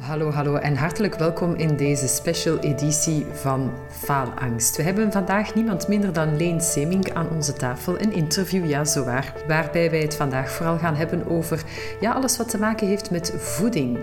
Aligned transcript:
Hallo, 0.00 0.30
hallo 0.30 0.54
en 0.56 0.76
hartelijk 0.76 1.14
welkom 1.14 1.54
in 1.54 1.76
deze 1.76 2.08
special 2.08 2.58
editie 2.58 3.26
van 3.32 3.72
Faalangst. 3.88 4.76
We 4.76 4.82
hebben 4.82 5.12
vandaag 5.12 5.54
niemand 5.54 5.88
minder 5.88 6.12
dan 6.12 6.36
Leen 6.36 6.60
Seming 6.60 7.12
aan 7.14 7.28
onze 7.28 7.52
tafel, 7.52 8.00
een 8.00 8.12
interview, 8.12 8.68
ja 8.68 8.84
zowaar, 8.84 9.32
waarbij 9.46 9.90
wij 9.90 10.00
het 10.00 10.16
vandaag 10.16 10.50
vooral 10.50 10.78
gaan 10.78 10.94
hebben 10.94 11.26
over 11.26 11.62
ja, 12.00 12.12
alles 12.12 12.36
wat 12.36 12.48
te 12.48 12.58
maken 12.58 12.86
heeft 12.86 13.10
met 13.10 13.34
voeding. 13.36 13.98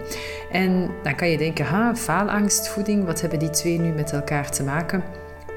En 0.51 0.89
dan 1.03 1.15
kan 1.15 1.29
je 1.29 1.37
denken, 1.37 1.65
ha, 1.65 1.95
faalangst, 1.95 2.67
voeding, 2.67 3.05
wat 3.05 3.21
hebben 3.21 3.39
die 3.39 3.49
twee 3.49 3.79
nu 3.79 3.91
met 3.91 4.11
elkaar 4.11 4.51
te 4.51 4.63
maken? 4.63 5.03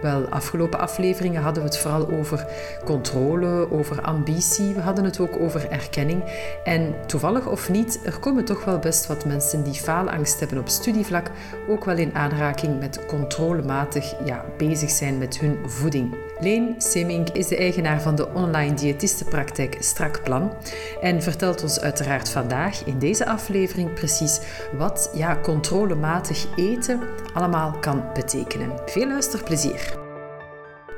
Wel, 0.02 0.26
afgelopen 0.28 0.78
afleveringen 0.78 1.42
hadden 1.42 1.62
we 1.62 1.68
het 1.68 1.78
vooral 1.78 2.10
over 2.10 2.46
controle, 2.84 3.70
over 3.70 4.02
ambitie. 4.02 4.74
We 4.74 4.80
hadden 4.80 5.04
het 5.04 5.20
ook 5.20 5.40
over 5.40 5.70
erkenning. 5.70 6.22
En 6.64 6.94
toevallig 7.06 7.46
of 7.46 7.70
niet, 7.70 8.00
er 8.04 8.18
komen 8.18 8.44
toch 8.44 8.64
wel 8.64 8.78
best 8.78 9.06
wat 9.06 9.24
mensen 9.24 9.62
die 9.62 9.74
faalangst 9.74 10.40
hebben 10.40 10.58
op 10.58 10.68
studievlak 10.68 11.30
ook 11.68 11.84
wel 11.84 11.96
in 11.96 12.14
aanraking 12.14 12.78
met 12.78 13.06
controlematig 13.06 14.14
ja, 14.24 14.44
bezig 14.56 14.90
zijn 14.90 15.18
met 15.18 15.38
hun 15.38 15.58
voeding. 15.66 16.14
Leen 16.40 16.74
Semink 16.78 17.28
is 17.28 17.46
de 17.46 17.56
eigenaar 17.56 18.02
van 18.02 18.14
de 18.14 18.28
online 18.32 18.74
diëtistenpraktijk 18.74 19.76
Strak 19.80 20.22
Plan 20.22 20.52
en 21.00 21.22
vertelt 21.22 21.62
ons 21.62 21.80
uiteraard 21.80 22.28
vandaag 22.28 22.84
in 22.84 22.98
deze 22.98 23.26
aflevering 23.26 23.92
precies 23.94 24.40
wat 24.76 25.10
ja, 25.14 25.38
controlematig 25.42 26.46
eten 26.56 27.00
allemaal 27.36 27.78
kan 27.78 28.12
betekenen. 28.14 28.78
Veel 28.86 29.06
luisterplezier! 29.06 29.98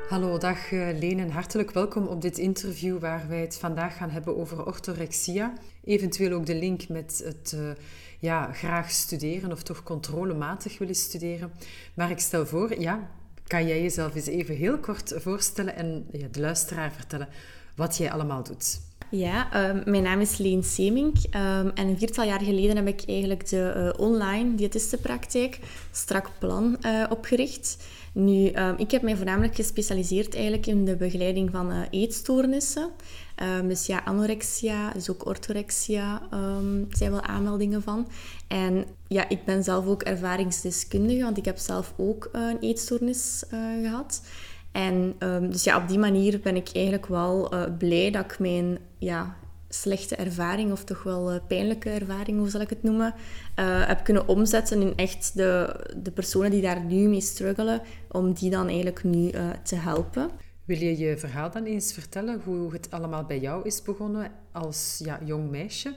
Hallo, 0.07 0.37
dag 0.37 0.71
eh, 0.71 0.99
Leen 0.99 1.19
en 1.19 1.31
hartelijk 1.31 1.71
welkom 1.71 2.07
op 2.07 2.21
dit 2.21 2.37
interview 2.37 2.99
waar 2.99 3.27
wij 3.27 3.41
het 3.41 3.57
vandaag 3.57 3.97
gaan 3.97 4.09
hebben 4.09 4.37
over 4.37 4.65
orthorexia. 4.65 5.53
Eventueel 5.83 6.31
ook 6.31 6.45
de 6.45 6.55
link 6.55 6.87
met 6.87 7.21
het 7.25 7.53
uh, 7.55 7.69
ja, 8.19 8.53
graag 8.53 8.91
studeren 8.91 9.51
of 9.51 9.63
toch 9.63 9.83
controlematig 9.83 10.77
willen 10.77 10.95
studeren. 10.95 11.51
Maar 11.93 12.09
ik 12.09 12.19
stel 12.19 12.45
voor, 12.45 12.79
ja, 12.79 13.09
kan 13.47 13.67
jij 13.67 13.81
jezelf 13.81 14.15
eens 14.15 14.27
even 14.27 14.55
heel 14.55 14.77
kort 14.77 15.13
voorstellen 15.17 15.75
en 15.75 16.07
ja, 16.11 16.27
de 16.31 16.39
luisteraar 16.39 16.91
vertellen 16.91 17.29
wat 17.75 17.97
jij 17.97 18.11
allemaal 18.11 18.43
doet? 18.43 18.88
Ja, 19.11 19.47
uh, 19.75 19.83
mijn 19.85 20.03
naam 20.03 20.19
is 20.19 20.37
Leen 20.37 20.63
Semink 20.63 21.15
um, 21.15 21.71
en 21.73 21.87
een 21.87 21.97
viertal 21.97 22.25
jaar 22.25 22.41
geleden 22.41 22.75
heb 22.75 22.87
ik 22.87 23.03
eigenlijk 23.07 23.49
de 23.49 23.93
uh, 23.97 24.05
online 24.05 24.55
diëtistenpraktijk 24.55 25.59
Strak 25.91 26.29
Plan 26.39 26.77
uh, 26.81 27.05
opgericht. 27.09 27.77
Nu, 28.13 28.51
um, 28.53 28.75
ik 28.77 28.91
heb 28.91 29.01
mij 29.01 29.15
voornamelijk 29.15 29.55
gespecialiseerd 29.55 30.33
eigenlijk 30.33 30.65
in 30.67 30.85
de 30.85 30.95
begeleiding 30.95 31.51
van 31.51 31.87
eetstoornissen. 31.89 32.89
Um, 33.59 33.67
dus 33.67 33.85
ja, 33.85 34.01
anorexia, 34.05 34.91
dus 34.91 35.09
ook 35.09 35.25
orthorexia 35.25 36.21
zijn 36.89 37.11
wel 37.11 37.21
aanmeldingen 37.21 37.81
van. 37.81 38.07
En 38.47 38.85
ja, 39.07 39.29
ik 39.29 39.45
ben 39.45 39.63
zelf 39.63 39.85
ook 39.85 40.03
ervaringsdeskundige, 40.03 41.23
want 41.23 41.37
ik 41.37 41.45
heb 41.45 41.57
zelf 41.57 41.93
ook 41.97 42.29
een 42.31 42.57
eetstoornis 42.59 43.43
gehad. 43.83 44.21
En 44.71 45.15
um, 45.19 45.51
dus 45.51 45.63
ja, 45.63 45.77
op 45.77 45.87
die 45.87 45.99
manier 45.99 46.39
ben 46.39 46.55
ik 46.55 46.69
eigenlijk 46.73 47.05
wel 47.05 47.53
uh, 47.53 47.63
blij 47.77 48.11
dat 48.11 48.25
ik 48.25 48.39
mijn 48.39 48.77
ja, 48.97 49.35
slechte 49.69 50.15
ervaring, 50.15 50.71
of 50.71 50.83
toch 50.83 51.03
wel 51.03 51.33
uh, 51.33 51.39
pijnlijke 51.47 51.89
ervaring, 51.89 52.37
hoe 52.37 52.49
zal 52.49 52.61
ik 52.61 52.69
het 52.69 52.83
noemen, 52.83 53.13
uh, 53.59 53.87
heb 53.87 54.03
kunnen 54.03 54.27
omzetten 54.27 54.81
in 54.81 54.93
echt 54.95 55.35
de, 55.35 55.75
de 55.97 56.11
personen 56.11 56.51
die 56.51 56.61
daar 56.61 56.83
nu 56.83 57.07
mee 57.07 57.21
struggelen, 57.21 57.81
om 58.11 58.33
die 58.33 58.49
dan 58.49 58.67
eigenlijk 58.67 59.03
nu 59.03 59.31
te 59.63 59.75
helpen. 59.75 60.29
Wil 60.65 60.77
je 60.77 60.97
je 60.97 61.17
verhaal 61.17 61.51
dan 61.51 61.63
eens 61.63 61.93
vertellen, 61.93 62.41
hoe 62.43 62.73
het 62.73 62.91
allemaal 62.91 63.23
bij 63.23 63.39
jou 63.39 63.65
is 63.65 63.81
begonnen 63.81 64.31
als 64.51 65.01
ja, 65.03 65.19
jong 65.25 65.49
meisje? 65.49 65.95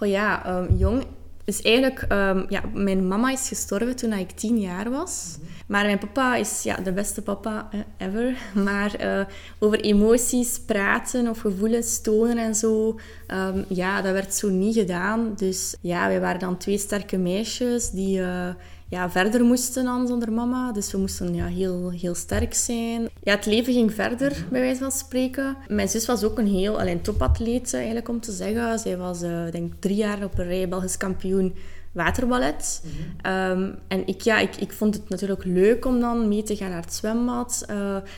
Oh 0.00 0.08
ja, 0.08 0.58
um, 0.58 0.76
jong 0.76 1.04
dus 1.50 1.62
eigenlijk, 1.62 2.04
um, 2.12 2.46
ja, 2.48 2.62
mijn 2.72 3.08
mama 3.08 3.30
is 3.30 3.48
gestorven 3.48 3.96
toen 3.96 4.12
ik 4.12 4.30
tien 4.30 4.60
jaar 4.60 4.90
was. 4.90 5.38
Maar 5.66 5.84
mijn 5.84 5.98
papa 5.98 6.36
is 6.36 6.62
ja, 6.62 6.76
de 6.76 6.92
beste 6.92 7.22
papa 7.22 7.68
ever. 7.98 8.36
Maar 8.64 9.04
uh, 9.04 9.24
over 9.58 9.80
emoties 9.80 10.60
praten 10.60 11.28
of 11.28 11.40
gevoelens 11.40 12.00
tonen 12.00 12.38
en 12.38 12.54
zo, 12.54 12.98
um, 13.28 13.64
ja, 13.68 14.02
dat 14.02 14.12
werd 14.12 14.34
zo 14.34 14.48
niet 14.48 14.74
gedaan. 14.74 15.32
Dus 15.36 15.76
ja, 15.80 16.06
wij 16.06 16.20
waren 16.20 16.40
dan 16.40 16.56
twee 16.56 16.78
sterke 16.78 17.18
meisjes 17.18 17.90
die... 17.90 18.18
Uh, 18.18 18.48
ja, 18.90 19.10
verder 19.10 19.44
moesten 19.44 19.84
dan 19.84 20.06
zonder 20.06 20.32
mama. 20.32 20.72
Dus 20.72 20.92
we 20.92 20.98
moesten 20.98 21.34
ja, 21.34 21.46
heel, 21.46 21.90
heel 21.90 22.14
sterk 22.14 22.54
zijn. 22.54 23.08
Ja, 23.22 23.34
het 23.34 23.46
leven 23.46 23.72
ging 23.72 23.94
verder, 23.94 24.44
bij 24.50 24.60
wijze 24.60 24.80
van 24.80 24.90
spreken. 24.90 25.56
Mijn 25.68 25.88
zus 25.88 26.06
was 26.06 26.24
ook 26.24 26.38
een 26.38 26.46
heel 26.46 26.80
alleen 26.80 27.02
topatleet, 27.02 27.74
eigenlijk 27.74 28.08
om 28.08 28.20
te 28.20 28.32
zeggen. 28.32 28.78
Zij 28.78 28.96
was, 28.96 29.22
uh, 29.22 29.50
denk 29.50 29.72
drie 29.78 29.96
jaar 29.96 30.24
op 30.24 30.38
een 30.38 30.46
rij 30.46 30.68
Belgisch 30.68 30.96
kampioen 30.96 31.54
waterballet. 31.92 32.82
Um, 33.26 33.78
en 33.88 34.06
ik, 34.06 34.20
ja, 34.20 34.38
ik, 34.38 34.56
ik 34.56 34.72
vond 34.72 34.94
het 34.94 35.08
natuurlijk 35.08 35.44
leuk 35.44 35.84
om 35.84 36.00
dan 36.00 36.28
mee 36.28 36.42
te 36.42 36.56
gaan 36.56 36.70
naar 36.70 36.82
het 36.82 36.94
zwembad, 36.94 37.64
uh, 37.70 37.76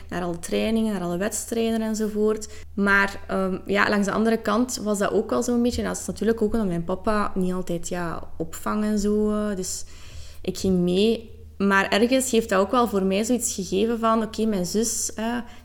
naar 0.09 0.23
alle 0.23 0.39
trainingen, 0.39 0.93
naar 0.93 1.01
alle 1.01 1.17
wedstrijden 1.17 1.81
enzovoort. 1.81 2.49
Maar 2.73 3.19
um, 3.31 3.61
ja, 3.65 3.89
langs 3.89 4.05
de 4.05 4.13
andere 4.13 4.37
kant 4.37 4.79
was 4.83 4.97
dat 4.97 5.11
ook 5.11 5.29
wel 5.29 5.43
zo'n 5.43 5.61
beetje... 5.61 5.83
Dat 5.83 5.97
is 5.97 6.05
natuurlijk 6.05 6.41
ook 6.41 6.53
omdat 6.53 6.67
mijn 6.67 6.83
papa 6.83 7.31
niet 7.35 7.53
altijd 7.53 7.89
ja, 7.89 8.23
opvang 8.37 8.83
en 8.83 8.99
zo. 8.99 9.29
Uh, 9.29 9.55
dus 9.55 9.85
ik 10.43 10.57
ging 10.57 10.79
mee. 10.79 11.31
Maar 11.57 11.89
ergens 11.89 12.31
heeft 12.31 12.49
dat 12.49 12.59
ook 12.59 12.71
wel 12.71 12.87
voor 12.87 13.03
mij 13.03 13.23
zoiets 13.23 13.53
gegeven 13.53 13.99
van... 13.99 14.23
Oké, 14.23 14.45
mijn 14.45 14.65
zus 14.65 15.11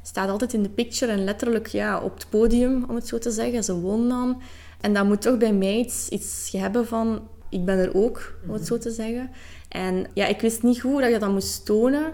staat 0.02 0.28
altijd 0.28 0.52
in 0.52 0.62
de 0.62 0.68
picture 0.68 1.12
en 1.12 1.24
letterlijk 1.24 1.66
ja, 1.66 2.00
op 2.00 2.14
het 2.14 2.26
podium, 2.28 2.84
om 2.88 2.94
het 2.94 3.08
zo 3.08 3.18
te 3.18 3.30
zeggen. 3.30 3.64
Ze 3.64 3.80
won 3.80 4.08
dan. 4.08 4.42
En 4.80 4.94
dat 4.94 5.04
moet 5.04 5.22
toch 5.22 5.38
bij 5.38 5.52
mij 5.52 5.76
iets, 5.76 6.08
iets 6.08 6.52
hebben 6.52 6.86
van... 6.86 7.28
Ik 7.50 7.64
ben 7.64 7.78
er 7.78 7.94
ook, 7.94 8.34
om 8.46 8.52
het 8.52 8.66
zo 8.66 8.78
te 8.78 8.90
zeggen. 8.90 9.30
En 9.68 10.06
ja, 10.14 10.26
ik 10.26 10.40
wist 10.40 10.62
niet 10.62 10.80
goed 10.80 11.00
dat 11.00 11.10
je 11.10 11.18
dat 11.18 11.32
moest 11.32 11.64
tonen. 11.64 12.12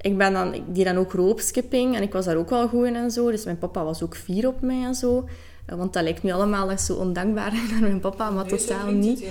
Ik 0.00 0.18
ben 0.18 0.32
dan, 0.32 0.54
ik 0.54 0.62
deed 0.74 0.84
dan 0.84 0.96
ook 0.96 1.12
roopskipping 1.12 1.96
en 1.96 2.02
ik 2.02 2.12
was 2.12 2.24
daar 2.24 2.36
ook 2.36 2.50
wel 2.50 2.68
goed 2.68 2.86
in 2.86 2.96
en 2.96 3.10
zo. 3.10 3.30
Dus 3.30 3.44
mijn 3.44 3.58
papa 3.58 3.84
was 3.84 4.02
ook 4.02 4.16
fier 4.16 4.46
op 4.46 4.60
mij 4.60 4.84
en 4.84 4.94
zo. 4.94 5.28
Want 5.76 5.92
dat 5.92 6.02
lijkt 6.02 6.22
nu 6.22 6.30
allemaal 6.30 6.70
echt 6.70 6.82
zo 6.82 6.94
ondankbaar 6.94 7.52
naar 7.70 7.80
mijn 7.80 8.00
papa, 8.00 8.30
maar 8.30 8.44
nee, 8.46 8.58
totaal 8.58 8.90
niet. 8.90 9.20
niet. 9.20 9.24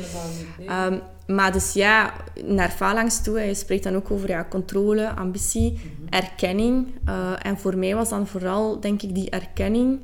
Nee. 0.58 0.86
Um, 0.86 1.02
maar 1.28 1.52
dus 1.52 1.74
ja, 1.74 2.14
naar 2.46 2.70
phalanx 2.72 3.22
toe, 3.22 3.40
je 3.40 3.54
spreekt 3.54 3.84
dan 3.84 3.96
ook 3.96 4.12
over 4.12 4.30
ja, 4.30 4.46
controle, 4.50 5.16
ambitie, 5.16 5.72
mm 5.72 5.78
-hmm. 5.78 6.08
erkenning. 6.10 6.88
Uh, 7.08 7.34
en 7.42 7.58
voor 7.58 7.78
mij 7.78 7.96
was 7.96 8.10
dan 8.10 8.28
vooral, 8.28 8.80
denk 8.80 9.02
ik, 9.02 9.16
die 9.16 9.30
erkenning 9.30 10.00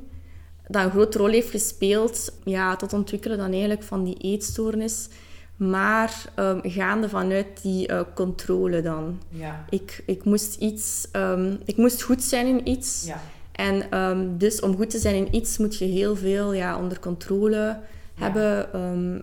dat 0.68 0.84
een 0.84 0.90
grote 0.90 1.18
rol 1.18 1.28
heeft 1.28 1.50
gespeeld 1.50 2.32
ja, 2.44 2.76
tot 2.76 2.92
ontwikkelen 2.92 3.38
dan 3.38 3.50
eigenlijk 3.50 3.82
van 3.82 4.04
die 4.04 4.16
eetstoornis. 4.18 5.08
Maar 5.56 6.24
um, 6.36 6.60
gaande 6.62 7.08
vanuit 7.08 7.62
die 7.62 7.90
uh, 7.90 8.00
controle 8.14 8.82
dan. 8.82 9.20
Ja. 9.28 9.64
Ik, 9.70 10.02
ik, 10.06 10.24
moest 10.24 10.54
iets, 10.54 11.08
um, 11.12 11.58
ik 11.64 11.76
moest 11.76 12.02
goed 12.02 12.22
zijn 12.22 12.46
in 12.46 12.68
iets. 12.68 13.04
Ja. 13.06 13.20
En 13.56 13.98
um, 13.98 14.38
dus 14.38 14.60
om 14.60 14.76
goed 14.76 14.90
te 14.90 14.98
zijn 14.98 15.14
in 15.14 15.34
iets 15.34 15.58
moet 15.58 15.78
je 15.78 15.84
heel 15.84 16.16
veel 16.16 16.52
ja, 16.52 16.78
onder 16.78 17.00
controle 17.00 17.56
ja. 17.56 17.80
hebben. 18.14 18.80
Um, 18.80 19.22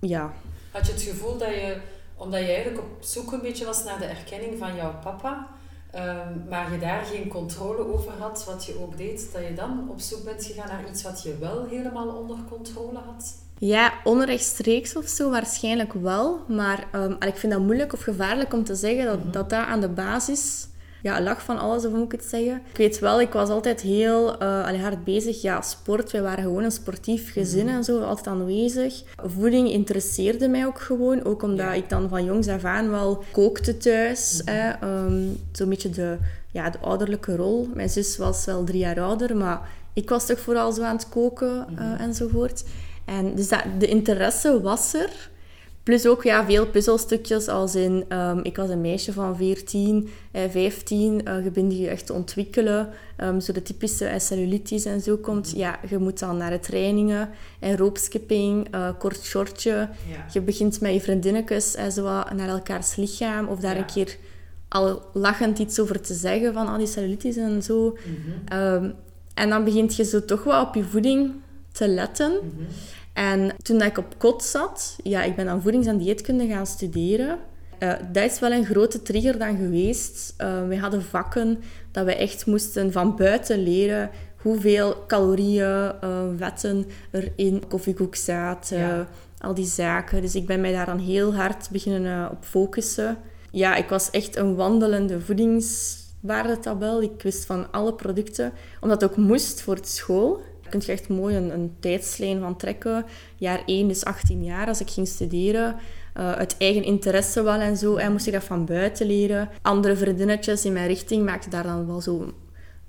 ja. 0.00 0.32
Had 0.70 0.86
je 0.86 0.92
het 0.92 1.02
gevoel 1.02 1.38
dat 1.38 1.48
je, 1.48 1.76
omdat 2.16 2.40
je 2.40 2.46
eigenlijk 2.46 2.78
op 2.78 2.96
zoek 3.00 3.32
een 3.32 3.40
beetje 3.40 3.64
was 3.64 3.84
naar 3.84 3.98
de 3.98 4.04
erkenning 4.04 4.58
van 4.58 4.74
jouw 4.74 4.94
papa, 5.02 5.48
um, 5.94 6.44
maar 6.48 6.72
je 6.72 6.78
daar 6.78 7.04
geen 7.04 7.28
controle 7.28 7.92
over 7.92 8.12
had, 8.18 8.44
wat 8.44 8.64
je 8.64 8.78
ook 8.80 8.96
deed, 8.96 9.28
dat 9.32 9.42
je 9.42 9.54
dan 9.54 9.86
op 9.90 10.00
zoek 10.00 10.24
bent 10.24 10.44
gegaan 10.44 10.68
naar 10.68 10.90
iets 10.90 11.02
wat 11.02 11.22
je 11.22 11.38
wel 11.38 11.66
helemaal 11.66 12.08
onder 12.08 12.36
controle 12.48 12.98
had? 12.98 13.34
Ja, 13.58 13.92
onrechtstreeks 14.04 14.96
of 14.96 15.06
zo 15.06 15.30
waarschijnlijk 15.30 15.92
wel. 15.92 16.40
Maar 16.48 16.86
um, 16.94 17.16
ik 17.20 17.36
vind 17.36 17.52
dat 17.52 17.62
moeilijk 17.62 17.92
of 17.92 18.00
gevaarlijk 18.00 18.52
om 18.52 18.64
te 18.64 18.74
zeggen 18.74 19.04
dat, 19.04 19.16
mm 19.16 19.22
-hmm. 19.22 19.32
dat 19.32 19.50
dat 19.50 19.66
aan 19.66 19.80
de 19.80 19.88
basis 19.88 20.66
ja, 21.02 21.22
lag 21.22 21.42
van 21.42 21.58
alles, 21.58 21.84
of 21.84 21.90
hoe 21.90 21.98
moet 21.98 22.12
ik 22.12 22.20
het 22.20 22.30
zeggen. 22.30 22.62
Ik 22.70 22.76
weet 22.76 22.98
wel, 22.98 23.20
ik 23.20 23.32
was 23.32 23.48
altijd 23.48 23.80
heel 23.80 24.42
uh, 24.42 24.82
hard 24.82 25.04
bezig. 25.04 25.42
Ja, 25.42 25.60
sport, 25.60 26.10
wij 26.10 26.22
waren 26.22 26.44
gewoon 26.44 26.64
een 26.64 26.70
sportief 26.70 27.32
gezin 27.32 27.68
en 27.68 27.84
zo, 27.84 28.00
altijd 28.00 28.26
aanwezig. 28.26 29.02
Voeding 29.16 29.70
interesseerde 29.70 30.48
mij 30.48 30.66
ook 30.66 30.80
gewoon, 30.80 31.24
ook 31.24 31.42
omdat 31.42 31.66
ja. 31.66 31.72
ik 31.72 31.88
dan 31.88 32.08
van 32.08 32.24
jongs 32.24 32.48
af 32.48 32.64
aan 32.64 32.90
wel 32.90 33.24
kookte 33.32 33.76
thuis. 33.76 34.42
Mm 34.44 34.88
um, 34.88 35.40
Zo'n 35.52 35.68
beetje 35.68 35.90
de, 35.90 36.18
ja, 36.50 36.70
de 36.70 36.78
ouderlijke 36.78 37.36
rol. 37.36 37.68
Mijn 37.74 37.90
zus 37.90 38.16
was 38.16 38.44
wel 38.44 38.64
drie 38.64 38.78
jaar 38.78 39.00
ouder, 39.00 39.36
maar 39.36 39.68
ik 39.92 40.08
was 40.08 40.26
toch 40.26 40.38
vooral 40.38 40.72
zo 40.72 40.82
aan 40.82 40.96
het 40.96 41.08
koken 41.08 41.66
mm 41.68 41.78
uh, 41.78 42.00
enzovoort. 42.00 42.64
En 43.04 43.34
dus 43.34 43.48
dat, 43.48 43.62
de 43.78 43.86
interesse 43.86 44.60
was 44.60 44.94
er. 44.94 45.30
Plus 45.82 46.06
ook 46.06 46.22
ja, 46.22 46.44
veel 46.44 46.66
puzzelstukjes 46.66 47.48
als 47.48 47.74
in... 47.74 48.04
Um, 48.08 48.40
ik 48.42 48.56
was 48.56 48.68
een 48.68 48.80
meisje 48.80 49.12
van 49.12 49.36
14, 49.36 50.08
eh, 50.30 50.42
15. 50.50 51.20
Uh, 51.28 51.44
je 51.44 51.50
bent 51.50 51.78
je 51.78 51.88
echt 51.88 52.06
te 52.06 52.12
ontwikkelen. 52.12 52.88
Um, 53.18 53.40
zo 53.40 53.52
de 53.52 53.62
typische 53.62 54.14
cellulitis 54.16 54.84
en 54.84 55.00
zo 55.00 55.16
komt. 55.16 55.52
Ja, 55.56 55.78
je 55.88 55.98
moet 55.98 56.18
dan 56.18 56.36
naar 56.36 56.50
de 56.50 56.60
trainingen. 56.60 57.30
En 57.58 57.76
roopskipping, 57.76 58.74
uh, 58.74 58.88
kort 58.98 59.22
shortje. 59.22 59.88
Ja. 60.10 60.26
Je 60.32 60.40
begint 60.40 60.80
met 60.80 60.92
je 60.92 61.00
vriendinnetjes 61.00 61.74
en 61.74 61.92
zo 61.92 62.02
naar 62.34 62.48
elkaars 62.48 62.96
lichaam. 62.96 63.48
Of 63.48 63.58
daar 63.58 63.74
ja. 63.74 63.80
een 63.80 63.86
keer 63.86 64.16
al 64.68 65.02
lachend 65.12 65.58
iets 65.58 65.80
over 65.80 66.00
te 66.00 66.14
zeggen 66.14 66.52
van 66.52 66.66
al 66.66 66.72
oh, 66.72 66.78
die 66.78 66.86
cellulitis 66.86 67.36
en 67.36 67.62
zo. 67.62 67.98
Mm 68.04 68.14
-hmm. 68.48 68.58
um, 68.58 68.94
en 69.34 69.48
dan 69.48 69.64
begint 69.64 69.96
je 69.96 70.04
zo 70.04 70.24
toch 70.24 70.44
wel 70.44 70.62
op 70.62 70.74
je 70.74 70.84
voeding 70.84 71.32
te 71.72 71.88
letten. 71.88 72.32
Mm 72.32 72.52
-hmm. 72.56 72.66
En 73.12 73.52
toen 73.62 73.78
dat 73.78 73.88
ik 73.88 73.98
op 73.98 74.14
kot 74.18 74.42
zat, 74.42 74.96
ja, 75.02 75.22
ik 75.22 75.36
ben 75.36 75.46
dan 75.46 75.62
voedings- 75.62 75.86
en 75.86 75.98
dieetkunde 75.98 76.46
gaan 76.46 76.66
studeren. 76.66 77.38
Uh, 77.78 77.92
dat 78.12 78.24
is 78.24 78.38
wel 78.38 78.52
een 78.52 78.64
grote 78.64 79.02
trigger 79.02 79.38
dan 79.38 79.56
geweest. 79.56 80.34
Uh, 80.38 80.68
we 80.68 80.78
hadden 80.78 81.02
vakken 81.02 81.62
dat 81.90 82.04
we 82.04 82.14
echt 82.14 82.46
moesten 82.46 82.92
van 82.92 83.16
buiten 83.16 83.62
leren 83.62 84.10
hoeveel 84.36 85.06
calorieën, 85.06 85.92
uh, 86.04 86.22
wetten 86.38 86.86
er 87.10 87.32
in 87.36 87.62
koffiekoek 87.68 88.14
zaten. 88.14 89.06
Al 89.38 89.54
die 89.54 89.66
zaken. 89.66 90.20
Dus 90.20 90.34
ik 90.34 90.46
ben 90.46 90.60
mij 90.60 90.72
daar 90.72 90.86
dan 90.86 90.98
heel 90.98 91.34
hard 91.34 91.70
beginnen 91.70 92.30
op 92.30 92.44
focussen. 92.44 93.16
Ja, 93.50 93.74
ik 93.74 93.88
was 93.88 94.10
echt 94.10 94.36
een 94.36 94.54
wandelende 94.54 95.20
voedingswaardetabel. 95.20 97.02
Ik 97.02 97.22
wist 97.22 97.44
van 97.46 97.72
alle 97.72 97.94
producten, 97.94 98.52
omdat 98.80 99.00
het 99.00 99.10
ook 99.10 99.16
moest 99.16 99.60
voor 99.60 99.76
de 99.76 99.86
school. 99.86 100.40
Kun 100.72 100.82
je 100.86 100.92
echt 100.92 101.08
mooi 101.08 101.36
een, 101.36 101.52
een 101.52 101.74
tijdslijn 101.80 102.40
van 102.40 102.56
trekken. 102.56 103.04
Jaar 103.36 103.62
1 103.66 103.90
is 103.90 104.04
18 104.04 104.44
jaar 104.44 104.66
als 104.66 104.80
ik 104.80 104.90
ging 104.90 105.08
studeren. 105.08 105.76
Uh, 106.16 106.32
uit 106.32 106.54
eigen 106.58 106.84
interesse 106.84 107.42
wel 107.42 107.60
en 107.60 107.76
zo. 107.76 107.96
En 107.96 108.12
moest 108.12 108.26
ik 108.26 108.32
dat 108.32 108.44
van 108.44 108.64
buiten 108.64 109.06
leren. 109.06 109.48
Andere 109.62 109.96
vriendinnetjes 109.96 110.64
in 110.64 110.72
mijn 110.72 110.86
richting 110.86 111.24
maakten 111.24 111.50
daar 111.50 111.62
dan 111.62 111.86
wel 111.86 112.00
zo 112.00 112.32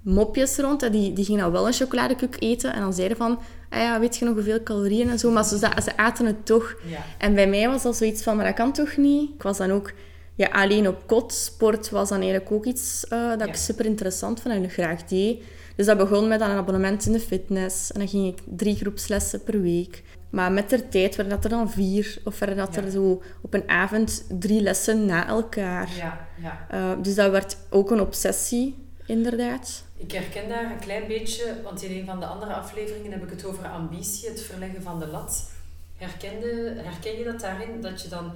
mopjes 0.01 0.57
rond. 0.57 0.83
En 0.83 0.91
die, 0.91 1.13
die 1.13 1.25
gingen 1.25 1.41
dan 1.41 1.51
wel 1.51 1.68
een 1.68 1.74
chocoladekoek 1.74 2.35
eten. 2.39 2.74
En 2.74 2.81
dan 2.81 2.94
zeiden 2.94 3.18
van, 3.18 3.39
ah 3.69 3.80
ja, 3.80 4.00
weet 4.00 4.18
je 4.18 4.25
nog 4.25 4.33
hoeveel 4.33 4.63
calorieën 4.63 5.09
en 5.09 5.19
zo. 5.19 5.31
Maar 5.31 5.45
ze, 5.45 5.57
ze 5.57 5.97
aten 5.97 6.25
het 6.25 6.45
toch. 6.45 6.75
Ja. 6.89 7.00
En 7.18 7.33
bij 7.33 7.47
mij 7.47 7.68
was 7.68 7.83
dat 7.83 7.95
zoiets 7.95 8.24
van, 8.24 8.35
maar 8.35 8.45
dat 8.45 8.56
kan 8.56 8.74
toch 8.74 8.97
niet? 8.97 9.30
Ik 9.33 9.44
was 9.44 9.57
dan 9.57 9.71
ook 9.71 9.94
ja, 10.35 10.47
alleen 10.47 10.88
op 10.88 11.07
kot. 11.07 11.33
Sport 11.33 11.89
was 11.89 12.09
dan 12.09 12.21
eigenlijk 12.21 12.51
ook 12.51 12.65
iets 12.65 13.06
uh, 13.09 13.30
dat 13.38 13.47
ik 13.47 13.56
super 13.56 13.85
interessant 13.85 14.41
vond 14.41 14.56
en 14.56 14.69
graag 14.69 15.03
deed. 15.03 15.44
Dus 15.75 15.85
dat 15.85 15.97
begon 15.97 16.27
met 16.27 16.39
dan 16.39 16.49
een 16.49 16.57
abonnement 16.57 17.05
in 17.05 17.11
de 17.11 17.19
fitness. 17.19 17.91
En 17.91 17.99
dan 17.99 18.07
ging 18.07 18.27
ik 18.27 18.43
drie 18.45 18.75
groepslessen 18.75 19.43
per 19.43 19.61
week. 19.61 20.03
Maar 20.29 20.51
met 20.51 20.69
de 20.69 20.89
tijd 20.89 21.15
werden 21.15 21.35
dat 21.35 21.43
er 21.43 21.49
dan 21.49 21.71
vier. 21.71 22.17
Of 22.23 22.39
werden 22.39 22.57
dat 22.57 22.75
er 22.75 22.91
zo 22.91 23.21
op 23.41 23.53
een 23.53 23.69
avond 23.69 24.25
drie 24.39 24.61
lessen 24.61 25.05
na 25.05 25.27
elkaar. 25.27 25.89
Ja, 25.95 26.27
ja. 26.41 26.67
Uh, 26.73 27.03
dus 27.03 27.15
dat 27.15 27.31
werd 27.31 27.57
ook 27.69 27.91
een 27.91 28.01
obsessie, 28.01 28.75
inderdaad. 29.05 29.83
Ik 29.97 30.11
herken 30.11 30.49
daar 30.49 30.71
een 30.71 30.79
klein 30.79 31.07
beetje, 31.07 31.55
want 31.63 31.83
in 31.83 31.99
een 31.99 32.05
van 32.05 32.19
de 32.19 32.25
andere 32.25 32.53
afleveringen 32.53 33.11
heb 33.11 33.23
ik 33.23 33.29
het 33.29 33.45
over 33.45 33.67
ambitie, 33.67 34.29
het 34.29 34.41
verleggen 34.41 34.81
van 34.81 34.99
de 34.99 35.07
lat. 35.07 35.51
Herkende, 35.97 36.73
herken 36.77 37.17
je 37.17 37.23
dat 37.23 37.39
daarin? 37.39 37.81
Dat 37.81 38.01
je 38.01 38.07
dan 38.07 38.31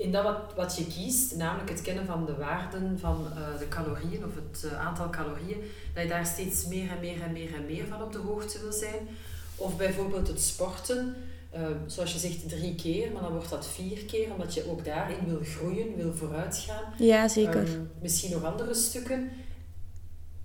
in 0.00 0.12
dat 0.12 0.24
wat, 0.24 0.54
wat 0.56 0.76
je 0.76 0.86
kiest, 0.86 1.36
namelijk 1.36 1.70
het 1.70 1.82
kennen 1.82 2.06
van 2.06 2.26
de 2.26 2.36
waarden 2.36 2.98
van 2.98 3.26
uh, 3.28 3.58
de 3.58 3.68
calorieën 3.68 4.24
of 4.24 4.34
het 4.34 4.64
uh, 4.64 4.86
aantal 4.86 5.10
calorieën, 5.10 5.60
dat 5.94 6.02
je 6.02 6.08
daar 6.08 6.26
steeds 6.26 6.66
meer 6.66 6.90
en 6.90 7.00
meer 7.00 7.22
en 7.22 7.32
meer 7.32 7.54
en 7.54 7.66
meer 7.66 7.86
van 7.86 8.02
op 8.02 8.12
de 8.12 8.18
hoogte 8.18 8.60
wil 8.60 8.72
zijn. 8.72 9.08
Of 9.56 9.76
bijvoorbeeld 9.76 10.28
het 10.28 10.40
sporten, 10.40 11.16
uh, 11.54 11.60
zoals 11.86 12.12
je 12.12 12.18
zegt 12.18 12.48
drie 12.48 12.74
keer, 12.74 13.12
maar 13.12 13.22
dan 13.22 13.32
wordt 13.32 13.50
dat 13.50 13.66
vier 13.66 14.04
keer, 14.04 14.32
omdat 14.32 14.54
je 14.54 14.70
ook 14.70 14.84
daarin 14.84 15.26
wil 15.26 15.40
groeien, 15.42 15.96
wil 15.96 16.14
vooruitgaan. 16.14 16.92
Ja, 16.98 17.28
zeker. 17.28 17.68
misschien 18.02 18.30
nog 18.30 18.44
andere 18.44 18.74
stukken. 18.74 19.30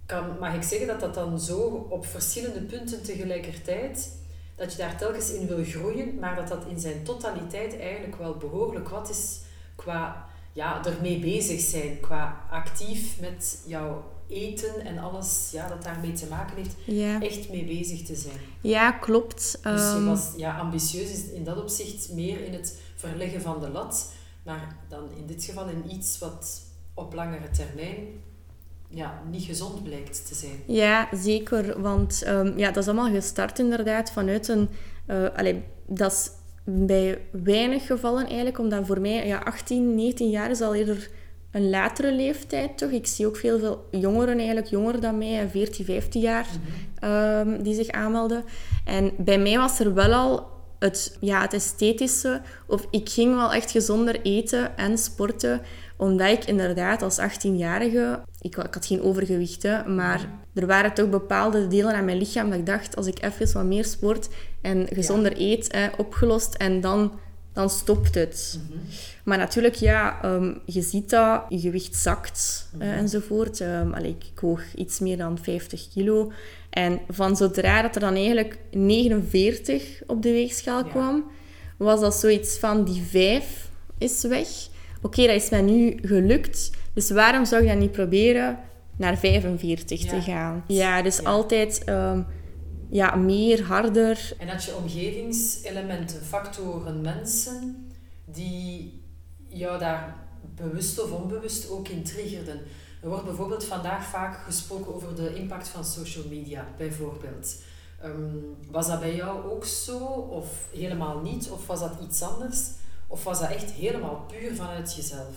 Kan, 0.05 0.39
mag 0.39 0.55
ik 0.55 0.63
zeggen 0.63 0.87
dat 0.87 0.99
dat 0.99 1.13
dan 1.13 1.39
zo 1.39 1.87
op 1.89 2.05
verschillende 2.05 2.61
punten 2.61 3.03
tegelijkertijd 3.03 4.11
dat 4.55 4.71
je 4.71 4.77
daar 4.77 4.97
telkens 4.97 5.31
in 5.31 5.47
wil 5.47 5.63
groeien, 5.63 6.19
maar 6.19 6.35
dat 6.35 6.47
dat 6.47 6.65
in 6.69 6.79
zijn 6.79 7.03
totaliteit 7.03 7.79
eigenlijk 7.79 8.17
wel 8.17 8.37
behoorlijk 8.37 8.89
wat 8.89 9.09
is 9.09 9.43
qua 9.75 10.25
ja, 10.53 10.85
ermee 10.85 11.19
bezig 11.19 11.59
zijn, 11.59 11.99
qua 11.99 12.45
actief 12.49 13.19
met 13.19 13.63
jouw 13.65 14.03
eten 14.27 14.85
en 14.85 14.97
alles 14.97 15.49
ja, 15.51 15.67
dat 15.67 15.83
daarmee 15.83 16.11
te 16.11 16.27
maken 16.29 16.55
heeft, 16.57 16.75
echt 17.23 17.49
mee 17.49 17.65
bezig 17.65 18.01
te 18.01 18.15
zijn. 18.15 18.39
Ja, 18.61 18.91
klopt. 18.91 19.59
Dus 19.63 19.81
je 19.81 19.95
ehm, 19.95 20.05
was 20.05 20.33
ja, 20.37 20.57
ambitieus 20.57 21.11
is 21.11 21.29
in 21.29 21.43
dat 21.43 21.61
opzicht 21.61 22.11
meer 22.11 22.45
in 22.45 22.53
het 22.53 22.79
verleggen 22.95 23.41
van 23.41 23.59
de 23.59 23.69
lat, 23.69 24.11
maar 24.43 24.77
dan 24.89 25.09
in 25.17 25.25
dit 25.25 25.43
geval 25.43 25.67
in 25.67 25.91
iets 25.91 26.19
wat 26.19 26.61
op 26.93 27.13
langere 27.13 27.49
termijn 27.49 27.97
ja, 28.89 29.21
niet 29.29 29.43
gezond 29.43 29.83
blijkt 29.83 30.27
te 30.27 30.35
zijn. 30.35 30.63
Ja, 30.67 31.09
zeker. 31.11 31.81
Want 31.81 32.23
um, 32.27 32.57
ja, 32.57 32.71
dat 32.71 32.83
is 32.83 32.89
allemaal 32.89 33.13
gestart 33.13 33.59
inderdaad 33.59 34.11
vanuit 34.11 34.47
een... 34.47 34.69
Uh, 35.07 35.27
allee, 35.35 35.63
dat 35.87 36.11
is 36.11 36.29
bij 36.65 37.21
weinig 37.31 37.85
gevallen 37.85 38.25
eigenlijk, 38.25 38.59
omdat 38.59 38.85
voor 38.85 39.01
mij 39.01 39.27
ja, 39.27 39.39
18, 39.39 39.95
19 39.95 40.29
jaar 40.29 40.49
is 40.49 40.61
al 40.61 40.75
eerder 40.75 41.09
een 41.51 41.69
latere 41.69 42.11
leeftijd 42.11 42.77
toch. 42.77 42.89
Ik 42.89 43.07
zie 43.07 43.27
ook 43.27 43.37
veel, 43.37 43.59
veel 43.59 43.87
jongeren, 43.91 44.37
eigenlijk 44.37 44.67
jonger 44.67 44.99
dan 44.99 45.17
mij, 45.17 45.49
14, 45.49 45.85
15 45.85 46.21
jaar, 46.21 46.47
um, 47.03 47.63
die 47.63 47.73
zich 47.75 47.89
aanmelden. 47.89 48.43
En 48.85 49.11
bij 49.17 49.37
mij 49.37 49.57
was 49.57 49.79
er 49.79 49.93
wel 49.93 50.13
al 50.13 50.47
het, 50.79 51.17
ja, 51.21 51.41
het 51.41 51.53
esthetische, 51.53 52.41
of 52.67 52.87
ik 52.89 53.09
ging 53.09 53.35
wel 53.35 53.53
echt 53.53 53.71
gezonder 53.71 54.21
eten 54.21 54.77
en 54.77 54.97
sporten, 54.97 55.61
omdat 55.97 56.29
ik 56.29 56.45
inderdaad 56.45 57.01
als 57.01 57.19
18-jarige, 57.19 58.19
ik, 58.41 58.57
ik, 58.57 58.73
had 58.73 58.85
geen 58.85 59.01
overgewicht, 59.01 59.63
hè, 59.63 59.87
maar 59.87 60.29
er 60.53 60.65
waren 60.65 60.93
toch 60.93 61.09
bepaalde 61.09 61.67
delen 61.67 61.95
aan 61.95 62.05
mijn 62.05 62.17
lichaam 62.17 62.49
dat 62.49 62.59
ik 62.59 62.65
dacht, 62.65 62.95
als 62.95 63.07
ik 63.07 63.21
even 63.21 63.53
wat 63.53 63.63
meer 63.63 63.85
sport 63.85 64.29
en 64.61 64.87
gezonder 64.93 65.33
eet, 65.37 65.71
hè, 65.71 65.87
opgelost 65.97 66.55
en 66.55 66.81
dan, 66.81 67.19
dan 67.53 67.69
stopt 67.69 68.15
het. 68.15 68.59
Mhm. 68.69 68.79
Maar 69.23 69.37
natuurlijk, 69.37 69.75
ja, 69.75 70.21
ehm, 70.21 70.53
je 70.65 70.81
ziet 70.81 71.09
dat, 71.09 71.41
je 71.49 71.59
gewicht 71.59 71.95
zakt 71.95 72.69
mm 72.73 72.81
enzovoort. 72.81 73.59
Um, 73.59 73.93
ik, 73.93 74.23
ik 74.33 74.39
woog 74.39 74.61
iets 74.75 74.99
meer 74.99 75.17
dan 75.17 75.37
50 75.41 75.87
kilo. 75.93 76.31
En 76.69 76.99
van 77.09 77.35
zodra 77.35 77.81
dat 77.81 77.95
er 77.95 78.01
dan 78.01 78.15
eigenlijk 78.15 78.57
49 78.71 80.01
op 80.07 80.21
de 80.21 80.31
weegschaal 80.31 80.83
kwam, 80.83 81.23
was 81.77 81.99
dat 81.99 82.15
zoiets 82.15 82.57
van 82.57 82.83
die 82.83 83.01
5 83.01 83.69
is 83.97 84.23
weg 84.23 84.47
oké, 85.05 85.25
dat 85.25 85.35
is 85.35 85.49
mij 85.49 85.61
nu 85.61 85.97
gelukt, 86.01 86.71
dus 86.93 87.09
waarom 87.09 87.45
zou 87.45 87.61
je 87.61 87.69
dat 87.69 87.77
niet 87.77 87.91
proberen 87.91 88.59
naar 88.97 89.17
45 89.17 90.05
te 90.05 90.21
gaan? 90.21 90.63
Ja, 90.67 91.01
dus 91.01 91.23
altijd 91.23 91.83
ehm, 91.83 92.21
ja, 92.89 93.15
meer, 93.15 93.63
harder. 93.63 94.33
En 94.37 94.47
had 94.47 94.63
je 94.63 94.75
omgevingselementen, 94.75 96.21
factoren, 96.21 97.01
mensen 97.01 97.87
die 98.25 99.03
jou 99.47 99.79
daar 99.79 100.15
bewust 100.55 101.03
of 101.03 101.11
onbewust 101.11 101.69
ook 101.69 101.87
in 101.87 102.03
triggerden? 102.03 102.59
Er 103.01 103.09
wordt 103.09 103.25
bijvoorbeeld 103.25 103.65
vandaag 103.65 104.05
vaak 104.05 104.37
gesproken 104.45 104.95
over 104.95 105.15
de 105.15 105.35
impact 105.35 105.67
van 105.67 105.85
social 105.85 106.23
media, 106.29 106.67
bijvoorbeeld. 106.77 107.55
Ehm, 108.01 108.37
was 108.71 108.87
dat 108.87 108.99
bij 108.99 109.15
jou 109.15 109.51
ook 109.51 109.65
zo, 109.65 109.97
of 110.29 110.67
helemaal 110.73 111.21
niet, 111.21 111.49
of 111.49 111.67
was 111.67 111.79
dat 111.79 111.93
iets 112.03 112.21
anders? 112.21 112.69
Of 113.15 113.23
was 113.23 113.39
dat 113.39 113.49
echt 113.49 113.71
helemaal 113.71 114.25
puur 114.27 114.55
vanuit 114.55 114.95
jezelf? 114.95 115.35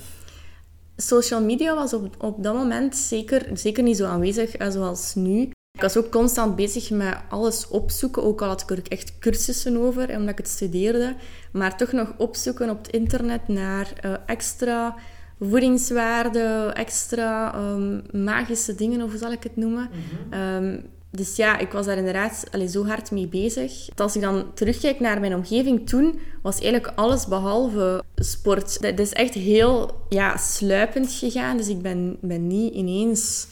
Social 0.96 1.43
media 1.43 1.74
was 1.74 1.93
op, 1.93 2.22
op 2.22 2.43
dat 2.43 2.55
moment 2.55 2.96
zeker, 2.96 3.46
zeker 3.53 3.82
niet 3.82 3.96
zo 3.96 4.06
aanwezig 4.06 4.55
zoals 4.69 5.14
nu. 5.14 5.41
Ik 5.72 5.81
was 5.81 5.96
ook 5.96 6.10
constant 6.10 6.56
bezig 6.56 6.91
met 6.91 7.17
alles 7.29 7.69
opzoeken, 7.69 8.22
ook 8.22 8.43
al 8.43 8.48
had 8.48 8.62
ik 8.62 8.70
er 8.70 8.82
echt 8.88 9.19
cursussen 9.19 9.76
over, 9.76 10.17
omdat 10.17 10.29
ik 10.29 10.38
het 10.38 10.48
studeerde. 10.48 11.14
Maar 11.53 11.76
toch 11.76 11.93
nog 11.93 12.14
opzoeken 12.17 12.70
op 12.70 12.79
het 12.79 12.93
internet 12.93 13.48
naar 13.48 13.93
uh, 14.05 14.14
extra 14.26 14.94
voedingswaarde, 15.41 16.70
extra 16.74 17.55
um, 17.55 18.03
magische 18.12 18.74
dingen, 18.74 19.03
of 19.03 19.10
hoe 19.10 19.19
zal 19.19 19.32
ik 19.32 19.43
het 19.43 19.56
noemen. 19.56 19.91
Mm 20.31 20.96
dus 21.10 21.36
ja, 21.36 21.58
ik 21.58 21.72
was 21.72 21.86
daar 21.86 21.96
inderdaad 21.96 22.44
allee, 22.50 22.69
zo 22.69 22.86
hard 22.86 23.10
mee 23.10 23.27
bezig. 23.27 23.88
Als 23.96 24.17
ik 24.17 24.22
dan 24.22 24.55
terugkijk 24.55 25.00
naar 25.00 25.20
mijn 25.20 25.34
omgeving 25.34 25.88
toen, 25.88 26.20
was 26.43 26.60
eigenlijk 26.60 26.93
alles 26.94 27.27
behalve 27.27 28.03
sport. 28.15 28.82
Dat 28.82 28.98
is 28.98 29.12
echt 29.12 29.34
heel 29.34 29.91
ja, 30.08 30.36
sluipend 30.36 31.12
gegaan. 31.12 31.56
Dus 31.56 31.69
ik 31.69 31.82
ben, 31.82 32.17
ben 32.20 32.46
niet 32.46 32.74
ineens 32.74 33.46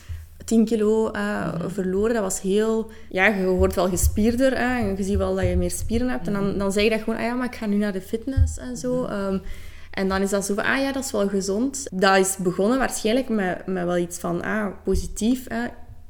10 0.44 0.64
kilo 0.64 1.10
uh, 1.12 1.54
verloren. 1.66 2.14
Dat 2.14 2.22
was 2.22 2.40
heel... 2.40 2.90
Ja, 3.10 3.26
je 3.26 3.46
wordt 3.46 3.74
wel 3.74 3.88
gespierder. 3.88 4.58
Hè, 4.58 4.78
en 4.78 4.96
je 4.96 5.02
ziet 5.02 5.16
wel 5.16 5.34
dat 5.34 5.44
je 5.44 5.56
meer 5.56 5.70
spieren 5.70 6.08
hebt. 6.08 6.26
En 6.26 6.32
dan, 6.32 6.58
dan 6.58 6.72
zeg 6.72 6.84
je 6.84 6.90
dat 6.90 7.00
gewoon, 7.00 7.18
ah 7.18 7.24
ja, 7.24 7.34
maar 7.34 7.46
ik 7.46 7.56
ga 7.56 7.66
nu 7.66 7.76
naar 7.76 7.92
de 7.92 8.00
fitness 8.00 8.58
en 8.58 8.76
zo. 8.76 9.04
Um, 9.04 9.42
en 9.90 10.08
dan 10.08 10.22
is 10.22 10.30
dat 10.30 10.44
zo 10.44 10.54
van, 10.54 10.64
ah 10.64 10.80
ja, 10.80 10.92
dat 10.92 11.04
is 11.04 11.10
wel 11.10 11.28
gezond. 11.28 11.86
Dat 11.92 12.16
is 12.16 12.36
begonnen 12.36 12.78
waarschijnlijk 12.78 13.28
met, 13.28 13.66
met 13.66 13.84
wel 13.84 13.96
iets 13.96 14.18
van, 14.18 14.42
ah, 14.42 14.66
positief. 14.84 15.44
Hè 15.48 15.66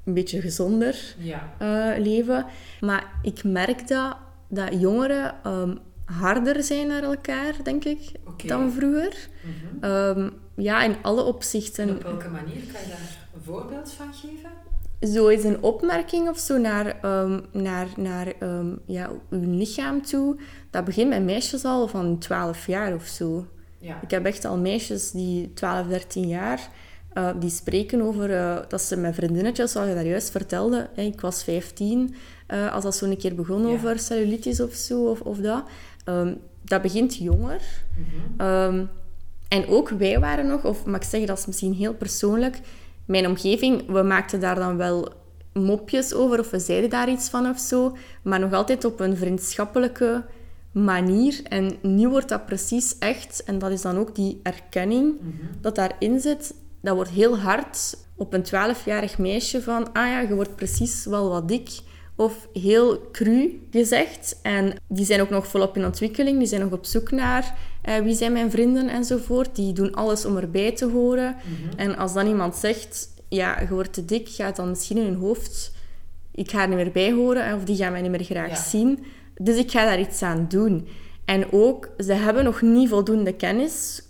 een 0.07 0.15
beetje 0.15 0.41
gezonder 0.41 1.15
ja. 1.19 1.53
uh, 1.63 2.05
leven. 2.05 2.47
Maar 2.81 3.13
ik 3.23 3.45
merk 3.45 3.89
dat, 3.89 4.17
dat 4.49 4.81
jongeren 4.81 5.35
um, 5.47 5.79
harder 6.05 6.63
zijn 6.63 6.87
naar 6.87 7.03
elkaar, 7.03 7.55
denk 7.63 7.85
ik, 7.85 8.13
dan 8.47 8.73
vroeger. 8.73 9.29
Mm 9.43 9.81
-hmm. 9.81 10.33
ja, 10.55 10.83
in 10.83 10.97
alle 11.03 11.23
opzichten. 11.23 11.91
op 11.91 12.03
welke 12.03 12.29
manier 12.29 12.63
kan 12.73 12.81
je 12.81 12.89
daar 12.89 13.19
een 13.35 13.43
voorbeeld 13.43 13.93
van 13.93 14.15
geven? 14.15 14.51
Zo 15.13 15.27
is 15.27 15.45
een 15.45 15.63
opmerking 15.63 16.29
of 16.29 16.39
zo 16.39 16.59
naar, 16.59 17.05
um, 17.05 17.47
naar, 17.53 17.87
naar 17.97 18.33
ja, 18.87 19.11
uw 19.31 19.57
lichaam 19.57 20.03
toe. 20.03 20.37
Dat 20.71 20.85
begint 20.85 21.09
bij 21.09 21.21
meisjes 21.21 21.65
al 21.65 21.89
van 21.89 22.19
12 22.19 22.67
jaar 22.67 22.95
of 22.95 23.05
zo. 23.05 23.47
Ja. 23.79 24.01
Ik 24.03 24.11
heb 24.11 24.25
echt 24.25 24.45
al 24.45 24.57
meisjes 24.57 25.11
die 25.11 25.53
12, 25.55 25.87
13 25.87 26.29
jaar 26.29 26.71
uh, 27.17 27.31
die 27.39 27.51
spreken 27.51 28.03
over 28.03 28.31
uh, 28.31 28.59
dat 28.69 28.83
ze 28.83 28.97
met 28.97 29.15
vriendinnetjes, 29.15 29.73
zoals 29.73 29.89
je 29.89 29.95
daar 29.95 30.07
juist 30.07 30.31
vertelde, 30.31 30.89
hè, 30.95 31.03
ik 31.03 31.21
was 31.21 31.45
15, 31.45 32.15
uh, 32.49 32.73
als 32.73 32.85
dat 32.85 32.97
zo 32.97 33.07
een 33.07 33.17
keer 33.17 33.35
begon 33.35 33.67
over 33.67 33.99
cellulitis 33.99 34.61
of 34.61 34.75
zo, 34.75 35.05
of, 35.05 35.21
of 35.21 35.39
dat. 35.39 35.65
Um, 36.09 36.39
dat 36.63 36.83
begint 36.83 37.17
jonger. 37.17 37.61
Mm 37.97 38.47
um, 38.47 38.89
en 39.49 39.67
ook 39.67 39.89
wij 39.89 40.21
waren 40.21 40.47
nog, 40.47 40.65
of 40.65 40.85
mag 40.85 40.97
ik 40.97 41.03
zeggen, 41.03 41.29
dat 41.29 41.39
is 41.39 41.47
misschien 41.47 41.73
heel 41.73 41.95
persoonlijk, 41.95 42.61
mijn 43.05 43.27
omgeving, 43.27 43.87
we 43.87 44.03
maakten 44.03 44.41
daar 44.41 44.55
dan 44.55 44.77
wel 44.77 45.13
mopjes 45.53 46.15
over 46.15 46.39
of 46.39 46.51
we 46.51 46.59
zeiden 46.59 46.91
daar 46.91 47.11
iets 47.11 47.29
van 47.29 47.49
of 47.49 47.59
zo, 47.59 47.97
maar 48.23 48.41
nog 48.41 48.53
altijd 48.53 48.85
op 48.85 49.01
een 49.01 49.17
vriendschappelijke 49.17 50.25
manier. 50.73 51.41
En 51.49 51.77
nu 51.83 52.09
wordt 52.09 52.29
dat 52.29 52.47
precies 52.47 52.99
echt, 52.99 53.45
en 53.45 53.59
dat 53.59 53.71
is 53.71 53.83
dan 53.83 53.97
ook 53.97 54.15
die 54.15 54.41
erkenning 54.43 55.21
mm 55.21 55.33
dat 55.61 55.75
daarin 55.75 56.21
zit, 56.21 56.55
dat 56.87 56.95
wordt 56.95 57.11
heel 57.11 57.38
hard 57.38 57.97
op 58.16 58.33
een 58.33 58.45
12-jarig 58.45 59.19
meisje 59.19 59.62
van, 59.62 59.93
ah 59.93 60.07
ja, 60.07 60.21
je 60.21 60.35
wordt 60.35 60.57
precies 60.57 61.05
wel 61.05 61.28
wat 61.28 61.49
dik. 61.49 61.69
Of 62.16 62.49
heel 62.52 63.11
cru 63.12 63.66
gezegd. 63.71 64.38
En 64.43 64.75
die 64.88 65.05
zijn 65.05 65.21
ook 65.21 65.31
nog 65.31 65.47
volop 65.47 65.76
in 65.76 65.85
ontwikkeling. 65.85 66.38
Die 66.38 66.47
zijn 66.47 66.61
nog 66.61 66.73
op 66.73 66.85
zoek 66.85 67.11
naar 67.11 67.55
eh, 67.83 67.99
wie 67.99 68.14
zijn 68.14 68.33
mijn 68.33 68.50
vrienden 68.50 68.88
enzovoort. 68.88 69.57
Die 69.57 69.73
doen 69.73 69.95
alles 69.95 70.25
om 70.25 70.37
erbij 70.37 70.73
te 70.73 70.87
horen. 70.87 71.37
Mhm. 71.37 71.78
En 71.78 71.97
als 71.97 72.12
dan 72.12 72.26
iemand 72.26 72.57
zegt, 72.57 73.09
ja, 73.28 73.61
je 73.61 73.69
wordt 73.69 73.93
te 73.93 74.05
dik, 74.05 74.28
gaat 74.28 74.57
dan 74.57 74.69
misschien 74.69 74.97
in 74.97 75.05
hun 75.05 75.21
hoofd, 75.21 75.73
ik 76.33 76.50
ga 76.50 76.62
er 76.62 76.69
niet 76.69 76.76
meer 76.76 76.93
bij 76.93 77.12
horen. 77.12 77.55
Of 77.55 77.64
die 77.64 77.76
gaan 77.76 77.93
mij 77.93 78.02
niet 78.02 78.11
meer 78.11 78.25
graag 78.25 78.57
zien. 78.57 79.05
Dus 79.35 79.57
ik 79.57 79.71
ga 79.71 79.85
daar 79.85 80.00
iets 80.00 80.23
aan 80.23 80.47
doen. 80.49 80.88
En 81.25 81.52
ook, 81.52 81.88
ze 81.99 82.12
hebben 82.12 82.45
nog 82.45 82.62
niet 82.62 82.88
voldoende 82.88 83.33
kennis 83.33 84.02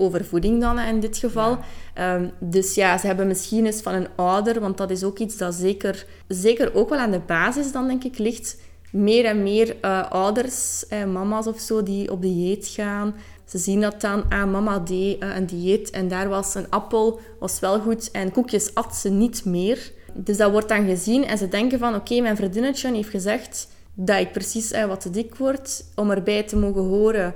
over 0.00 0.24
voeding 0.24 0.60
dan 0.60 0.78
in 0.78 1.00
dit 1.00 1.18
geval. 1.18 1.58
Ehm, 1.94 2.28
dus 2.38 2.74
ja, 2.74 2.98
ze 2.98 3.06
hebben 3.06 3.26
misschien 3.26 3.66
eens 3.66 3.80
van 3.80 3.94
een 3.94 4.08
ouder, 4.16 4.60
want 4.60 4.76
dat 4.76 4.90
is 4.90 5.04
ook 5.04 5.18
iets 5.18 5.36
dat 5.36 5.54
zeker, 5.54 6.06
zeker 6.28 6.74
ook 6.74 6.88
wel 6.88 6.98
aan 6.98 7.10
de 7.10 7.20
basis 7.26 7.72
dan 7.72 7.86
denk 7.86 8.04
ik 8.04 8.18
ligt. 8.18 8.56
Meer 8.92 9.24
en 9.24 9.42
meer 9.42 9.76
uh, 9.82 10.10
ouders, 10.10 10.86
eh, 10.86 11.04
mama's 11.04 11.46
of 11.46 11.60
zo, 11.60 11.82
die 11.82 12.10
op 12.12 12.22
dieet 12.22 12.68
gaan. 12.68 13.14
Ze 13.44 13.58
zien 13.58 13.80
dat 13.80 14.00
dan, 14.00 14.24
ah, 14.28 14.50
mama 14.50 14.78
deed 14.78 15.22
uh, 15.22 15.36
een 15.36 15.46
dieet 15.46 15.90
en 15.90 16.08
daar 16.08 16.28
was 16.28 16.54
een 16.54 16.70
appel, 16.70 17.20
was 17.38 17.60
wel 17.60 17.80
goed 17.80 18.10
en 18.10 18.32
koekjes 18.32 18.74
at 18.74 18.96
ze 18.96 19.08
niet 19.08 19.44
meer. 19.44 19.92
Dus 20.14 20.36
dat 20.36 20.50
wordt 20.50 20.68
dan 20.68 20.86
gezien 20.86 21.24
en 21.24 21.38
ze 21.38 21.48
denken 21.48 21.78
van, 21.78 21.94
oké, 21.94 22.20
mijn 22.20 22.36
vriendinnetje 22.36 22.94
heeft 22.94 23.08
gezegd 23.08 23.68
dat 23.94 24.20
ik 24.20 24.32
precies 24.32 24.70
wat 24.86 25.00
te 25.00 25.10
dik 25.10 25.34
word 25.34 25.84
om 25.94 26.10
erbij 26.10 26.42
te 26.42 26.56
mogen 26.56 26.82
horen 26.82 27.34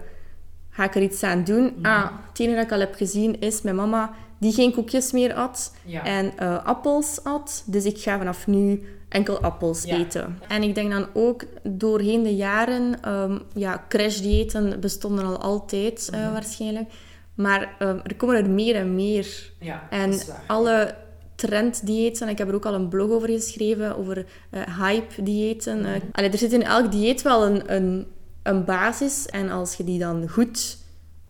ga 0.72 0.84
ik 0.84 0.94
er 0.94 1.02
iets 1.02 1.22
aan 1.22 1.44
doen? 1.44 1.74
Ah, 1.82 2.10
het 2.28 2.40
enige 2.40 2.56
dat 2.56 2.64
ik 2.64 2.72
al 2.72 2.78
heb 2.78 2.94
gezien 2.94 3.40
is 3.40 3.62
mijn 3.62 3.76
mama 3.76 4.10
die 4.38 4.52
geen 4.52 4.72
koekjes 4.72 5.12
meer 5.12 5.34
at 5.34 5.74
en 6.04 6.32
uh, 6.42 6.64
appels 6.64 7.20
at. 7.24 7.62
Dus 7.66 7.84
ik 7.84 7.98
ga 7.98 8.18
vanaf 8.18 8.46
nu 8.46 8.82
enkel 9.08 9.40
appels 9.40 9.84
eten. 9.84 10.38
En 10.48 10.62
ik 10.62 10.74
denk 10.74 10.90
dan 10.90 11.06
ook 11.12 11.44
doorheen 11.62 12.22
de 12.22 12.36
jaren, 12.36 13.08
um, 13.08 13.42
ja, 13.54 13.84
crashdiëten 13.88 14.80
bestonden 14.80 15.24
al 15.24 15.38
altijd 15.38 16.10
uh, 16.14 16.32
waarschijnlijk. 16.32 16.90
Maar 17.34 17.76
um, 17.78 18.00
er 18.02 18.14
komen 18.16 18.36
er 18.36 18.50
meer 18.50 18.76
en 18.76 18.94
meer. 18.94 19.52
Ja, 19.58 19.86
en 19.90 20.20
alle 20.46 20.94
trenddiëten, 21.34 22.28
ik 22.28 22.38
heb 22.38 22.48
er 22.48 22.54
ook 22.54 22.66
al 22.66 22.74
een 22.74 22.88
blog 22.88 23.10
over 23.10 23.28
geschreven, 23.28 23.96
over 23.96 24.26
uh, 24.50 24.78
hype-diëten. 24.78 25.78
Mm 25.78 26.00
er 26.12 26.38
zit 26.38 26.52
in 26.52 26.62
elk 26.62 26.92
dieet 26.92 27.22
wel 27.22 27.46
een, 27.46 27.74
een 27.74 28.06
een 28.42 28.64
basis. 28.64 29.26
En 29.26 29.50
als 29.50 29.74
je 29.74 29.84
die 29.84 29.98
dan 29.98 30.28
goed 30.28 30.78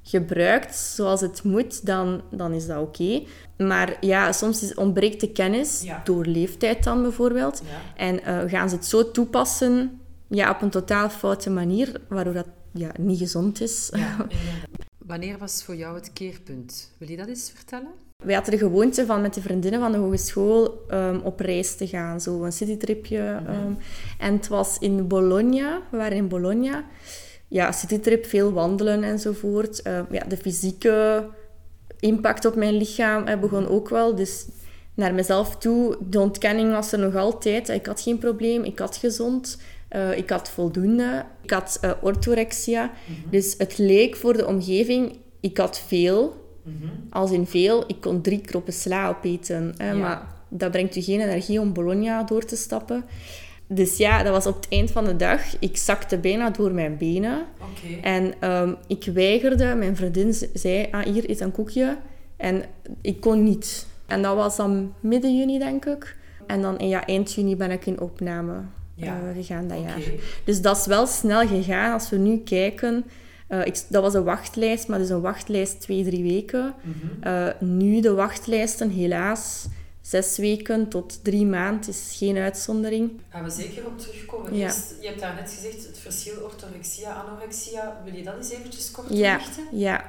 gebruikt 0.03 0.75
zoals 0.75 1.21
het 1.21 1.43
moet, 1.43 1.87
dan, 1.87 2.23
dan 2.31 2.53
is 2.53 2.67
dat 2.67 2.81
oké. 2.81 3.23
Maar 3.57 3.97
ja, 4.01 4.33
soms 4.33 4.63
is, 4.63 4.75
ontbreekt 4.75 5.21
de 5.21 5.33
kennis, 5.33 5.87
door 6.05 6.25
leeftijd 6.25 6.85
dan 6.85 7.03
bijvoorbeeld. 7.03 7.63
En 7.97 8.21
uh, 8.21 8.43
gaan 8.47 8.69
ze 8.69 8.75
het 8.75 8.87
zo 8.87 9.11
toepassen 9.11 10.01
ja, 10.29 10.51
op 10.51 10.63
een 10.63 10.71
totaal 10.71 11.11
foute 11.11 11.51
manier, 11.51 12.01
waardoor 12.09 12.35
dat 12.35 12.49
ja, 12.73 12.91
niet 12.99 13.19
gezond 13.19 13.61
is. 13.61 13.91
Wanneer 15.07 15.39
was 15.39 15.63
voor 15.65 15.77
jou 15.77 15.95
het 15.95 16.13
keerpunt? 16.13 16.93
Wil 16.99 17.11
je 17.11 17.17
dat 17.17 17.29
eens 17.29 17.53
vertellen? 17.55 17.93
Wij 18.25 18.35
hadden 18.35 18.53
de 18.53 18.59
gewoonte 18.59 19.07
van 19.07 19.21
met 19.21 19.35
de 19.35 19.41
vriendinnen 19.41 19.81
van 19.81 19.93
de 19.93 19.99
hogeschool 19.99 20.85
um, 20.91 21.21
op 21.25 21.41
reis 21.41 21.77
te 21.77 21.87
gaan. 21.87 22.21
Zo 22.21 22.45
een 22.45 22.53
citytripje. 22.53 23.19
Um, 23.19 23.79
en 24.19 24.33
het 24.35 24.49
was 24.49 24.77
in 24.79 25.09
Bologna. 25.09 25.81
We 25.91 25.97
waren 25.97 26.17
in 26.17 26.29
Bologna. 26.29 26.85
Ja, 27.49 27.73
citytrip, 27.73 28.27
veel 28.27 28.53
wandelen 28.53 29.03
enzovoort. 29.03 29.81
Uh, 29.87 30.01
ja, 30.11 30.25
de 30.29 30.37
fysieke 30.37 31.27
impact 32.01 32.45
op 32.45 32.55
mijn 32.55 32.77
lichaam 32.77 33.29
uh, 33.29 33.41
begon 33.41 33.69
ook 33.69 33.89
wel. 33.89 34.15
Dus 34.15 34.47
naar 34.95 35.15
mezelf 35.15 35.57
toe, 35.57 35.97
de 36.09 36.21
ontkenning 36.21 36.71
was 36.73 36.93
er 36.93 36.99
nog 36.99 37.17
altijd. 37.17 37.69
Ik 37.69 37.87
had 37.87 38.01
geen 38.01 38.19
probleem, 38.19 38.65
ik 38.65 38.79
had 38.79 38.97
gezond. 38.97 39.59
Uh, 39.91 40.17
ik 40.17 40.31
had 40.31 40.51
voldoende. 40.51 41.25
Ik 41.43 41.51
had 41.51 41.79
uh, 41.85 41.91
orthorexia. 42.01 42.85
Mhm. 42.85 43.31
Dus 43.31 43.55
het 43.59 43.79
leek 43.79 44.17
voor 44.17 44.37
de 44.37 44.47
omgeving, 44.47 45.19
ik 45.41 45.59
had 45.59 45.79
veel. 45.87 46.42
Mhm. 46.63 46.87
Als 47.11 47.31
in 47.31 47.47
veel, 47.47 47.85
ik 47.87 48.01
kon 48.01 48.21
drie 48.21 48.41
kroppen 48.41 48.73
sla 48.73 49.09
opeten. 49.09 49.75
Hè, 49.77 49.95
Maar 49.95 50.27
dat 50.49 50.71
brengt 50.71 50.97
u 50.97 51.01
geen 51.01 51.21
energie 51.21 51.61
om 51.61 51.73
Bologna 51.73 52.23
door 52.23 52.45
te 52.45 52.57
stappen. 52.57 53.05
Dus 53.67 53.97
ja, 53.97 54.23
dat 54.23 54.33
was 54.33 54.47
op 54.47 54.55
het 54.55 54.69
eind 54.69 54.91
van 54.91 55.05
de 55.05 55.17
dag. 55.17 55.41
Ik 55.59 55.77
zakte 55.77 56.19
bijna 56.19 56.51
door 56.51 56.73
mijn 56.73 56.97
benen. 56.97 57.45
En 58.03 58.51
um, 58.51 58.77
ik 58.87 59.05
weigerde. 59.05 59.75
Mijn 59.75 59.97
vriendin 59.97 60.35
zei, 60.55 60.89
ah, 60.91 61.05
hier 61.05 61.29
is 61.29 61.41
een 61.41 61.53
koekje. 61.53 61.97
En 62.37 62.63
ik 63.01 63.21
kon 63.21 63.45
niet. 63.45 63.87
En 64.07 64.23
dat 64.23 64.37
was 64.37 64.57
dan 64.57 64.95
midden 65.01 65.37
juni, 65.37 65.59
denk 65.59 65.85
ik. 65.85 66.17
En 66.47 66.63
dan 66.63 66.89
ja, 66.89 67.07
eind 67.07 67.33
juni 67.33 67.57
ben 67.57 67.71
ik 67.71 67.87
in 67.87 68.01
opname 68.01 68.55
ja. 68.95 69.21
uh, 69.21 69.35
gegaan 69.35 69.69
dat 69.69 69.81
jaar. 69.81 70.03
Dus 70.45 70.61
dat 70.61 70.77
is 70.77 70.87
wel 70.87 71.07
snel 71.07 71.47
gegaan. 71.47 71.93
Als 71.93 72.11
we 72.11 72.17
nu 72.17 72.39
kijken, 72.39 73.05
uh, 73.53 73.67
ik, 73.67 73.83
dat 73.89 74.03
was 74.03 74.15
een 74.15 74.25
wachtlijst, 74.25 74.89
maar 74.89 74.99
dus 74.99 75.09
een 75.09 75.21
wachtlijst 75.21 75.81
twee, 75.81 76.05
drie 76.05 76.23
weken. 76.23 76.75
Uh, 77.25 77.49
nu 77.61 78.01
de 78.01 78.15
wachtlijsten, 78.15 78.91
helaas, 78.91 79.67
zes 80.01 80.37
weken 80.37 80.89
tot 80.89 81.25
drie 81.25 81.47
maanden 81.47 81.89
is 81.89 82.15
geen 82.17 82.37
uitzondering. 82.37 83.11
Gaan 83.29 83.45
we 83.45 83.51
zeker 83.51 83.87
op 83.87 83.99
terugkomen. 83.99 84.57
Ja. 84.57 84.67
Eerst, 84.67 84.95
je 85.01 85.07
hebt 85.07 85.21
daar 85.21 85.35
net 85.35 85.51
gezegd, 85.51 85.87
het 85.87 85.99
verschil 85.99 86.43
orthorexia, 86.43 87.13
anorexia. 87.13 88.01
Wil 88.05 88.15
je 88.15 88.23
dat 88.23 88.37
eens 88.37 88.51
eventjes 88.51 88.91
kort 88.91 89.07
ja. 89.11 89.41
Ja. 89.71 90.05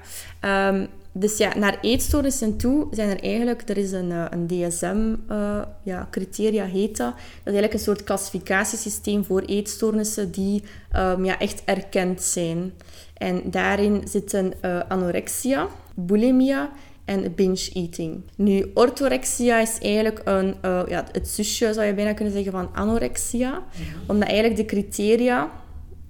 Um, 0.69 0.89
dus 1.15 1.37
ja, 1.37 1.57
naar 1.57 1.77
eetstoornissen 1.81 2.57
toe 2.57 2.87
zijn 2.91 3.09
er 3.09 3.23
eigenlijk... 3.23 3.69
Er 3.69 3.77
is 3.77 3.91
een, 3.91 4.11
eh, 4.11 4.25
een 4.29 4.47
DSM-criteria, 4.47 6.63
uh, 6.63 6.69
ja, 6.69 6.73
heet 6.73 6.97
dat. 6.97 7.13
Dat 7.13 7.17
is 7.17 7.23
eigenlijk 7.43 7.73
een 7.73 7.79
soort 7.79 8.03
klassificatiesysteem 8.03 9.25
voor 9.25 9.41
eetstoornissen 9.41 10.31
die 10.31 10.63
um, 10.95 11.25
ja, 11.25 11.39
echt 11.39 11.61
erkend 11.65 12.21
zijn. 12.21 12.73
En 13.13 13.41
daarin 13.45 14.01
zitten 14.07 14.53
uh, 14.61 14.79
anorexia, 14.87 15.67
bulimia 15.95 16.69
en 17.05 17.35
binge 17.35 17.69
eating. 17.73 18.21
Nu, 18.35 18.71
orthorexia 18.73 19.59
is 19.59 19.77
eigenlijk 19.81 20.21
een, 20.23 20.55
uh, 20.65 20.81
ja, 20.87 21.05
het 21.11 21.27
zusje, 21.27 21.73
zou 21.73 21.85
je 21.85 21.93
bijna 21.93 22.13
kunnen 22.13 22.33
zeggen, 22.33 22.51
van 22.51 22.69
anorexia. 22.73 23.51
Mm 23.51 23.85
Omdat 24.07 24.27
eigenlijk 24.27 24.59
de 24.59 24.65
criteria 24.65 25.51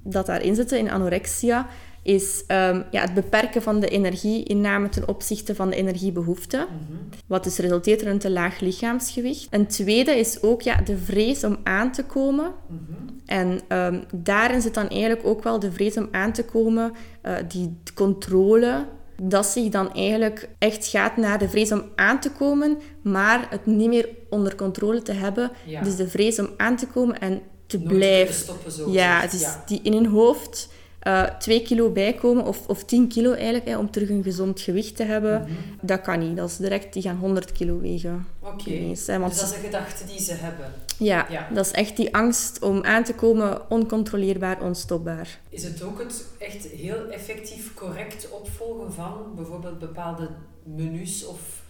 dat 0.03 0.25
daarin 0.25 0.55
zitten 0.55 0.77
in 0.77 0.91
anorexia 0.91 1.67
is 2.03 2.43
um, 2.47 2.83
ja, 2.91 3.01
het 3.01 3.13
beperken 3.13 3.61
van 3.61 3.79
de 3.79 3.87
energieinname 3.87 4.89
ten 4.89 5.07
opzichte 5.07 5.55
van 5.55 5.69
de 5.69 5.75
energiebehoefte. 5.75 6.57
Mhm. 6.57 6.97
Wat 7.27 7.43
dus 7.43 7.57
resulteert 7.57 8.01
in 8.01 8.07
een 8.07 8.19
te 8.19 8.31
laag 8.31 8.59
lichaamsgewicht. 8.59 9.47
Een 9.49 9.67
tweede 9.67 10.11
is 10.19 10.41
ook 10.41 10.61
ja, 10.61 10.81
de 10.81 10.97
vrees 10.97 11.43
om 11.43 11.57
aan 11.63 11.91
te 11.91 12.03
komen. 12.03 12.53
Mhm. 12.67 12.79
En 13.25 13.59
um, 13.67 14.03
daarin 14.13 14.61
zit 14.61 14.73
dan 14.73 14.89
eigenlijk 14.89 15.25
ook 15.25 15.43
wel 15.43 15.59
de 15.59 15.71
vrees 15.71 15.97
om 15.97 16.07
aan 16.11 16.31
te 16.31 16.45
komen, 16.45 16.93
uh, 17.25 17.35
die 17.47 17.77
controle 17.93 18.85
dat 19.21 19.45
zich 19.45 19.69
dan 19.69 19.93
eigenlijk 19.93 20.49
echt 20.57 20.87
gaat 20.87 21.17
naar 21.17 21.39
de 21.39 21.49
vrees 21.49 21.71
om 21.71 21.83
aan 21.95 22.19
te 22.19 22.31
komen, 22.31 22.77
maar 23.01 23.47
het 23.49 23.65
niet 23.65 23.87
meer 23.87 24.09
onder 24.29 24.55
controle 24.55 25.01
te 25.01 25.11
hebben. 25.11 25.51
Dus 25.83 25.95
de 25.95 26.07
vrees 26.07 26.39
om 26.39 26.49
aan 26.57 26.75
te 26.75 26.87
komen 26.87 27.19
en 27.19 27.41
te 27.67 27.79
blijven. 27.79 28.33
Stoppen, 28.33 28.71
zo 28.71 28.91
ja, 28.91 29.19
het 29.19 29.33
is 29.33 29.47
die 29.65 29.79
in 29.83 29.93
hun 29.93 30.05
hoofd 30.05 30.69
uh, 31.07 31.23
twee 31.23 31.61
kilo 31.61 31.89
bijkomen, 31.89 32.45
of, 32.45 32.67
of 32.67 32.83
10 32.83 33.07
kilo 33.07 33.31
eigenlijk, 33.31 33.65
hè, 33.65 33.77
om 33.77 33.91
terug 33.91 34.09
een 34.09 34.23
gezond 34.23 34.61
gewicht 34.61 34.95
te 34.95 35.03
hebben, 35.03 35.41
mhm. 35.41 35.51
dat 35.81 36.01
kan 36.01 36.19
niet. 36.19 36.37
Dat 36.37 36.49
is 36.49 36.57
direct, 36.57 36.93
die 36.93 37.01
gaan 37.01 37.17
100 37.17 37.51
kilo 37.51 37.79
wegen. 37.79 38.27
Oké, 38.39 38.53
okay. 38.53 38.87
dus 38.89 39.05
dat 39.05 39.31
is 39.31 39.41
een 39.41 39.63
gedachte 39.63 40.05
die 40.05 40.21
ze 40.21 40.33
hebben. 40.33 40.65
Ja, 40.97 41.27
ja, 41.29 41.49
dat 41.53 41.65
is 41.65 41.71
echt 41.71 41.97
die 41.97 42.15
angst 42.15 42.61
om 42.61 42.83
aan 42.83 43.03
te 43.03 43.13
komen, 43.13 43.69
oncontroleerbaar, 43.69 44.61
onstopbaar. 44.61 45.39
Is 45.49 45.63
het 45.63 45.83
ook 45.83 45.99
het 45.99 46.25
echt 46.39 46.67
heel 46.67 47.09
effectief 47.09 47.73
correct 47.73 48.29
opvolgen 48.29 48.93
van 48.93 49.31
bijvoorbeeld 49.35 49.79
bepaalde 49.79 50.29
menus 50.63 51.25
of... 51.25 51.61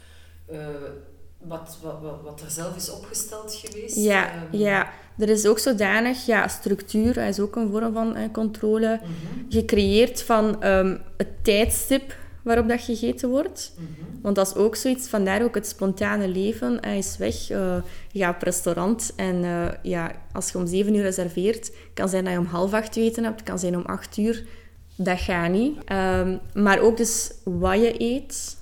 Uh, 0.51 0.57
wat, 1.47 1.77
wat, 1.81 2.21
wat, 2.23 2.41
er 2.41 2.49
zelf 2.49 2.75
is 2.75 2.91
opgesteld 2.91 3.53
geweest. 3.53 3.95
Ja, 3.95 4.31
ehm, 4.31 4.57
ja. 4.57 4.89
er 5.17 5.29
is 5.29 5.45
ook 5.45 5.59
zodanig 5.59 6.25
ja, 6.25 6.47
structuur, 6.47 7.13
dat 7.13 7.23
is 7.23 7.39
ook 7.39 7.55
een 7.55 7.71
vorm 7.71 7.93
van 7.93 8.15
eh, 8.15 8.31
controle, 8.31 8.99
mhm. 9.01 9.09
gecreëerd 9.49 10.23
van 10.23 10.65
um, 10.65 11.01
het 11.17 11.43
tijdstip 11.43 12.15
waarop 12.43 12.67
dat 12.67 12.81
gegeten 12.81 13.29
wordt. 13.29 13.73
Want 14.21 14.35
dat 14.35 14.47
is 14.47 14.55
ook 14.55 14.75
zoiets, 14.75 15.07
vandaar 15.07 15.43
ook 15.43 15.55
het 15.55 15.67
spontane 15.67 16.27
leven 16.27 16.77
hij 16.81 16.97
is 16.97 17.17
weg. 17.17 17.49
Uh, 17.49 17.75
je 18.11 18.19
gaat 18.19 18.35
op 18.35 18.41
restaurant 18.41 19.13
en 19.15 19.43
uh, 19.43 19.67
ja, 19.81 20.11
als 20.31 20.51
je 20.51 20.57
om 20.57 20.67
zeven 20.67 20.95
uur 20.95 21.01
reserveert, 21.01 21.71
kan 21.93 22.09
zijn 22.09 22.23
dat 22.23 22.33
je 22.33 22.39
om 22.39 22.45
half 22.45 22.73
acht 22.73 22.95
weten 22.95 23.23
hebt, 23.23 23.43
kan 23.43 23.59
zijn 23.59 23.75
om 23.75 23.85
acht 23.85 24.17
uur. 24.17 24.45
Dat 24.95 25.19
gaat 25.19 25.51
niet. 25.51 25.77
Um, 25.91 26.39
maar 26.53 26.79
ook 26.79 26.97
dus 26.97 27.31
wat 27.43 27.79
je 27.79 28.01
eet, 28.01 28.57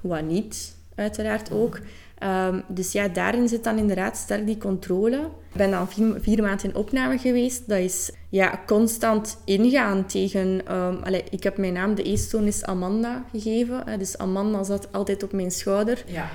wat 0.00 0.22
niet, 0.22 0.76
uiteraard 0.94 1.52
ook. 1.52 1.78
Um, 2.24 2.62
dus 2.68 2.92
ja, 2.92 3.08
daarin 3.08 3.48
zit 3.48 3.64
dan 3.64 3.78
inderdaad 3.78 4.16
sterk 4.16 4.46
die 4.46 4.58
controle. 4.58 5.16
Ik 5.16 5.56
ben 5.56 5.70
dan 5.70 5.88
vier, 5.88 6.16
vier, 6.20 6.42
maanden 6.42 6.68
in 6.68 6.74
opname 6.74 7.18
geweest. 7.18 7.68
Dat 7.68 7.78
is 7.78 8.10
ja, 8.28 8.60
constant 8.66 9.38
ingaan 9.44 10.06
tegen... 10.06 10.76
Um, 10.76 11.02
allez, 11.02 11.22
ik 11.30 11.42
heb 11.42 11.58
mijn 11.58 11.72
naam, 11.72 11.94
de 11.94 12.02
eetstoornis 12.02 12.64
Amanda, 12.64 13.24
gegeven. 13.30 13.98
Dus 13.98 14.18
Amanda 14.18 14.64
zat 14.64 14.92
altijd 14.92 15.22
op 15.22 15.32
mijn 15.32 15.50
schouder. 15.50 16.04
Ja. 16.06 16.28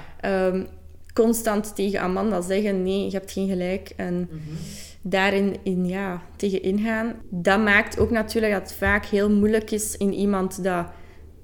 Um, 0.48 0.68
constant 1.14 1.76
tegen 1.76 2.02
Amanda 2.02 2.42
zeggen, 2.42 2.84
nee, 2.84 3.06
je 3.06 3.12
hebt 3.12 3.32
geen 3.32 3.48
gelijk. 3.48 3.94
En 3.96 4.14
mm 4.14 4.28
-hmm. 4.30 4.58
daarin 5.02 5.58
in, 5.64 5.86
ja, 5.86 6.22
tegen 6.36 6.62
ingaan. 6.62 7.14
Dat 7.30 7.60
maakt 7.60 8.00
ook 8.00 8.12
natuurlijk 8.12 8.54
dat 8.54 8.62
het 8.62 8.74
vaak 8.74 9.06
heel 9.06 9.30
moeilijk 9.30 9.72
is 9.72 9.98
in 9.98 10.14
iemand 10.14 10.64
dat 10.64 10.86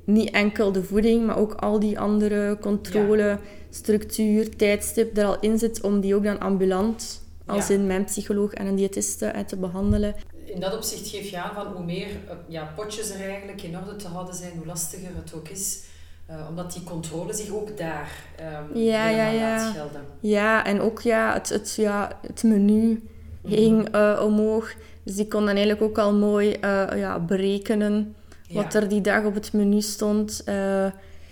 niet 0.04 0.32
enkel 0.32 0.72
de 0.72 0.84
voeding, 0.84 1.26
maar 1.26 1.38
ook 1.38 1.54
al 1.54 1.80
die 1.80 2.00
andere 2.00 2.58
controle, 2.62 3.40
structuur, 3.70 4.56
tijdstip 4.56 5.18
er 5.18 5.26
al 5.26 5.40
in 5.40 5.60
zit 5.60 5.82
om 5.82 6.00
die 6.00 6.16
ook 6.16 6.24
dan 6.24 6.40
ambulant, 6.40 7.22
als 7.46 7.70
in 7.70 7.88
mijn 7.88 8.04
psycholoog 8.04 8.54
en 8.54 8.66
een 8.66 8.76
diëtiste, 8.76 9.44
te 9.48 9.58
behandelen. 9.58 10.16
In 10.46 10.60
dat 10.60 10.76
opzicht 10.76 11.08
geef 11.08 11.30
je 11.30 11.42
aan 11.42 11.54
van 11.54 11.68
hoe 11.68 11.86
meer 11.86 12.08
eh, 12.08 12.36
ja, 12.48 12.72
potjes 12.76 13.10
er 13.10 13.30
eigenlijk 13.30 13.62
in 13.62 13.78
orde 13.78 13.96
te 13.96 14.08
houden 14.08 14.36
zijn, 14.36 14.52
hoe 14.58 14.66
lastiger 14.66 15.10
het 15.16 15.34
ook 15.36 15.50
is. 15.50 15.82
Uh, 16.30 16.36
omdat 16.50 16.74
die 16.74 16.84
controle 16.84 17.34
zich 17.34 17.54
ook 17.54 17.78
daar 17.78 18.12
um, 18.72 18.78
ja, 18.82 19.10
ja, 19.10 19.28
ja. 19.28 19.56
laat 19.56 19.76
gelden. 19.76 20.02
Ja, 20.20 20.66
en 20.66 20.82
ook 20.82 21.02
ja, 21.02 21.34
het, 21.34 21.50
het, 21.50 21.76
ja, 21.76 22.20
het 22.28 22.44
menu 22.44 23.04
ging 23.46 23.96
uh, 23.96 24.22
omhoog. 24.24 24.74
Dus 25.04 25.16
die 25.16 25.28
kon 25.28 25.46
dan 25.46 25.56
eigenlijk 25.56 25.82
ook 25.82 25.98
al 25.98 26.14
mooi 26.14 26.50
uh, 26.50 26.88
ja, 26.96 27.20
berekenen 27.20 28.16
wat 28.54 28.74
er 28.74 28.88
die 28.88 29.02
dag 29.02 29.24
op 29.24 29.34
het 29.34 29.54
menu 29.54 29.82
stond. 29.82 30.42
Uh, 30.50 30.86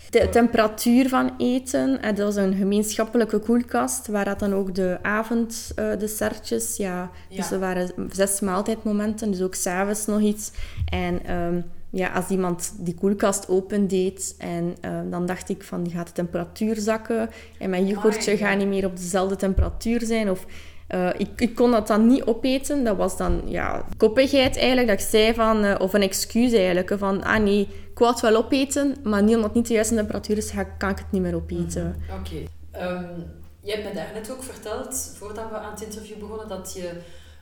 de 0.09 0.29
temperatuur 0.29 1.09
van 1.09 1.31
eten. 1.37 2.01
En 2.01 2.15
dat 2.15 2.25
was 2.25 2.43
een 2.43 2.53
gemeenschappelijke 2.53 3.39
koelkast, 3.39 4.07
waar 4.07 4.25
dat 4.25 4.39
dan 4.39 4.53
ook 4.53 4.75
de 4.75 4.97
avonddessertjes... 5.01 6.79
Uh, 6.79 6.85
ja, 6.85 7.11
ja, 7.29 7.35
dus 7.35 7.51
er 7.51 7.59
waren 7.59 7.91
zes 8.11 8.39
maaltijdmomenten, 8.39 9.31
dus 9.31 9.41
ook 9.41 9.55
s'avonds 9.55 10.05
nog 10.05 10.21
iets. 10.21 10.51
En... 10.85 11.35
Um, 11.35 11.63
ja, 11.93 12.07
als 12.07 12.27
iemand 12.27 12.73
die 12.79 12.95
koelkast 12.95 13.49
opendeed 13.49 14.35
en 14.37 14.75
uh, 14.85 14.99
dan 15.09 15.25
dacht 15.25 15.49
ik 15.49 15.63
van, 15.63 15.83
die 15.83 15.93
gaat 15.93 16.07
de 16.07 16.13
temperatuur 16.13 16.79
zakken 16.79 17.29
en 17.59 17.69
mijn 17.69 17.87
yoghurtje 17.87 18.37
gaat 18.37 18.57
niet 18.57 18.67
meer 18.67 18.85
op 18.85 18.97
dezelfde 18.97 19.35
temperatuur 19.35 20.01
zijn. 20.01 20.29
Of 20.29 20.45
uh, 20.93 21.09
ik, 21.17 21.41
ik, 21.41 21.55
kon 21.55 21.71
dat 21.71 21.87
dan 21.87 22.07
niet 22.07 22.23
opeten. 22.23 22.83
Dat 22.83 22.97
was 22.97 23.17
dan 23.17 23.41
ja, 23.45 23.85
koppigheid 23.97 24.57
eigenlijk. 24.57 24.87
Dat 24.87 24.99
ik 24.99 25.07
zei 25.07 25.33
van, 25.33 25.65
uh, 25.65 25.75
of 25.79 25.93
een 25.93 26.01
excuus 26.01 26.53
eigenlijk. 26.53 26.93
Van, 26.97 27.23
ah 27.23 27.43
nee, 27.43 27.61
ik 27.91 27.99
wou 27.99 28.11
het 28.11 28.21
wel 28.21 28.35
opeten, 28.35 28.95
maar 29.03 29.23
niet 29.23 29.35
omdat 29.35 29.49
het 29.49 29.57
niet 29.57 29.67
de 29.67 29.73
juiste 29.73 29.95
temperatuur 29.95 30.37
is, 30.37 30.51
kan 30.77 30.89
ik 30.89 30.97
het 30.97 31.11
niet 31.11 31.21
meer 31.21 31.35
opeten. 31.35 31.85
Mm 31.85 32.19
Oké. 32.19 32.29
Okay. 32.71 32.89
Um, 32.89 33.03
ehm, 33.03 33.19
je 33.59 33.71
hebt 33.71 33.83
me 33.83 33.93
daarnet 33.93 34.31
ook 34.31 34.43
verteld, 34.43 35.15
voordat 35.17 35.49
we 35.49 35.57
aan 35.57 35.71
het 35.71 35.81
interview 35.81 36.17
begonnen, 36.17 36.47
dat 36.47 36.73
je, 36.73 36.91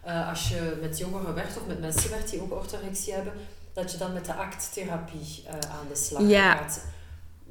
uh, 0.08 0.30
als 0.30 0.50
je 0.50 0.78
met 0.82 0.98
jongeren 0.98 1.34
werkt 1.34 1.58
of 1.58 1.68
met 1.68 1.80
mensen 1.80 2.10
werkt 2.10 2.32
die 2.32 2.42
ook 2.42 2.54
orthorexie 2.54 3.14
hebben, 3.14 3.34
dat 3.74 3.92
je 3.92 3.98
dan 3.98 4.14
met 4.14 4.26
de 4.26 4.34
acttherapie 4.34 5.44
aan 5.50 5.88
de 5.90 5.96
slag 5.96 6.22
ja. 6.28 6.56
gaat. 6.56 6.86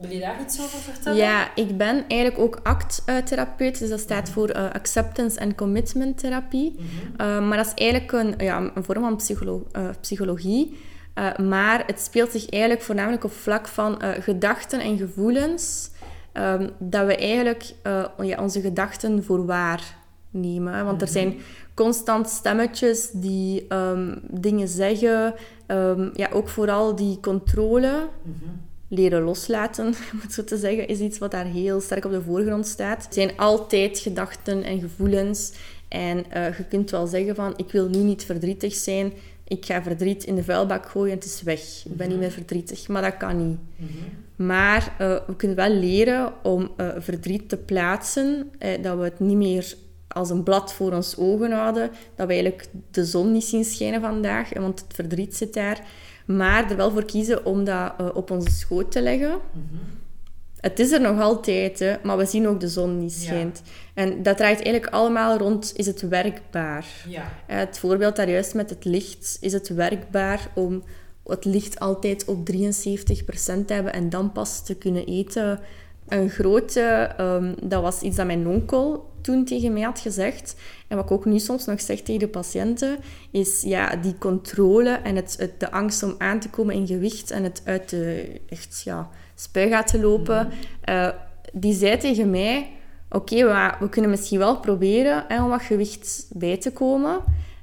Wil 0.00 0.10
je 0.10 0.20
daar 0.20 0.40
iets 0.40 0.60
over 0.60 0.78
vertellen? 0.78 1.18
Ja, 1.18 1.54
ik 1.54 1.76
ben 1.76 2.04
eigenlijk 2.08 2.38
ook 2.38 2.60
ACT-therapeut. 2.62 3.78
Dus 3.78 3.88
dat 3.88 4.00
staat 4.00 4.24
mhm. 4.24 4.32
voor 4.32 4.56
uh, 4.56 4.70
Acceptance 4.72 5.40
and 5.40 5.54
Commitment 5.54 6.18
Therapie. 6.18 6.74
Mm 6.78 6.86
-hmm. 7.16 7.48
maar 7.48 7.56
dat 7.56 7.66
is 7.66 7.74
eigenlijk 7.74 8.12
een, 8.12 8.34
ja, 8.38 8.70
een 8.74 8.84
vorm 8.84 9.02
van 9.02 9.16
psycholo 9.16 9.66
uh, 9.76 9.88
psychologie. 10.00 10.76
maar 11.42 11.82
het 11.86 12.00
speelt 12.00 12.30
zich 12.30 12.48
eigenlijk 12.48 12.82
voornamelijk 12.82 13.24
op 13.24 13.32
vlak 13.32 13.68
van 13.68 14.02
gedachten 14.20 14.80
en 14.80 14.98
gevoelens. 14.98 15.90
Um, 16.32 16.70
dat 16.78 17.06
we 17.06 17.16
eigenlijk 17.16 17.72
ja, 18.22 18.42
onze 18.42 18.60
gedachten 18.60 19.24
voor 19.24 19.46
waar 19.46 19.96
nemen. 20.30 20.84
Want 20.84 21.00
er 21.00 21.08
mhm. 21.08 21.16
zijn 21.16 21.40
constant 21.74 22.28
stemmetjes 22.28 23.10
die 23.10 23.74
um, 23.74 24.20
dingen 24.30 24.68
zeggen. 24.68 25.34
Um, 25.66 26.10
ja, 26.14 26.28
ook 26.32 26.48
vooral 26.48 26.96
die 26.96 27.20
controle. 27.20 28.08
Mm 28.22 28.66
leren 28.88 29.22
loslaten, 29.22 29.86
om 30.12 30.20
het 30.20 30.32
zo 30.32 30.44
te 30.44 30.56
zeggen, 30.56 30.88
is 30.88 30.98
iets 30.98 31.18
wat 31.18 31.30
daar 31.30 31.44
heel 31.44 31.80
sterk 31.80 32.04
op 32.04 32.10
de 32.10 32.22
voorgrond 32.22 32.66
staat. 32.66 33.04
Het 33.04 33.14
zijn 33.14 33.36
altijd 33.36 33.98
gedachten 33.98 34.62
en 34.62 34.80
gevoelens. 34.80 35.52
En 35.88 36.24
uh, 36.36 36.56
je 36.56 36.64
kunt 36.68 36.90
wel 36.90 37.06
zeggen 37.06 37.34
van, 37.34 37.54
ik 37.56 37.72
wil 37.72 37.88
nu 37.88 37.98
niet 37.98 38.24
verdrietig 38.24 38.74
zijn. 38.74 39.12
Ik 39.44 39.64
ga 39.64 39.82
verdriet 39.82 40.24
in 40.24 40.34
de 40.34 40.44
vuilbak 40.44 40.88
gooien 40.88 41.12
en 41.12 41.18
het 41.18 41.26
is 41.26 41.42
weg. 41.42 41.60
Ik 41.84 41.96
ben 41.96 42.08
niet 42.08 42.18
meer 42.18 42.30
verdrietig. 42.30 42.88
Maar 42.88 43.02
dat 43.02 43.16
kan 43.16 43.48
niet. 43.48 43.58
Maar 44.36 44.96
uh, 45.00 45.16
we 45.26 45.36
kunnen 45.36 45.56
wel 45.56 45.70
leren 45.70 46.32
om 46.42 46.70
uh, 46.76 46.88
verdriet 46.98 47.48
te 47.48 47.56
plaatsen. 47.56 48.50
dat 48.82 48.98
we 48.98 49.04
het 49.04 49.20
niet 49.20 49.36
meer 49.36 49.74
als 50.08 50.30
een 50.30 50.42
blad 50.42 50.72
voor 50.72 50.92
ons 50.92 51.16
ogen 51.16 51.52
houden. 51.52 51.90
Dat 52.14 52.26
we 52.26 52.32
eigenlijk 52.32 52.66
de 52.90 53.04
zon 53.04 53.32
niet 53.32 53.44
zien 53.44 53.64
schijnen 53.64 54.00
vandaag. 54.00 54.54
Want 54.54 54.80
het 54.80 54.94
verdriet 54.94 55.36
zit 55.36 55.54
daar. 55.54 55.86
Maar 56.36 56.70
er 56.70 56.76
wel 56.76 56.90
voor 56.90 57.04
kiezen 57.04 57.44
om 57.44 57.64
dat 57.64 57.92
uh, 58.00 58.08
op 58.14 58.30
onze 58.30 58.50
schoot 58.50 58.90
te 58.90 59.02
leggen. 59.02 59.38
Mm 59.52 59.78
Het 60.60 60.78
is 60.78 60.92
er 60.92 61.00
nog 61.00 61.20
altijd, 61.20 61.78
hè, 61.78 61.96
maar 62.02 62.16
we 62.16 62.26
zien 62.26 62.48
ook 62.48 62.60
de 62.60 62.68
zon 62.68 62.98
niet 62.98 63.12
schijnt. 63.12 63.62
En 63.94 64.22
dat 64.22 64.36
draait 64.36 64.62
eigenlijk 64.62 64.92
allemaal 64.92 65.38
rond, 65.38 65.72
is 65.76 65.86
het 65.86 66.08
werkbaar? 66.08 66.86
Ja. 67.08 67.22
Uh, 67.22 67.56
het 67.56 67.78
voorbeeld 67.78 68.16
daar 68.16 68.30
juist 68.30 68.54
met 68.54 68.70
het 68.70 68.84
licht. 68.84 69.38
Is 69.40 69.52
het 69.52 69.68
werkbaar 69.68 70.50
om 70.54 70.82
het 71.24 71.44
licht 71.44 71.80
altijd 71.80 72.24
op 72.24 72.50
73% 72.52 72.54
te 73.66 73.72
hebben 73.72 73.92
en 73.92 74.10
dan 74.10 74.32
pas 74.32 74.64
te 74.64 74.74
kunnen 74.74 75.06
eten? 75.06 75.60
Een 76.08 76.30
grote, 76.30 77.10
um, 77.20 77.54
dat 77.62 77.82
was 77.82 78.00
iets 78.00 78.16
dat 78.16 78.26
mijn 78.26 78.46
onkel 78.46 79.10
toen 79.20 79.44
tegen 79.44 79.72
mij 79.72 79.82
had 79.82 80.00
gezegd. 80.00 80.54
En 80.88 80.96
wat 80.96 81.04
ik 81.04 81.10
ook 81.10 81.24
nu 81.24 81.38
soms 81.38 81.64
nog 81.64 81.80
zeg 81.80 82.00
tegen 82.00 82.20
de 82.20 82.28
patiënten, 82.28 82.98
is 83.30 83.62
ja, 83.62 83.96
die 83.96 84.18
controle 84.18 84.90
en 84.90 85.16
het, 85.16 85.36
het, 85.38 85.60
de 85.60 85.70
angst 85.70 86.02
om 86.02 86.14
aan 86.18 86.40
te 86.40 86.50
komen 86.50 86.74
in 86.74 86.86
gewicht 86.86 87.30
en 87.30 87.42
het 87.42 87.62
uit 87.64 87.88
de 87.88 88.40
echt, 88.48 88.82
ja, 88.84 89.08
spuigaat 89.34 89.86
te 89.86 90.00
lopen. 90.00 90.48
Uh, 90.88 91.08
die 91.52 91.74
zei 91.74 91.96
tegen 91.96 92.30
mij, 92.30 92.70
oké, 93.10 93.34
okay, 93.34 93.44
we, 93.44 93.84
we, 93.84 93.88
kunnen 93.88 94.10
misschien 94.10 94.38
wel 94.38 94.60
proberen 94.60 95.24
hè, 95.28 95.42
om 95.42 95.48
wat 95.48 95.62
gewicht 95.62 96.26
bij 96.32 96.56
te 96.56 96.72
komen. 96.72 97.16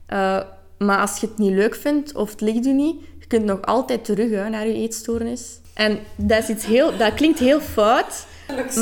Uh, 0.10 0.42
maar 0.78 1.00
als 1.00 1.20
je 1.20 1.28
het 1.28 1.38
niet 1.38 1.54
leuk 1.54 1.76
vindt 1.76 2.16
of 2.16 2.32
het 2.32 2.42
ligt 2.42 2.66
u 2.66 2.74
niet, 2.74 2.96
je 3.20 3.28
kunt 3.28 3.46
nog 3.46 3.62
altijd 3.62 4.06
terug 4.06 4.32
hè, 4.32 4.50
naar 4.50 4.68
je 4.68 4.74
eetstoornis. 4.74 5.60
En 5.74 6.00
dat, 6.16 6.44
is 6.44 6.50
iets 6.50 6.66
heel, 6.66 6.98
dat 6.98 7.14
klinkt 7.14 7.40
heel 7.40 7.60
fout, 7.60 8.26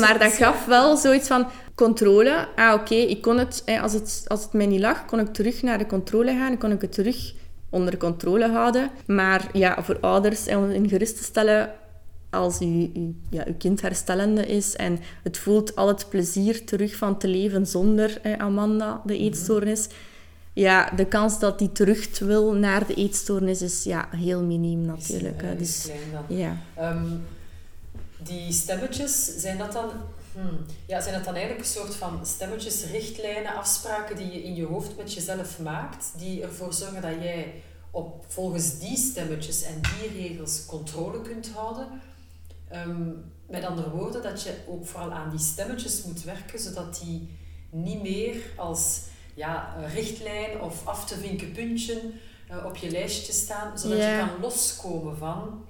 maar 0.00 0.18
dat 0.18 0.32
gaf 0.32 0.64
wel 0.64 0.96
zoiets 0.96 1.26
van 1.26 1.46
controle. 1.74 2.48
Ah, 2.56 2.74
oké, 2.74 2.94
ik 2.94 3.22
kon 3.22 3.38
het, 3.38 3.64
als 3.80 3.92
het, 3.92 4.24
als 4.26 4.42
het 4.42 4.52
mij 4.52 4.66
niet 4.66 4.80
lag, 4.80 5.04
kon 5.04 5.20
ik 5.20 5.32
terug 5.32 5.62
naar 5.62 5.78
de 5.78 5.86
controle 5.86 6.30
gaan. 6.30 6.58
Kon 6.58 6.70
ik 6.70 6.80
het 6.80 6.92
terug 6.92 7.32
onder 7.70 7.96
controle 7.96 8.48
houden. 8.48 8.90
Maar 9.06 9.48
ja, 9.52 9.82
voor 9.82 9.98
ouders, 10.00 10.48
om 10.48 10.70
in 10.70 10.88
gerust 10.88 11.16
te 11.16 11.24
stellen, 11.24 11.70
als 12.30 12.58
uw, 12.58 12.90
ja, 13.30 13.44
uw 13.46 13.54
kind 13.58 13.80
herstellende 13.80 14.46
is 14.46 14.76
en 14.76 14.98
het 15.22 15.38
voelt 15.38 15.76
al 15.76 15.88
het 15.88 16.06
plezier 16.08 16.64
terug 16.64 16.96
van 16.96 17.18
te 17.18 17.28
leven 17.28 17.66
zonder 17.66 18.20
Amanda, 18.38 19.00
de 19.04 19.14
mhm. 19.14 19.22
eetstoornis, 19.22 19.88
ja, 20.52 20.90
de 20.96 21.06
kans 21.06 21.38
dat 21.38 21.58
die 21.58 21.72
terug 21.72 22.18
wil 22.18 22.52
naar 22.52 22.86
de 22.86 22.94
eetstoornis 22.94 23.62
is 23.62 23.84
ja, 23.84 24.08
heel 24.10 24.42
miniem 24.42 24.84
natuurlijk. 24.84 25.42
Is, 25.42 25.58
dus, 25.58 25.82
klein 25.82 26.00
dan. 26.28 26.36
Ja. 26.36 26.56
Um, 26.92 27.22
die 28.24 28.52
stemmetjes, 28.52 29.24
zijn 29.36 29.58
dat 29.58 29.72
dan 29.72 29.90
Hmm. 30.34 30.66
Ja, 30.86 31.00
zijn 31.00 31.14
dat 31.14 31.24
dan 31.24 31.34
eigenlijk 31.34 31.64
een 31.64 31.72
soort 31.72 31.94
van 31.94 32.26
stemmetjes, 32.26 32.84
richtlijnen, 32.84 33.54
afspraken 33.54 34.16
die 34.16 34.32
je 34.32 34.42
in 34.42 34.54
je 34.54 34.66
hoofd 34.66 34.96
met 34.96 35.12
jezelf 35.12 35.58
maakt, 35.58 36.12
die 36.16 36.42
ervoor 36.42 36.72
zorgen 36.72 37.02
dat 37.02 37.14
jij 37.22 37.62
op, 37.90 38.24
volgens 38.28 38.78
die 38.78 38.96
stemmetjes 38.96 39.62
en 39.62 39.80
die 39.80 40.22
regels 40.22 40.66
controle 40.66 41.22
kunt 41.22 41.50
houden? 41.50 41.86
Um, 42.72 43.32
met 43.48 43.64
andere 43.64 43.90
woorden, 43.90 44.22
dat 44.22 44.42
je 44.42 44.54
ook 44.68 44.86
vooral 44.86 45.12
aan 45.12 45.30
die 45.30 45.38
stemmetjes 45.38 46.02
moet 46.02 46.22
werken, 46.22 46.58
zodat 46.58 47.00
die 47.04 47.28
niet 47.70 48.02
meer 48.02 48.36
als 48.56 49.00
ja, 49.34 49.74
richtlijn 49.92 50.60
of 50.60 50.86
af 50.86 51.06
te 51.06 51.16
vinken 51.16 51.52
puntje 51.52 52.00
uh, 52.50 52.64
op 52.64 52.76
je 52.76 52.90
lijstje 52.90 53.32
staan, 53.32 53.78
zodat 53.78 53.98
je 53.98 54.16
kan 54.18 54.40
loskomen 54.40 55.16
van 55.16 55.66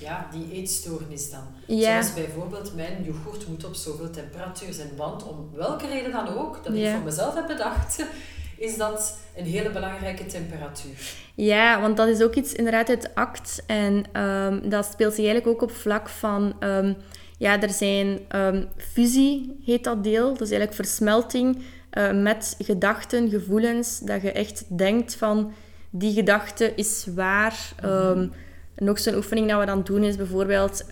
ja, 0.00 0.28
die 0.32 0.52
eetstoornis 0.52 1.30
dan. 1.30 1.44
Zoals 1.66 2.14
bijvoorbeeld 2.14 2.74
mijn 2.74 3.04
yoghurt 3.04 3.48
moet 3.48 3.64
op 3.64 3.74
zoveel 3.74 4.10
temperatuur 4.10 4.72
zijn. 4.72 4.90
Want 4.96 5.26
om 5.26 5.50
welke 5.54 5.86
reden 5.86 6.12
dan 6.12 6.28
ook, 6.28 6.64
dat 6.64 6.74
ik 6.74 6.90
voor 6.90 7.04
mezelf 7.04 7.34
heb 7.34 7.46
bedacht, 7.46 8.04
is 8.56 8.76
dat 8.76 9.18
een 9.36 9.44
hele 9.44 9.70
belangrijke 9.70 10.26
temperatuur. 10.26 11.14
Ja, 11.34 11.80
want 11.80 11.96
dat 11.96 12.08
is 12.08 12.22
ook 12.22 12.34
iets 12.34 12.52
inderdaad 12.52 12.88
uit 12.88 13.14
ACT. 13.14 13.62
En 13.66 14.04
ehm, 14.12 14.68
dat 14.68 14.84
speelt 14.92 15.14
zich 15.14 15.24
eigenlijk 15.24 15.46
ook 15.46 15.70
op 15.70 15.76
vlak 15.76 16.08
van... 16.08 16.56
Ehm, 16.60 16.92
ja, 17.38 17.60
er 17.60 17.70
zijn 17.70 18.18
um, 18.36 18.68
fusie, 18.76 19.56
heet 19.64 19.84
dat 19.84 20.04
deel. 20.04 20.28
Dus 20.28 20.50
eigenlijk 20.50 20.74
versmelting 20.74 21.58
uh, 21.92 22.12
met 22.12 22.56
gedachten, 22.58 23.30
gevoelens. 23.30 23.98
Dat 23.98 24.22
je 24.22 24.32
echt 24.32 24.78
denkt 24.78 25.14
van, 25.14 25.52
die 25.90 26.14
gedachte 26.14 26.72
is 26.74 27.06
waar. 27.14 27.72
Um, 27.84 28.32
nog 28.78 28.98
zo'n 28.98 29.14
oefening 29.14 29.48
dat 29.48 29.60
we 29.60 29.66
dan 29.66 29.82
doen 29.82 30.02
is 30.02 30.16
bijvoorbeeld... 30.16 30.84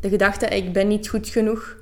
de 0.00 0.08
gedachte, 0.08 0.46
ik 0.46 0.72
ben 0.72 0.88
niet 0.88 1.08
goed 1.08 1.28
genoeg 1.28 1.76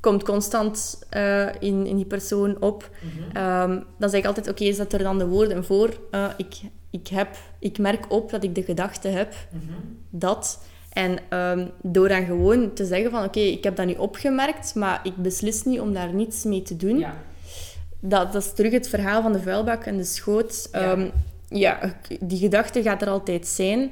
komt 0.00 0.22
constant 0.22 0.98
uh, 1.16 1.46
in, 1.46 1.86
in 1.86 1.96
die 1.96 2.04
persoon 2.04 2.56
op. 2.60 2.90
Mm 3.02 3.10
-hmm. 3.34 3.84
dan 3.98 4.10
zeg 4.10 4.20
ik 4.20 4.26
altijd, 4.26 4.48
oké, 4.48 4.62
okay, 4.62 4.74
zet 4.74 4.92
er 4.92 5.02
dan 5.02 5.18
de 5.18 5.26
woorden 5.26 5.64
voor. 5.64 5.98
Uh, 6.10 6.26
ik, 6.36 6.54
ik, 6.90 7.08
heb, 7.08 7.36
ik 7.58 7.78
merk 7.78 8.12
op 8.12 8.30
dat 8.30 8.44
ik 8.44 8.54
de 8.54 8.62
gedachte 8.62 9.08
heb, 9.08 9.34
mm 9.50 9.60
-hmm. 9.60 9.96
dat. 10.10 10.60
En 10.92 11.18
um, 11.38 11.70
door 11.82 12.08
dan 12.08 12.24
gewoon 12.24 12.72
te 12.72 12.84
zeggen 12.84 13.10
van, 13.10 13.18
oké, 13.24 13.38
okay, 13.38 13.48
ik 13.48 13.64
heb 13.64 13.76
dat 13.76 13.86
nu 13.86 13.94
opgemerkt, 13.94 14.74
maar 14.74 15.00
ik 15.02 15.16
beslis 15.16 15.64
niet 15.64 15.80
om 15.80 15.92
daar 15.92 16.12
niets 16.12 16.44
mee 16.44 16.62
te 16.62 16.76
doen. 16.76 16.98
Ja. 16.98 17.14
Dat, 18.00 18.32
dat 18.32 18.42
is 18.42 18.52
terug 18.52 18.72
het 18.72 18.88
verhaal 18.88 19.22
van 19.22 19.32
de 19.32 19.40
vuilbak 19.40 19.84
en 19.84 19.96
de 19.96 20.04
schoot. 20.04 20.68
Ja. 20.72 21.10
Ja, 21.50 21.94
die 22.20 22.38
gedachte 22.38 22.82
gaat 22.82 23.02
er 23.02 23.08
altijd 23.08 23.46
zijn. 23.46 23.90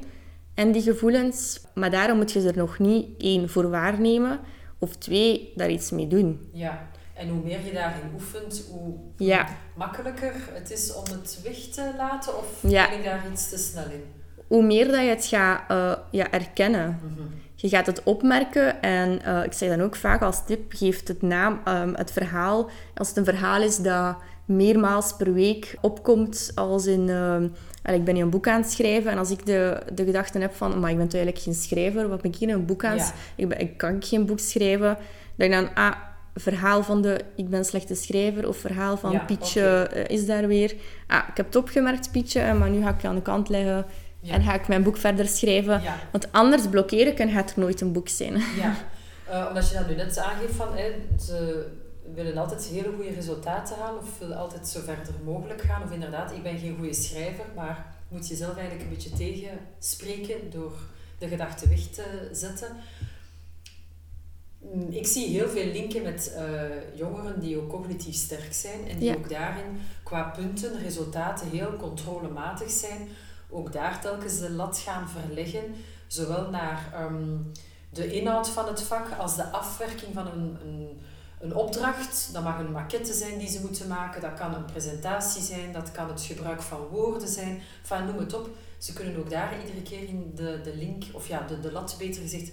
En 0.57 0.73
die 0.73 0.83
gevoelens. 0.83 1.61
Maar 1.75 1.91
daarom 1.91 2.17
moet 2.17 2.33
je 2.33 2.41
ze 2.41 2.49
er 2.49 2.57
nog 2.57 2.79
niet 2.79 3.07
één 3.19 3.49
voor 3.49 3.71
waarnemen 3.71 4.41
of 4.79 4.97
twee, 4.97 5.53
daar 5.55 5.71
iets 5.71 5.91
mee 5.91 6.07
doen. 6.07 6.49
Ja, 6.53 6.89
en 7.15 7.29
hoe 7.29 7.43
meer 7.45 7.65
je 7.65 7.73
daarin 7.73 8.11
oefent, 8.15 8.65
hoe 8.71 8.95
ja. 9.17 9.49
makkelijker 9.75 10.33
het 10.53 10.71
is 10.71 10.95
om 10.95 11.05
het 11.05 11.41
weg 11.45 11.57
te 11.57 11.91
laten? 11.97 12.39
Of 12.39 12.47
ja. 12.61 12.89
ben 12.89 12.99
ik 12.99 13.05
daar 13.05 13.25
iets 13.33 13.49
te 13.49 13.59
snel 13.59 13.85
in? 13.85 14.05
Hoe 14.47 14.63
meer 14.63 14.87
dat 14.87 15.01
je 15.01 15.09
het 15.09 15.27
gaat 15.27 15.71
uh, 15.71 15.93
ja, 16.11 16.31
erkennen. 16.31 17.01
Mm 17.03 17.17
-hmm. 17.17 17.31
Je 17.55 17.69
gaat 17.69 17.87
het 17.87 18.03
opmerken 18.03 18.83
en 18.83 19.21
uh, 19.27 19.45
ik 19.45 19.53
zeg 19.53 19.69
dan 19.69 19.83
ook 19.83 19.97
vaak 19.97 20.23
als 20.23 20.47
tip, 20.47 20.73
geef 20.73 21.07
het 21.07 21.23
naam, 21.23 21.61
um, 21.69 21.95
het 21.95 22.13
verhaal. 22.13 22.71
Als 22.95 23.09
het 23.09 23.17
een 23.17 23.25
verhaal 23.25 23.63
is 23.63 23.77
dat 23.77 24.17
meermaals 24.47 25.17
per 25.17 25.33
week 25.33 25.77
opkomt, 25.81 26.53
als 26.55 26.87
in... 26.87 27.09
Uh, 27.09 27.95
ik 27.95 28.05
ben 28.05 28.15
hier 28.15 28.25
een 28.25 28.31
boek 28.31 28.49
aan 28.49 28.61
het 28.61 28.71
schrijven 28.71 29.11
en 29.11 29.19
als 29.19 29.31
ik 29.31 29.47
de, 29.47 29.83
de 29.93 30.05
gedachten 30.05 30.41
heb 30.41 30.55
van, 30.55 30.81
maar 30.81 30.91
ik 30.91 30.97
ben 30.97 31.09
toch 31.09 31.21
eigenlijk 31.21 31.45
geen 31.45 31.55
schrijver, 31.55 32.09
wat 32.09 32.23
ben 32.23 32.31
ik 32.31 32.37
hier 32.37 32.49
een 32.49 32.67
boek 32.67 32.85
aan 32.85 32.97
ja. 32.97 33.13
ik, 33.35 33.49
ben, 33.49 33.61
ik 33.61 33.77
kan 33.77 34.03
geen 34.03 34.27
boek 34.27 34.39
schrijven, 34.39 34.99
dat 35.37 35.47
ik 35.47 35.53
dan, 35.53 35.75
ah, 35.75 35.93
verhaal 36.35 36.83
van 36.83 37.03
de 37.03 37.21
ik 37.35 37.49
ben 37.49 37.65
slechte 37.65 37.95
schrijver 37.95 38.49
of 38.49 38.57
verhaal 38.57 38.97
van 38.97 39.13
ja, 39.13 39.19
Pietje 39.19 39.87
okay. 39.91 40.03
is 40.03 40.27
daar 40.27 40.47
weer. 40.47 40.75
Ah, 41.07 41.23
ik 41.29 41.37
heb 41.37 41.47
het 41.47 41.57
opgemerkt, 41.57 42.11
Pietje, 42.11 42.55
maar 42.55 42.71
nu 42.71 42.83
ga 42.83 42.89
ik 42.89 43.01
je 43.01 43.09
aan 43.09 43.15
de 43.15 43.23
kant 43.23 43.49
leggen 43.49 43.87
ja. 44.21 44.35
en 44.35 44.43
ga 44.43 44.55
ik 44.55 44.69
mijn 44.69 44.83
boek 44.83 44.97
verder 44.97 45.27
schrijven. 45.27 45.83
Ja. 45.83 45.97
Want 46.13 46.33
anders 46.33 46.69
blokkeren 46.69 47.15
kan 47.15 47.29
er 47.29 47.45
nooit 47.57 47.81
een 47.81 47.93
boek 47.93 48.09
zijn. 48.09 48.43
Ja, 48.57 48.75
uh, 49.29 49.45
omdat 49.49 49.69
je 49.69 49.75
dat 49.75 49.89
nu 49.89 49.95
net 49.95 50.19
aangeeft 50.19 50.55
van, 50.55 50.69
hè, 50.75 50.93
willen 52.15 52.37
altijd 52.37 52.65
hele 52.65 52.93
goede 52.95 53.11
resultaten 53.11 53.77
halen 53.77 54.03
of 54.03 54.19
willen 54.19 54.37
altijd 54.37 54.69
zo 54.69 54.81
verder 54.81 55.15
mogelijk 55.25 55.61
gaan. 55.61 55.83
Of 55.83 55.91
inderdaad, 55.91 56.33
ik 56.33 56.43
ben 56.43 56.59
geen 56.59 56.77
goede 56.77 56.95
schrijver, 56.95 57.45
maar 57.55 57.95
moet 58.09 58.29
je 58.29 58.37
zelf 58.37 58.57
eigenlijk 58.57 58.83
een 58.83 58.95
beetje 58.95 59.13
tegenspreken 59.13 60.51
door 60.51 60.73
de 61.19 61.29
gedachte 61.29 61.69
weg 61.69 61.81
te 61.81 62.29
zetten. 62.33 62.77
Mm, 64.59 64.91
ik 64.91 65.07
zie 65.07 65.29
heel 65.29 65.49
veel 65.49 65.73
linken 65.73 66.03
met 66.03 66.37
uh, 66.37 66.99
jongeren 66.99 67.41
die 67.41 67.57
ook 67.57 67.69
cognitief 67.69 68.15
sterk 68.15 68.53
zijn 68.53 68.89
en 68.89 68.99
die 68.99 69.17
ook 69.17 69.29
daarin 69.29 69.81
qua 70.03 70.23
punten, 70.23 70.83
resultaten 70.83 71.51
heel 71.51 71.77
controlematig 71.77 72.71
zijn. 72.71 73.09
Ook 73.51 73.73
daar 73.73 74.01
telkens 74.01 74.39
de 74.39 74.51
lat 74.51 74.79
gaan 74.79 75.09
verleggen, 75.09 75.75
zowel 76.07 76.51
naar 76.51 77.05
um, 77.05 77.53
de 77.91 78.13
inhoud 78.13 78.49
van 78.49 78.67
het 78.67 78.83
vak 78.83 79.19
als 79.19 79.37
de 79.37 79.51
afwerking 79.51 80.15
van 80.15 80.27
een, 80.27 80.57
een 80.63 81.01
een 81.47 81.55
opdracht. 81.55 82.29
Dat 82.33 82.43
mag 82.43 82.59
een 82.59 82.73
maquette 82.73 83.13
zijn 83.13 83.39
die 83.39 83.49
ze 83.49 83.61
moeten 83.61 83.89
maken. 83.89 84.21
Dat 84.21 84.35
kan 84.35 84.55
een 84.55 84.65
presentatie 84.65 85.43
zijn. 85.43 85.73
Dat 85.73 85.93
kan 85.93 86.09
het 86.09 86.23
gebruik 86.23 86.63
van 86.63 86.81
woorden 86.91 87.29
zijn. 87.29 87.61
Enfin, 87.83 88.07
noem 88.07 88.19
het 88.19 88.35
op. 88.35 88.49
Ze 88.79 88.93
kunnen 88.93 89.17
ook 89.17 89.31
daar 89.31 89.55
iedere 89.61 89.83
keer 89.83 90.09
in 90.09 90.33
de, 90.35 90.61
de 90.65 90.77
link, 90.77 91.05
of 91.13 91.29
ja, 91.29 91.47
de, 91.49 91.61
de 91.61 91.73
lat 91.73 91.97
beter 91.99 92.23
gezegd, 92.23 92.51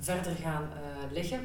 verder 0.00 0.32
gaan 0.42 0.62
uh, 0.62 1.12
leggen. 1.12 1.40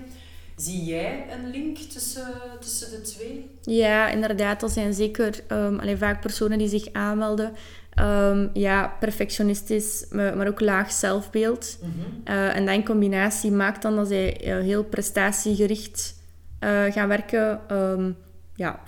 Zie 0.56 0.84
jij 0.84 1.26
een 1.32 1.50
link 1.50 1.78
tussen, 1.78 2.28
tussen 2.60 2.92
de 2.92 3.02
twee? 3.02 3.50
Ja, 3.62 4.10
inderdaad. 4.10 4.60
Dat 4.60 4.72
zijn 4.72 4.94
zeker 4.94 5.44
um, 5.48 5.80
alleen 5.80 5.98
vaak 5.98 6.22
personen 6.22 6.58
die 6.58 6.68
zich 6.68 6.94
aanmelden. 6.94 7.54
Um, 8.00 8.50
ja, 8.54 8.96
perfectionistisch, 9.00 10.06
maar 10.10 10.48
ook 10.48 10.60
laag 10.60 10.92
zelfbeeld. 10.92 11.78
Mm 11.82 11.92
-hmm. 11.92 12.36
uh, 12.36 12.56
en 12.56 12.66
dat 12.66 12.76
in 12.76 12.86
combinatie 12.86 13.52
maakt 13.52 13.82
dan 13.82 13.96
dat 13.96 14.08
zij 14.08 14.48
uh, 14.48 14.64
heel 14.64 14.84
prestatiegericht 14.84 16.19
uh, 16.60 16.92
gaan 16.92 17.08
werken. 17.08 17.62
Um, 17.72 18.18
ja, 18.60 18.80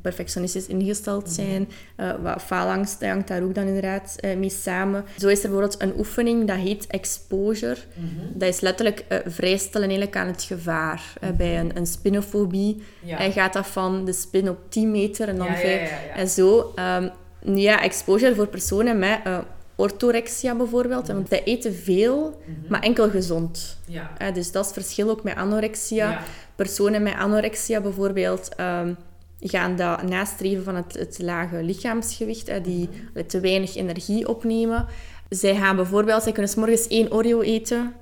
perfectionistisch 0.00 0.66
ingesteld 0.66 1.24
mhm. 1.24 1.32
zijn. 1.32 1.68
Uh, 1.96 2.14
wat 2.22 2.42
faalangst 2.42 3.04
hangt 3.04 3.28
daar 3.28 3.42
ook 3.42 3.54
dan 3.54 3.66
inderdaad 3.66 4.16
uh, 4.20 4.36
mee 4.36 4.50
samen. 4.50 5.04
Zo 5.18 5.28
is 5.28 5.44
er 5.44 5.50
bijvoorbeeld 5.50 5.82
een 5.82 5.98
oefening, 5.98 6.46
dat 6.46 6.56
heet 6.56 6.86
exposure. 6.86 7.76
Mm-hmm. 7.94 8.38
Dat 8.38 8.48
is 8.48 8.60
letterlijk 8.60 9.04
uh, 9.08 9.18
vrijstellen 9.26 9.88
eigenlijk 9.88 10.16
aan 10.16 10.26
het 10.26 10.42
gevaar. 10.42 11.02
Mm-hmm. 11.20 11.36
bij 11.36 11.60
een, 11.60 11.76
een 11.76 11.86
spinofobie 11.86 12.82
ja. 13.00 13.30
gaat 13.30 13.52
dat 13.52 13.66
van 13.66 14.04
de 14.04 14.12
spin 14.12 14.48
op 14.48 14.58
10 14.68 14.90
meter 14.90 15.28
en 15.28 15.36
dan 15.36 15.46
ja, 15.46 15.60
ja, 15.60 15.88
en 16.14 16.28
zo. 16.28 16.74
Um, 16.98 17.10
ja, 17.54 17.82
exposure 17.82 18.34
voor 18.34 18.46
personen 18.46 18.98
met 18.98 19.20
orthorexia 19.82 20.54
bijvoorbeeld. 20.54 21.06
Want 21.06 21.28
zij 21.28 21.44
eten 21.44 21.74
veel, 21.74 22.40
mm-hmm. 22.46 22.64
maar 22.68 22.80
enkel 22.80 23.10
gezond. 23.10 23.78
Ja. 23.86 24.30
dus 24.30 24.52
dat 24.52 24.62
is 24.64 24.70
het 24.70 24.84
verschil 24.84 25.10
ook 25.10 25.22
met 25.22 25.34
anorexia 25.34 26.22
personen 26.54 27.02
met 27.02 27.14
anorexia 27.14 27.80
bijvoorbeeld 27.80 28.48
um, 28.60 28.96
gaan 29.40 29.76
dat 29.76 30.02
nastreven 30.02 30.64
van 30.64 30.74
het, 30.74 30.94
het 30.98 31.18
lage 31.18 31.62
lichaamsgewicht, 31.62 32.46
hè, 32.46 32.60
die 32.60 32.88
mm 32.88 33.10
te 33.26 33.40
weinig 33.40 33.76
energie 33.76 34.28
opnemen. 34.28 34.86
Zij 35.28 35.56
gaan 35.56 35.76
bijvoorbeeld, 35.76 36.22
zij 36.22 36.32
kunnen 36.32 36.50
s 36.50 36.54
morgens 36.54 36.86
één 36.86 37.12
Oreo 37.12 37.40
eten, 37.40 37.92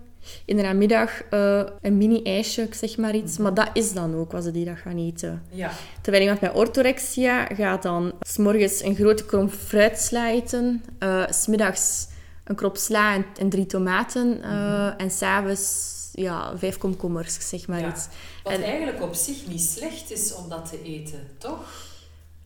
in 0.44 0.56
de 0.56 0.62
namiddag 0.62 1.10
uh, 1.30 1.62
een 1.80 1.96
mini-ijsje, 1.96 2.68
zeg 2.70 2.96
maar 2.96 3.14
iets. 3.14 3.38
Maar 3.38 3.54
dat 3.54 3.70
is 3.72 3.92
dan 3.92 4.14
ook 4.14 4.32
wat 4.32 4.44
ze 4.44 4.50
die 4.50 4.64
dag 4.64 4.82
gaan 4.82 4.98
eten. 4.98 5.42
Ja. 5.50 5.70
Terwijl 6.00 6.22
iemand 6.22 6.40
met 6.40 6.54
orthorexia 6.54 7.44
gaat 7.44 7.82
dan 7.82 8.12
s'morgens 8.20 8.82
een 8.82 8.94
grote 8.94 9.24
krom 9.24 9.48
fruitsla 9.48 10.30
eten, 10.30 10.84
uh, 10.98 11.24
smiddags 11.28 12.08
een 12.44 12.54
krop 12.54 12.76
sla 12.76 13.14
en, 13.14 13.24
en 13.38 13.48
drie 13.48 13.66
tomaten 13.66 14.38
uh, 14.38 14.44
mm-hmm. 14.44 14.94
en 14.96 15.10
s'avonds 15.10 15.98
ja, 16.12 16.58
vijf 16.58 16.78
komkommers, 16.78 17.48
zeg 17.48 17.66
maar 17.66 17.88
iets. 17.88 18.06
Wat 18.42 18.52
en, 18.52 18.62
eigenlijk 18.62 19.02
op 19.02 19.14
zich 19.14 19.46
niet 19.46 19.62
slecht 19.62 20.10
is 20.10 20.34
om 20.34 20.48
dat 20.48 20.70
te 20.70 20.82
eten, 20.82 21.28
toch? 21.38 21.88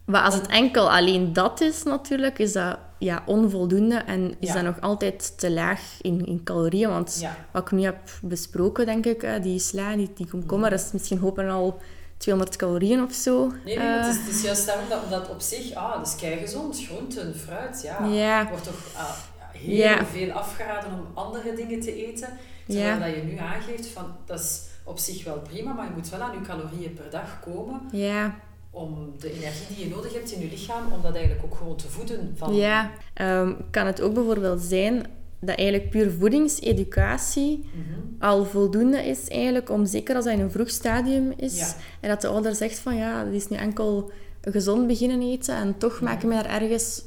Maar 0.04 0.22
als 0.22 0.34
het 0.34 0.46
enkel 0.46 0.90
alleen 0.90 1.32
dat 1.32 1.60
is 1.60 1.82
natuurlijk, 1.82 2.38
is 2.38 2.52
dat 2.52 2.78
ja, 2.98 3.22
onvoldoende 3.26 3.96
en 3.96 4.34
is 4.38 4.52
dat 4.52 4.62
nog 4.62 4.80
altijd 4.80 5.38
te 5.38 5.50
laag 5.50 5.80
in, 6.00 6.26
in 6.26 6.42
calorieën. 6.44 6.88
Want 6.88 7.26
wat 7.52 7.62
ik 7.62 7.70
nu 7.70 7.82
heb 7.82 7.96
besproken, 8.22 8.86
denk 8.86 9.06
ik, 9.06 9.42
die 9.42 9.58
sla, 9.58 9.96
die, 9.96 10.10
die 10.14 10.26
komkommer, 10.26 10.72
is 10.72 10.92
misschien 10.92 11.18
hopen 11.18 11.48
al 11.48 11.80
200 12.16 12.56
calorieën 12.56 13.02
of 13.02 13.12
zo. 13.12 13.52
Nee, 13.64 13.76
nee 13.78 13.86
uh, 13.86 13.96
het, 13.96 14.14
is, 14.14 14.20
het, 14.20 14.34
is, 14.34 14.42
juist 14.42 14.66
daarom 14.66 14.88
dat, 14.88 15.10
dat 15.10 15.30
op 15.30 15.40
zich, 15.40 15.74
ah, 15.74 15.96
dat 15.96 16.06
is 16.06 16.16
keigezond, 16.16 16.84
groenten, 16.86 17.34
fruit, 17.34 17.82
ja, 17.82 18.06
ja. 18.06 18.48
wordt 18.48 18.64
toch 18.64 18.94
ah, 18.96 19.10
heel 19.52 20.04
veel 20.04 20.32
afgeraden 20.32 20.92
om 20.92 21.06
andere 21.14 21.54
dingen 21.54 21.80
te 21.80 22.06
eten. 22.06 22.28
Terwijl 22.66 22.98
dat 22.98 23.14
je 23.14 23.22
nu 23.22 23.36
aangeeft 23.36 23.86
van 23.86 24.16
dat 24.24 24.40
is 24.40 24.62
op 24.84 24.98
zich 24.98 25.24
wel 25.24 25.38
prima, 25.38 25.72
maar 25.72 25.84
je 25.84 25.92
moet 25.94 26.08
wel 26.08 26.20
aan 26.20 26.32
je 26.32 26.40
calorieën 26.40 26.94
per 26.94 27.10
dag 27.10 27.40
komen. 27.40 27.80
Ja. 27.92 28.34
Om 28.74 29.12
de 29.18 29.32
energie 29.32 29.76
die 29.76 29.88
je 29.88 29.94
nodig 29.94 30.12
hebt 30.12 30.32
in 30.32 30.40
je 30.40 30.48
lichaam, 30.48 30.92
om 30.92 31.02
dat 31.02 31.14
eigenlijk 31.14 31.44
ook 31.44 31.54
gewoon 31.54 31.76
te 31.76 31.88
voeden. 31.88 32.34
Van... 32.36 32.54
Ja, 32.54 32.90
um, 33.20 33.56
kan 33.70 33.86
het 33.86 34.00
ook 34.00 34.14
bijvoorbeeld 34.14 34.62
zijn 34.62 35.06
dat 35.40 35.56
eigenlijk 35.56 35.90
puur 35.90 36.10
voedingseducatie 36.10 37.64
mm 37.74 38.02
al 38.18 38.44
voldoende 38.44 39.06
is 39.06 39.28
eigenlijk 39.28 39.70
om, 39.70 39.86
zeker 39.86 40.14
als 40.14 40.24
dat 40.24 40.34
in 40.34 40.40
een 40.40 40.50
vroeg 40.50 40.70
stadium 40.70 41.32
is, 41.36 41.74
en 42.00 42.08
dat 42.08 42.20
de 42.20 42.28
ouder 42.28 42.54
zegt 42.54 42.78
van 42.78 42.96
ja, 42.96 43.24
dat 43.24 43.32
is 43.32 43.48
nu 43.48 43.56
enkel 43.56 44.10
gezond 44.40 44.86
beginnen 44.86 45.22
eten 45.22 45.56
en 45.56 45.78
toch 45.78 46.00
maken 46.00 46.28
we 46.28 46.34
daar 46.34 46.62
ergens 46.62 47.02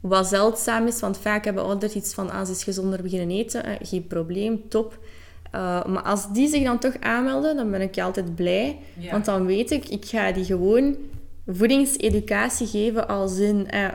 wat 0.00 0.26
zeldzaam 0.26 0.86
is, 0.86 1.00
want 1.00 1.18
vaak 1.18 1.44
hebben 1.44 1.64
ouders 1.64 1.94
iets 1.94 2.14
van, 2.14 2.30
ah, 2.30 2.48
is 2.48 2.64
gezonder 2.64 3.02
beginnen 3.02 3.30
eten, 3.30 3.64
eh, 3.64 3.74
geen 3.82 4.06
probleem, 4.06 4.68
top. 4.68 4.98
Uh, 5.54 5.84
maar 5.84 6.02
als 6.02 6.32
die 6.32 6.48
zich 6.48 6.64
dan 6.64 6.78
toch 6.78 6.94
aanmelden, 7.00 7.56
dan 7.56 7.70
ben 7.70 7.80
ik 7.80 7.98
altijd 7.98 8.34
blij. 8.34 8.78
Want 9.10 9.24
dan 9.24 9.46
weet 9.46 9.70
ik, 9.70 9.88
ik 9.88 10.04
ga 10.04 10.32
die 10.32 10.44
gewoon 10.44 10.96
voedingseducatie 11.46 12.66
geven 12.66 13.08
als 13.08 13.38
in... 13.38 13.70
Eh, 13.70 13.88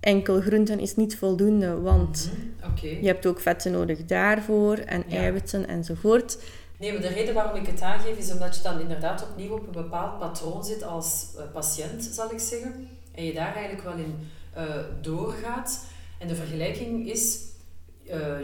enkel 0.00 0.40
groenten 0.40 0.80
is 0.80 0.96
niet 0.96 1.18
voldoende, 1.18 1.80
want 1.80 2.30
mhm, 2.74 2.86
je 3.00 3.06
hebt 3.06 3.26
ook 3.26 3.40
vetten 3.40 3.72
nodig 3.72 4.04
daarvoor 4.04 4.76
en 4.76 5.04
eiwitten 5.10 5.68
enzovoort. 5.68 6.38
Nee, 6.78 6.92
maar 6.92 7.00
de 7.00 7.08
reden 7.08 7.34
waarom 7.34 7.60
ik 7.60 7.66
het 7.66 7.82
aangeef 7.82 8.16
is 8.16 8.32
omdat 8.32 8.56
je 8.56 8.62
dan 8.62 8.80
inderdaad 8.80 9.22
opnieuw 9.22 9.52
op 9.52 9.66
een 9.66 9.82
bepaald 9.82 10.18
patroon 10.18 10.64
zit 10.64 10.82
als 10.82 11.26
uh, 11.36 11.42
patiënt, 11.52 12.08
zal 12.12 12.32
ik 12.32 12.38
zeggen. 12.38 12.88
En 13.14 13.24
je 13.24 13.32
daar 13.32 13.54
eigenlijk 13.54 13.84
wel 13.84 13.96
in 13.96 14.14
doorgaat. 15.00 15.84
En 16.18 16.28
de 16.28 16.34
vergelijking 16.34 17.08
is, 17.08 17.38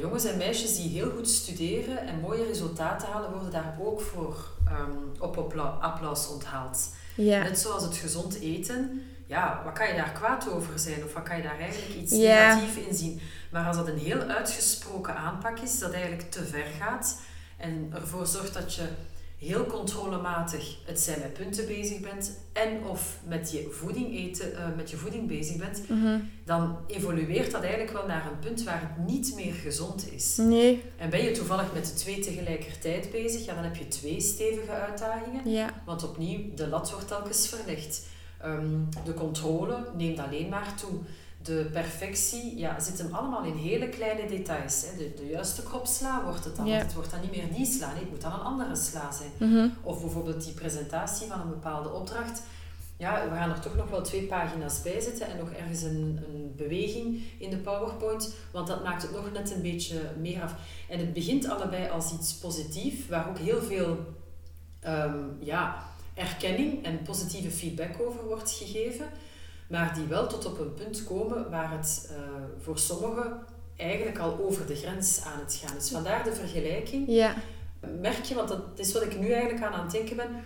jongens 0.00 0.24
en 0.24 0.36
meisjes 0.36 0.76
die 0.76 0.88
heel 0.88 1.10
goed 1.10 1.28
studeren 1.28 2.06
en 2.06 2.20
mooie 2.20 2.46
resultaten 2.46 3.08
halen, 3.08 3.30
worden 3.30 3.50
daar 3.50 3.76
ook 3.80 4.00
voor 4.00 4.36
um, 4.68 5.12
op 5.18 5.36
applaus 5.80 6.28
onthaald. 6.28 6.88
Ja. 7.16 7.42
Net 7.42 7.58
zoals 7.58 7.82
het 7.82 7.96
gezond 7.96 8.40
eten 8.40 9.02
ja, 9.26 9.60
wat 9.64 9.72
kan 9.72 9.88
je 9.88 9.94
daar 9.94 10.12
kwaad 10.12 10.50
over 10.50 10.78
zijn? 10.78 11.04
Of 11.04 11.12
wat 11.12 11.22
kan 11.22 11.36
je 11.36 11.42
daar 11.42 11.58
eigenlijk 11.58 11.94
iets 11.94 12.12
negatiefs 12.12 12.76
in 12.76 12.94
zien? 12.94 13.20
Maar 13.50 13.66
als 13.66 13.76
dat 13.76 13.88
een 13.88 13.98
heel 13.98 14.20
uitgesproken 14.20 15.16
aanpak 15.16 15.58
is, 15.58 15.78
dat 15.78 15.92
eigenlijk 15.92 16.30
te 16.30 16.44
ver 16.44 16.66
gaat 16.80 17.20
en 17.56 17.90
ervoor 17.94 18.26
zorgt 18.26 18.54
dat 18.54 18.74
je 18.74 18.88
heel 19.44 19.66
controlematig 19.66 20.76
het 20.84 21.00
zijn 21.00 21.20
met 21.20 21.32
punten 21.32 21.66
bezig 21.66 22.00
bent 22.00 22.38
en 22.52 22.84
of 22.86 23.20
met 23.26 23.50
je 23.52 23.68
voeding, 23.70 24.16
eten, 24.16 24.52
uh, 24.52 24.76
met 24.76 24.90
je 24.90 24.96
voeding 24.96 25.28
bezig 25.28 25.56
bent, 25.56 25.88
mhm. 25.88 26.18
dan 26.44 26.78
evolueert 26.86 27.50
dat 27.50 27.62
eigenlijk 27.62 27.92
wel 27.92 28.06
naar 28.06 28.26
een 28.26 28.38
punt 28.38 28.62
waar 28.62 28.80
het 28.80 29.06
niet 29.06 29.32
meer 29.34 29.52
gezond 29.52 30.12
is. 30.12 30.36
Nee. 30.36 30.82
En 30.96 31.10
ben 31.10 31.24
je 31.24 31.30
toevallig 31.30 31.72
met 31.72 31.86
de 31.86 31.94
twee 31.94 32.18
tegelijkertijd 32.18 33.10
bezig, 33.10 33.44
ja, 33.44 33.54
dan 33.54 33.64
heb 33.64 33.76
je 33.76 33.88
twee 33.88 34.20
stevige 34.20 34.70
uitdagingen. 34.70 35.50
Ja. 35.50 35.82
Want 35.86 36.04
opnieuw, 36.04 36.54
de 36.54 36.68
lat 36.68 36.90
wordt 36.90 37.08
telkens 37.08 37.48
verlegd. 37.48 38.06
Ehm, 38.40 38.78
de 39.04 39.14
controle 39.14 39.86
neemt 39.96 40.18
alleen 40.18 40.48
maar 40.48 40.74
toe. 40.74 41.00
De 41.44 41.68
perfectie 41.72 42.58
ja, 42.58 42.80
zit 42.80 42.98
hem 42.98 43.14
allemaal 43.14 43.44
in 43.44 43.56
hele 43.56 43.88
kleine 43.88 44.28
details. 44.28 44.84
Hè. 44.86 44.96
De, 44.96 45.14
de 45.14 45.26
juiste 45.26 45.62
krop 45.62 45.86
sla 45.86 46.24
wordt 46.24 46.44
het 46.44 46.56
dan. 46.56 46.68
Het 46.68 46.94
wordt 46.94 47.10
dan 47.10 47.20
niet 47.20 47.30
meer 47.30 47.52
die 47.54 47.66
sla. 47.66 47.92
Nee, 47.92 48.00
het 48.00 48.10
moet 48.10 48.20
dan 48.20 48.32
een 48.32 48.40
andere 48.40 48.76
sla 48.76 49.12
zijn. 49.12 49.50
Mhm. 49.50 49.68
Of 49.82 50.00
bijvoorbeeld 50.00 50.44
die 50.44 50.52
presentatie 50.52 51.26
van 51.26 51.40
een 51.40 51.48
bepaalde 51.48 51.92
opdracht. 51.92 52.42
Ja, 52.96 53.28
we 53.30 53.34
gaan 53.34 53.50
er 53.50 53.60
toch 53.60 53.76
nog 53.76 53.90
wel 53.90 54.02
twee 54.02 54.22
pagina's 54.22 54.82
bij 54.82 55.00
zetten 55.00 55.26
en 55.26 55.38
nog 55.38 55.50
ergens 55.50 55.82
een, 55.82 56.20
een 56.28 56.52
beweging 56.56 57.22
in 57.38 57.50
de 57.50 57.56
PowerPoint, 57.56 58.34
want 58.50 58.66
dat 58.66 58.84
maakt 58.84 59.02
het 59.02 59.12
nog 59.12 59.32
net 59.32 59.50
een 59.50 59.62
beetje 59.62 60.00
meer 60.20 60.42
af. 60.42 60.54
En 60.88 60.98
het 60.98 61.12
begint 61.12 61.48
allebei 61.48 61.88
als 61.88 62.12
iets 62.12 62.34
positiefs, 62.34 63.08
waar 63.08 63.28
ook 63.28 63.38
heel 63.38 63.62
veel 63.62 63.98
ehm, 64.80 65.18
ja, 65.40 65.92
erkenning 66.14 66.84
en 66.84 67.02
positieve 67.02 67.50
feedback 67.50 68.00
over 68.00 68.24
wordt 68.24 68.50
gegeven, 68.50 69.06
maar 69.68 69.94
die 69.94 70.06
wel 70.06 70.26
tot 70.26 70.46
op 70.46 70.58
een 70.58 70.74
punt 70.74 71.04
komen 71.04 71.50
waar 71.50 71.72
het 71.72 72.10
uh, 72.10 72.18
voor 72.58 72.78
sommigen 72.78 73.42
eigenlijk 73.76 74.18
al 74.18 74.38
over 74.38 74.66
de 74.66 74.76
grens 74.76 75.22
aan 75.24 75.40
het 75.40 75.54
gaan 75.54 75.76
is. 75.76 75.90
Vandaar 75.90 76.24
de 76.24 76.32
vergelijking. 76.32 77.04
Ja. 77.08 77.34
Merk 78.00 78.24
je, 78.24 78.34
want 78.34 78.48
dat 78.48 78.62
is 78.76 78.92
wat 78.92 79.02
ik 79.02 79.18
nu 79.18 79.30
eigenlijk 79.30 79.64
aan 79.64 79.72
aan 79.72 79.82
het 79.82 79.92
denken 79.92 80.16
ben, 80.16 80.44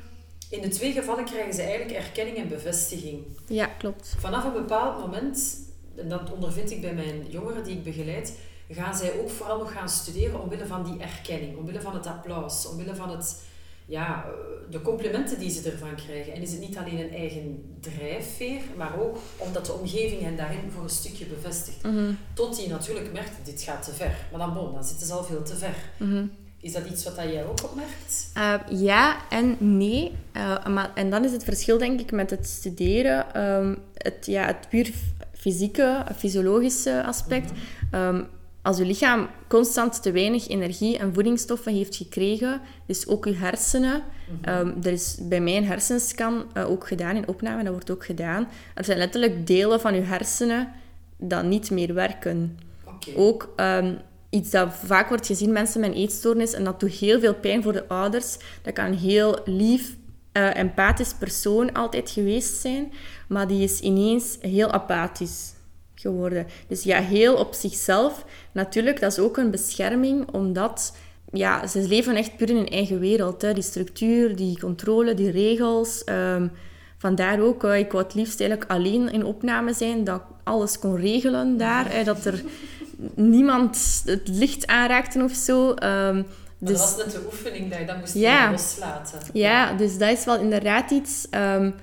in 0.51 0.61
de 0.61 0.69
twee 0.69 0.93
gevallen 0.93 1.25
krijgen 1.25 1.55
ze 1.55 1.63
eigenlijk 1.63 1.99
erkenning 1.99 2.37
en 2.37 2.49
bevestiging. 2.49 3.25
Ja, 3.47 3.67
klopt. 3.67 4.17
Vanaf 4.19 4.45
een 4.45 4.53
bepaald 4.53 4.99
moment, 5.01 5.59
en 5.97 6.09
dat 6.09 6.33
ondervind 6.33 6.71
ik 6.71 6.81
bij 6.81 6.95
mijn 6.95 7.27
jongeren 7.31 7.65
die 7.65 7.77
ik 7.77 7.85
begeleid, 7.85 8.39
gaan 8.71 8.95
zij 8.95 9.13
ook 9.21 9.31
vooral 9.31 9.59
nog 9.59 9.73
gaan 9.73 9.89
studeren 9.89 10.41
omwille 10.41 10.67
van 10.67 10.85
die 10.85 11.01
erkenning, 11.01 11.57
omwille 11.57 11.81
van 11.81 11.95
het 11.95 12.07
applaus, 12.07 12.67
omwille 12.67 12.95
van 12.95 13.11
het 13.11 13.43
ja, 13.87 14.25
eh, 14.25 14.31
de 14.71 14.83
complimenten 14.83 15.39
die 15.39 15.51
ze 15.51 15.71
ervan 15.71 15.95
krijgen. 15.95 16.33
En 16.33 16.43
is 16.43 16.51
het 16.51 16.61
niet 16.61 16.77
alleen 16.77 16.99
een 16.99 17.15
eigen 17.15 17.77
drijfveer, 17.81 18.61
maar 18.77 19.01
ook 19.01 19.19
omdat 19.37 19.67
de 19.67 19.73
omgeving 19.73 20.23
hen 20.23 20.37
daarin 20.37 20.71
voor 20.71 20.83
een 20.83 20.89
stukje 20.89 21.25
bevestigt. 21.25 21.83
Mhm. 21.83 22.13
Tot 22.35 22.57
die 22.57 22.69
natuurlijk 22.69 23.13
merkt, 23.13 23.31
dit 23.45 23.63
gaat 23.63 23.85
te 23.85 23.93
ver. 23.93 24.17
Maar 24.31 24.41
dan, 24.41 24.55
bon, 24.55 24.73
dan 24.73 24.85
zitten 24.85 25.07
ze 25.07 25.13
al 25.13 25.25
veel 25.25 25.43
te 25.43 25.57
ver. 25.57 25.75
Mhm. 25.97 26.25
Is 26.61 26.73
dat 26.73 26.87
iets 26.91 27.05
wat 27.05 27.15
jij 27.17 27.45
ook 27.45 27.65
opmerkt? 27.65 28.31
Uh, 28.37 28.55
ja 28.81 29.17
en 29.31 29.57
nee. 29.59 30.13
Uh, 30.37 30.67
maar, 30.67 30.91
en 30.95 31.11
dan 31.11 31.25
is 31.25 31.33
het 31.33 31.45
verschil, 31.45 31.79
denk 31.79 32.01
ik, 32.01 32.13
met 32.13 32.31
het 32.31 32.47
studeren. 32.47 33.43
Um, 33.43 33.79
het, 33.95 34.27
ja, 34.27 34.47
het 34.47 34.69
puur 34.69 34.93
fysieke, 35.33 36.05
fysiologische 36.17 37.05
aspect. 37.05 37.51
Um, 37.95 38.27
als 38.63 38.79
je 38.79 38.85
lichaam 38.85 39.29
constant 39.49 40.03
te 40.03 40.13
weinig 40.13 40.49
energie 40.49 40.99
en 40.99 41.15
voedingsstoffen 41.15 41.75
heeft 41.75 41.97
gekregen, 41.97 42.61
dus 42.87 43.07
ook 43.07 43.25
je 43.25 43.35
hersenen. 43.35 44.03
Mm 44.45 44.77
er 44.83 44.93
is 44.93 45.19
bij 45.21 45.41
mij 45.41 45.57
een 45.57 45.65
hersenscan 45.65 46.45
uh, 46.55 46.71
ook 46.71 46.87
gedaan, 46.87 47.17
in 47.17 47.29
opname, 47.29 47.63
dat 47.63 47.73
wordt 47.73 47.91
ook 47.91 48.05
gedaan. 48.05 48.49
Er 48.75 48.85
zijn 48.85 48.99
letterlijk 48.99 49.47
delen 49.47 49.81
van 49.81 49.95
je 49.95 50.01
hersenen 50.01 50.69
dat 51.17 51.45
niet 51.45 51.71
meer 51.71 51.95
werken. 51.95 52.59
Ook 53.17 53.53
um, 53.57 53.99
iets 54.31 54.51
dat 54.51 54.69
vaak 54.85 55.09
wordt 55.09 55.27
gezien, 55.27 55.53
mensen 55.53 55.81
met 55.81 55.91
een 55.91 55.97
eetstoornis, 55.97 56.53
en 56.53 56.65
dat 56.65 56.81
doet 56.81 56.93
heel 56.93 57.21
veel 57.21 57.35
pijn 57.35 57.63
voor 57.63 57.73
de 57.73 57.89
ouders. 57.89 58.37
Dat 58.63 58.75
kan 58.75 58.85
een 58.85 58.99
heel 58.99 59.39
lief, 59.45 59.97
uh, 60.33 60.57
empathisch 60.57 61.15
persoon 61.15 61.73
altijd 61.73 62.11
geweest 62.11 62.61
zijn, 62.61 62.93
maar 63.29 63.49
die 63.49 63.63
is 63.63 63.81
ineens 63.81 64.37
heel 64.41 64.71
apathisch 64.71 65.53
geworden. 66.01 66.47
Dus 66.69 66.83
ja, 66.83 67.01
heel 67.01 67.35
op 67.35 67.55
zichzelf. 67.55 68.25
Natuurlijk, 68.53 69.01
dat 69.01 69.13
is 69.13 69.19
ook 69.19 69.37
een 69.37 69.51
bescherming, 69.51 70.31
omdat 70.31 70.97
ja, 71.33 71.67
ze 71.67 71.89
leven 71.89 72.17
echt 72.17 72.37
puur 72.37 72.51
in 72.51 72.57
hun 72.57 72.69
eigen 72.69 72.99
wereld. 72.99 73.43
Hè. 73.43 73.53
Die 73.53 73.63
structuur, 73.63 74.37
die 74.37 74.59
controle, 74.59 75.15
die 75.15 75.31
regels. 75.31 76.03
Um, 76.07 76.51
vandaar 76.99 77.41
ook, 77.41 77.65
uh, 77.65 77.79
ik 77.79 77.93
wou 77.93 78.05
het 78.05 78.15
liefst 78.15 78.41
eigenlijk 78.41 78.71
alleen 78.71 79.13
in 79.13 79.25
opname 79.25 79.73
zijn, 79.73 80.05
dat 80.05 80.17
ik 80.17 80.27
alles 80.45 80.79
kon 80.79 80.97
regelen 80.97 81.57
daar. 81.57 81.93
Hè, 81.93 82.05
dat 82.05 82.25
er 82.25 82.43
niemand 83.15 84.03
het 84.05 84.29
licht 84.29 84.67
aanraakte 84.67 85.23
of 85.23 85.33
zo. 85.33 85.75
Um, 85.83 86.27
dus, 86.59 86.79
dat 86.79 86.81
was 86.81 86.97
net 86.97 87.13
de 87.13 87.21
oefening 87.27 87.71
dat 87.71 87.79
je 87.79 87.85
dat 87.85 87.99
moest 87.99 88.15
ja, 88.15 88.51
loslaten. 88.51 89.21
Ja, 89.33 89.73
dus 89.73 89.99
dat 89.99 90.11
is 90.11 90.25
wel 90.25 90.39
inderdaad 90.39 90.91
iets... 90.91 91.27
Um, 91.31 91.75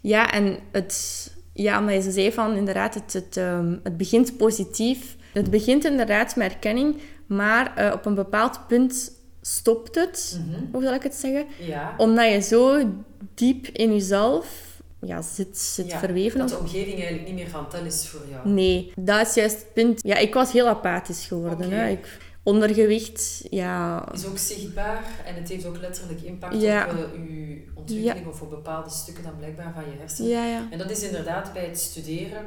ja, 0.00 0.32
en 0.32 0.58
het 0.72 1.30
ja, 1.52 1.78
omdat 1.78 2.04
je 2.04 2.10
zei 2.10 2.32
van 2.32 2.56
inderdaad, 2.56 2.94
het, 2.94 3.12
het, 3.12 3.36
ehm, 3.36 3.76
het 3.82 3.96
begint 3.96 4.36
positief. 4.36 5.16
Het 5.32 5.50
begint 5.50 5.84
inderdaad 5.84 6.36
met 6.36 6.52
erkenning, 6.52 6.96
maar 7.26 7.74
uh, 7.78 7.92
op 7.92 8.06
een 8.06 8.14
bepaald 8.14 8.66
punt 8.66 9.12
stopt 9.40 9.94
het, 9.94 10.40
mm 10.46 10.68
hoe 10.72 10.82
zal 10.82 10.94
ik 10.94 11.02
het 11.02 11.14
zeggen? 11.14 11.46
Ja. 11.58 11.94
Omdat 11.96 12.32
je 12.32 12.40
zo 12.40 12.90
diep 13.34 13.66
in 13.66 13.92
jezelf 13.92 14.70
ja, 15.00 15.22
zit, 15.22 15.58
zit 15.58 15.90
ja, 15.90 15.98
verweven. 15.98 16.38
Dat 16.38 16.48
de 16.48 16.58
omgeving 16.58 16.94
eigenlijk 16.94 17.26
niet 17.26 17.34
meer 17.34 17.48
van 17.48 17.68
tel 17.68 17.84
is 17.84 18.08
voor 18.08 18.20
jou. 18.30 18.48
Nee, 18.48 18.92
dat 18.96 19.26
is 19.26 19.34
juist 19.34 19.56
het 19.58 19.72
punt. 19.72 20.00
Ja, 20.02 20.16
ik 20.16 20.34
was 20.34 20.52
heel 20.52 20.68
apathisch 20.68 21.26
geworden. 21.26 21.70
Hè. 21.70 21.88
Ik, 21.88 22.18
ondergewicht, 22.42 23.44
ja... 23.50 24.04
Is 24.12 24.26
ook 24.26 24.38
zichtbaar 24.38 25.04
en 25.26 25.34
het 25.34 25.48
heeft 25.48 25.66
ook 25.66 25.78
letterlijk 25.78 26.20
impact 26.20 26.54
op 26.54 26.60
uh, 26.60 26.68
je 26.68 27.64
ontwikkeling 27.74 28.26
of 28.26 28.40
op 28.40 28.50
bepaalde 28.50 28.90
stukken 28.90 29.24
dan 29.24 29.36
blijkbaar 29.36 29.72
van 29.74 29.84
je 29.90 29.98
hersenen. 29.98 30.30
Ja, 30.30 30.46
ja. 30.46 30.68
En 30.70 30.78
dat 30.78 30.90
is 30.90 31.02
inderdaad 31.02 31.52
bij 31.52 31.64
het 31.64 31.78
studeren 31.78 32.46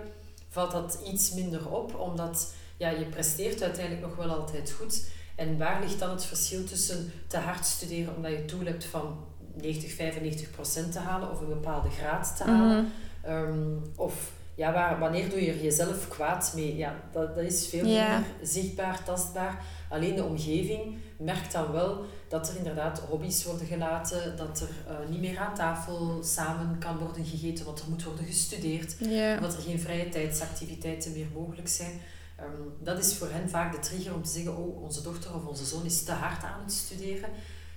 valt 0.49 0.71
dat 0.71 0.99
iets 1.11 1.33
minder 1.33 1.69
op, 1.69 1.99
omdat 1.99 2.53
ja, 2.77 2.89
je 2.89 3.05
presteert 3.05 3.61
uiteindelijk 3.61 4.05
nog 4.05 4.15
wel 4.15 4.35
altijd 4.35 4.71
goed. 4.71 5.05
En 5.35 5.57
waar 5.57 5.81
ligt 5.81 5.99
dan 5.99 6.09
het 6.09 6.25
verschil 6.25 6.63
tussen 6.63 7.11
te 7.27 7.37
hard 7.37 7.65
studeren 7.65 8.15
omdat 8.15 8.31
je 8.31 8.45
doel 8.45 8.65
hebt 8.65 8.85
van 8.85 9.17
90, 9.53 9.91
95 9.93 10.51
procent 10.51 10.91
te 10.91 10.99
halen 10.99 11.31
of 11.31 11.41
een 11.41 11.47
bepaalde 11.47 11.89
graad 11.89 12.37
te 12.37 12.43
halen? 12.43 12.91
Mhm. 13.21 13.31
Ehm, 13.31 13.77
of 13.95 14.31
ja, 14.55 14.73
waar, 14.73 14.99
wanneer 14.99 15.29
doe 15.29 15.45
je 15.45 15.63
jezelf 15.63 16.07
kwaad 16.07 16.51
mee? 16.55 16.77
Ja, 16.77 16.95
dat, 17.11 17.35
dat 17.35 17.43
is 17.43 17.67
veel 17.67 17.83
minder 17.83 18.23
zichtbaar, 18.41 19.03
tastbaar. 19.03 19.65
Alleen 19.93 20.15
de 20.15 20.23
omgeving 20.23 20.97
merkt 21.17 21.51
dan 21.51 21.71
wel 21.71 22.05
dat 22.27 22.49
er 22.49 22.57
inderdaad 22.57 22.99
hobby's 22.99 23.43
worden 23.43 23.67
gelaten, 23.67 24.37
dat 24.37 24.61
er 24.61 24.69
uh, 24.87 25.09
niet 25.09 25.19
meer 25.19 25.37
aan 25.37 25.55
tafel 25.55 26.23
samen 26.23 26.77
kan 26.79 26.97
worden 26.97 27.25
gegeten, 27.25 27.65
want 27.65 27.79
er 27.79 27.89
moet 27.89 28.03
worden 28.03 28.25
gestudeerd, 28.25 28.95
ja. 28.99 29.39
dat 29.39 29.55
er 29.55 29.61
geen 29.61 29.79
vrije 29.79 30.09
tijdsactiviteiten 30.09 31.11
meer 31.11 31.27
mogelijk 31.33 31.67
zijn. 31.67 32.01
Um, 32.39 32.73
dat 32.83 32.99
is 32.99 33.13
voor 33.13 33.29
hen 33.29 33.49
vaak 33.49 33.71
de 33.71 33.79
trigger 33.79 34.13
om 34.13 34.23
te 34.23 34.31
zeggen, 34.31 34.57
oh, 34.57 34.83
onze 34.83 35.01
dochter 35.01 35.35
of 35.35 35.45
onze 35.45 35.65
zoon 35.65 35.85
is 35.85 36.03
te 36.03 36.11
hard 36.11 36.43
aan 36.43 36.61
het 36.63 36.73
studeren, 36.73 37.29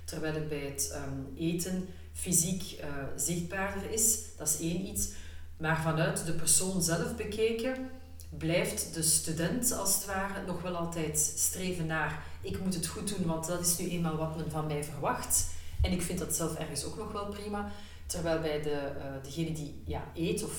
terwijl 0.04 0.34
het 0.34 0.48
bij 0.48 0.58
het 0.74 0.98
um, 1.06 1.36
eten 1.38 1.88
fysiek 2.12 2.62
uh, 2.80 2.86
zichtbaarder 3.16 3.90
is. 3.90 4.18
Dat 4.38 4.48
is 4.48 4.60
één 4.60 4.86
iets. 4.86 5.08
Maar 5.56 5.82
vanuit 5.82 6.26
de 6.26 6.32
persoon 6.32 6.82
zelf 6.82 7.16
bekeken, 7.16 7.90
blijft 8.28 8.94
de 8.94 9.02
student 9.02 9.72
als 9.72 9.94
het 9.94 10.04
ware 10.04 10.46
nog 10.46 10.62
wel 10.62 10.76
altijd 10.76 11.32
streven 11.36 11.86
naar 11.86 12.24
ik 12.40 12.60
moet 12.60 12.74
het 12.74 12.86
goed 12.86 13.16
doen, 13.16 13.26
want 13.26 13.46
dat 13.46 13.60
is 13.60 13.78
nu 13.78 13.88
eenmaal 13.88 14.16
wat 14.16 14.36
men 14.36 14.50
van 14.50 14.66
mij 14.66 14.84
verwacht. 14.84 15.46
En 15.82 15.92
ik 15.92 16.02
vind 16.02 16.18
dat 16.18 16.34
zelf 16.34 16.54
ergens 16.54 16.84
ook 16.84 16.96
nog 16.96 17.12
wel 17.12 17.26
prima. 17.26 17.72
Terwijl 18.06 18.40
bij 18.40 18.62
de, 18.62 18.92
uh, 18.96 19.04
degene 19.22 19.52
die 19.52 19.82
ja, 19.84 20.04
eet 20.14 20.44
of 20.44 20.52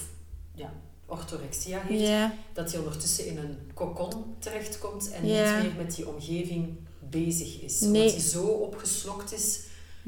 ja, 0.56 0.74
orthorexia 1.06 1.80
heeft, 1.82 2.34
dat 2.54 2.72
hij 2.72 2.80
ondertussen 2.80 3.26
in 3.28 3.38
een 3.38 3.72
kokon 3.74 4.36
terechtkomt 4.40 5.12
en 5.12 5.22
niet 5.22 5.32
meer 5.32 5.74
met 5.78 5.96
die 5.96 6.08
omgeving 6.08 6.78
bezig 7.10 7.62
is. 7.62 7.80
Nee. 7.80 7.90
Omdat 7.90 8.12
hij 8.12 8.22
zo 8.22 8.46
opgeslokt 8.46 9.34
is 9.34 9.60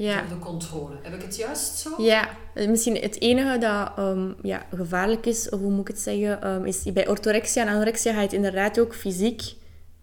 ja. 0.04 0.22
de 0.28 0.38
controle. 0.38 0.96
Heb 1.02 1.14
ik 1.14 1.22
het 1.22 1.36
juist 1.36 1.78
zo? 1.78 2.02
Ja, 2.02 2.28
misschien 2.54 2.96
het 2.96 3.20
enige 3.20 3.58
dat 3.58 3.92
um, 3.98 4.34
ja, 4.42 4.66
gevaarlijk 4.74 5.26
is, 5.26 5.48
of 5.48 5.60
hoe 5.60 5.70
moet 5.70 5.88
ik 5.88 5.94
het 5.94 5.98
zeggen, 5.98 6.48
um, 6.48 6.64
is 6.64 6.82
bij 6.92 7.08
orthorexia 7.08 7.62
en 7.62 7.68
anorexia 7.68 8.12
ga 8.12 8.18
je 8.18 8.24
het 8.24 8.32
inderdaad 8.32 8.80
ook 8.80 8.94
fysiek 8.94 9.42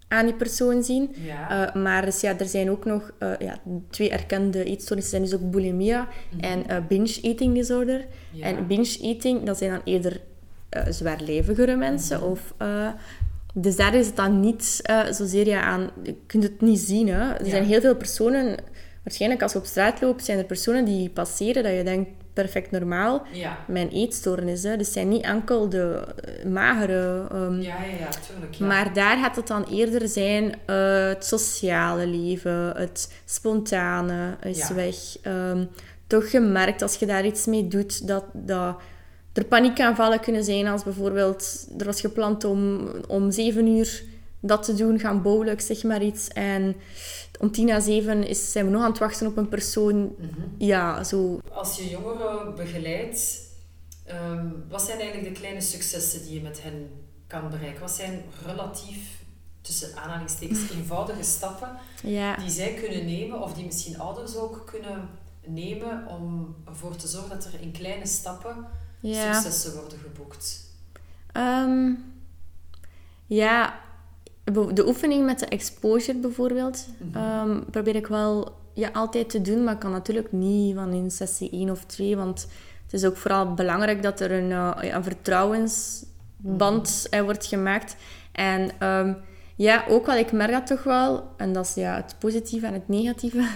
aan 0.07 0.25
die 0.25 0.35
persoon 0.35 0.83
zien. 0.83 1.15
Ja. 1.21 1.75
Uh, 1.75 1.83
maar 1.83 2.05
dus, 2.05 2.21
ja, 2.21 2.39
er 2.39 2.45
zijn 2.45 2.71
ook 2.71 2.85
nog 2.85 3.11
uh, 3.19 3.31
ja, 3.39 3.57
twee 3.89 4.09
erkende 4.09 4.63
eetstoornissen, 4.63 5.17
zijn 5.17 5.29
dus 5.29 5.33
ook 5.33 5.51
bulimia 5.51 6.01
mm 6.01 6.07
-hmm. 6.29 6.39
en 6.39 6.63
uh, 6.69 6.87
binge 6.87 7.19
eating 7.21 7.53
disorder. 7.53 8.05
Ja. 8.31 8.45
En 8.45 8.67
binge 8.67 8.97
eating, 9.01 9.43
dat 9.43 9.57
zijn 9.57 9.71
dan 9.71 9.81
eerder 9.83 10.21
zwaarlijvigere 10.89 11.75
mensen. 11.75 12.17
Mhm. 12.17 12.29
Of, 12.29 12.53
dus 13.53 13.75
daar 13.75 13.95
is 13.95 14.05
het 14.05 14.15
dan 14.15 14.39
niet 14.39 14.81
zozeer 15.11 15.47
ja, 15.47 15.61
aan... 15.61 15.89
Je 16.03 16.15
kunt 16.25 16.43
het 16.43 16.61
niet 16.61 16.79
zien. 16.79 17.07
Hè. 17.07 17.33
Er 17.33 17.45
zijn 17.45 17.63
heel 17.63 17.81
veel 17.81 17.95
personen... 17.95 18.57
Waarschijnlijk 19.07 19.41
als 19.41 19.51
je 19.51 19.57
op 19.59 19.65
straat 19.65 20.01
loopt, 20.01 20.25
zijn 20.25 20.37
er 20.37 20.43
personen 20.43 20.85
die 20.85 21.09
passeren 21.09 21.63
dat 21.63 21.73
je 21.73 21.83
denkt, 21.83 22.09
perfect 22.33 22.71
normaal. 22.71 23.25
Ja. 23.31 23.57
Mijn 23.67 23.89
eetstoornis. 23.89 24.63
Hè. 24.63 24.77
Dus 24.77 24.85
het 24.85 24.95
zijn 24.95 25.09
niet 25.09 25.23
enkel 25.23 25.69
de 25.69 26.03
eh, 26.23 26.45
magere... 26.45 27.27
ehm, 27.31 27.59
Ja, 27.59 27.83
ja, 27.83 27.97
ja, 27.99 28.09
tuurlijk. 28.27 28.53
Ja. 28.53 28.65
maar 28.65 28.93
daar 28.93 29.17
gaat 29.17 29.35
het 29.35 29.47
dan 29.47 29.63
eerder 29.63 30.07
zijn 30.07 30.55
eh, 30.65 31.07
het 31.07 31.25
sociale 31.25 32.07
leven, 32.07 32.71
het 32.75 33.13
spontane 33.25 34.37
is 34.43 34.69
weg. 34.69 34.95
Ehm, 35.21 35.65
toch 36.07 36.29
gemerkt 36.29 36.81
als 36.81 36.95
je 36.95 37.05
daar 37.05 37.25
iets 37.25 37.45
mee 37.45 37.67
doet 37.67 38.07
dat, 38.07 38.23
dat 38.33 38.75
er 39.33 39.45
paniekaanvallen 39.45 40.19
kunnen 40.19 40.43
zijn 40.43 40.67
als 40.67 40.83
bijvoorbeeld 40.83 41.67
er 41.77 41.85
was 41.85 42.01
gepland 42.01 42.43
om 42.43 42.89
om 43.07 43.31
zeven 43.31 43.67
uur 43.67 44.03
dat 44.39 44.63
te 44.63 44.73
doen, 44.75 44.99
gaan 44.99 45.21
bowlen, 45.21 45.61
zeg 45.61 45.83
maar 45.83 46.01
iets. 46.01 46.27
En 46.27 46.75
om 47.39 47.51
tien 47.51 47.65
na 47.65 47.79
zeven 47.79 48.27
is, 48.27 48.51
zijn 48.51 48.65
we 48.65 48.71
nog 48.71 48.81
aan 48.83 48.89
het 48.89 48.99
wachten 48.99 49.27
op 49.27 49.37
een 49.37 49.49
persoon. 49.49 50.01
Mhm. 50.17 50.29
Ja, 50.57 51.03
zo. 51.03 51.39
Als 51.51 51.77
je 51.77 51.89
jongeren 51.89 52.55
begeleidt, 52.55 53.39
ehm, 54.05 54.47
wat 54.69 54.81
zijn 54.81 54.99
eigenlijk 54.99 55.33
de 55.33 55.39
kleine 55.39 55.61
successen 55.61 56.23
die 56.23 56.33
je 56.33 56.41
met 56.41 56.61
hen 56.63 56.89
kan 57.27 57.49
bereiken? 57.49 57.81
Wat 57.81 57.91
zijn 57.91 58.21
relatief, 58.45 59.15
tussen 59.61 59.95
aanhalingstekens, 59.97 60.69
eenvoudige 60.75 61.23
stappen 61.23 61.69
Ja. 62.03 62.35
die 62.35 62.49
zij 62.49 62.73
kunnen 62.73 63.05
nemen, 63.05 63.41
of 63.41 63.53
die 63.53 63.65
misschien 63.65 63.99
ouders 63.99 64.35
ook 64.35 64.61
kunnen 64.65 65.09
nemen, 65.45 66.07
om 66.07 66.55
ervoor 66.65 66.95
te 66.95 67.07
zorgen 67.07 67.29
dat 67.29 67.45
er 67.53 67.61
in 67.61 67.71
kleine 67.71 68.05
stappen 68.07 68.65
Ja. 68.99 69.33
successen 69.33 69.73
worden 69.73 69.99
geboekt? 69.99 70.65
Ehm, 71.31 71.91
ja, 73.25 73.79
de 74.73 74.87
oefening 74.87 75.25
met 75.25 75.39
de 75.39 75.45
exposure 75.45 76.17
bijvoorbeeld, 76.17 76.87
Mhm. 76.97 77.17
ehm, 77.17 77.59
probeer 77.71 77.95
ik 77.95 78.07
wel 78.07 78.51
ja, 78.73 78.89
altijd 78.93 79.29
te 79.29 79.41
doen, 79.41 79.63
maar 79.63 79.77
kan 79.77 79.91
natuurlijk 79.91 80.31
niet 80.31 80.75
van 80.75 80.93
in 80.93 81.11
sessie 81.11 81.49
1 81.51 81.71
of 81.71 81.83
2, 81.85 82.17
want 82.17 82.47
het 82.83 82.93
is 82.93 83.05
ook 83.05 83.17
vooral 83.17 83.53
belangrijk 83.53 84.03
dat 84.03 84.19
er 84.19 84.31
een, 84.31 84.51
eh, 84.51 84.71
een 84.93 85.03
vertrouwensband 85.03 87.07
eh, 87.09 87.21
wordt 87.21 87.45
gemaakt. 87.45 87.95
En 88.31 88.69
ehm, 88.79 89.13
ja, 89.55 89.83
ook 89.89 90.05
wel, 90.05 90.15
ik 90.15 90.31
merk 90.31 90.51
dat 90.51 90.67
toch 90.67 90.83
wel, 90.83 91.23
en 91.37 91.53
dat 91.53 91.65
is 91.65 91.73
ja, 91.73 91.95
het 91.95 92.15
positieve 92.19 92.65
en 92.65 92.73
het 92.73 92.87
negatieve, 92.87 93.41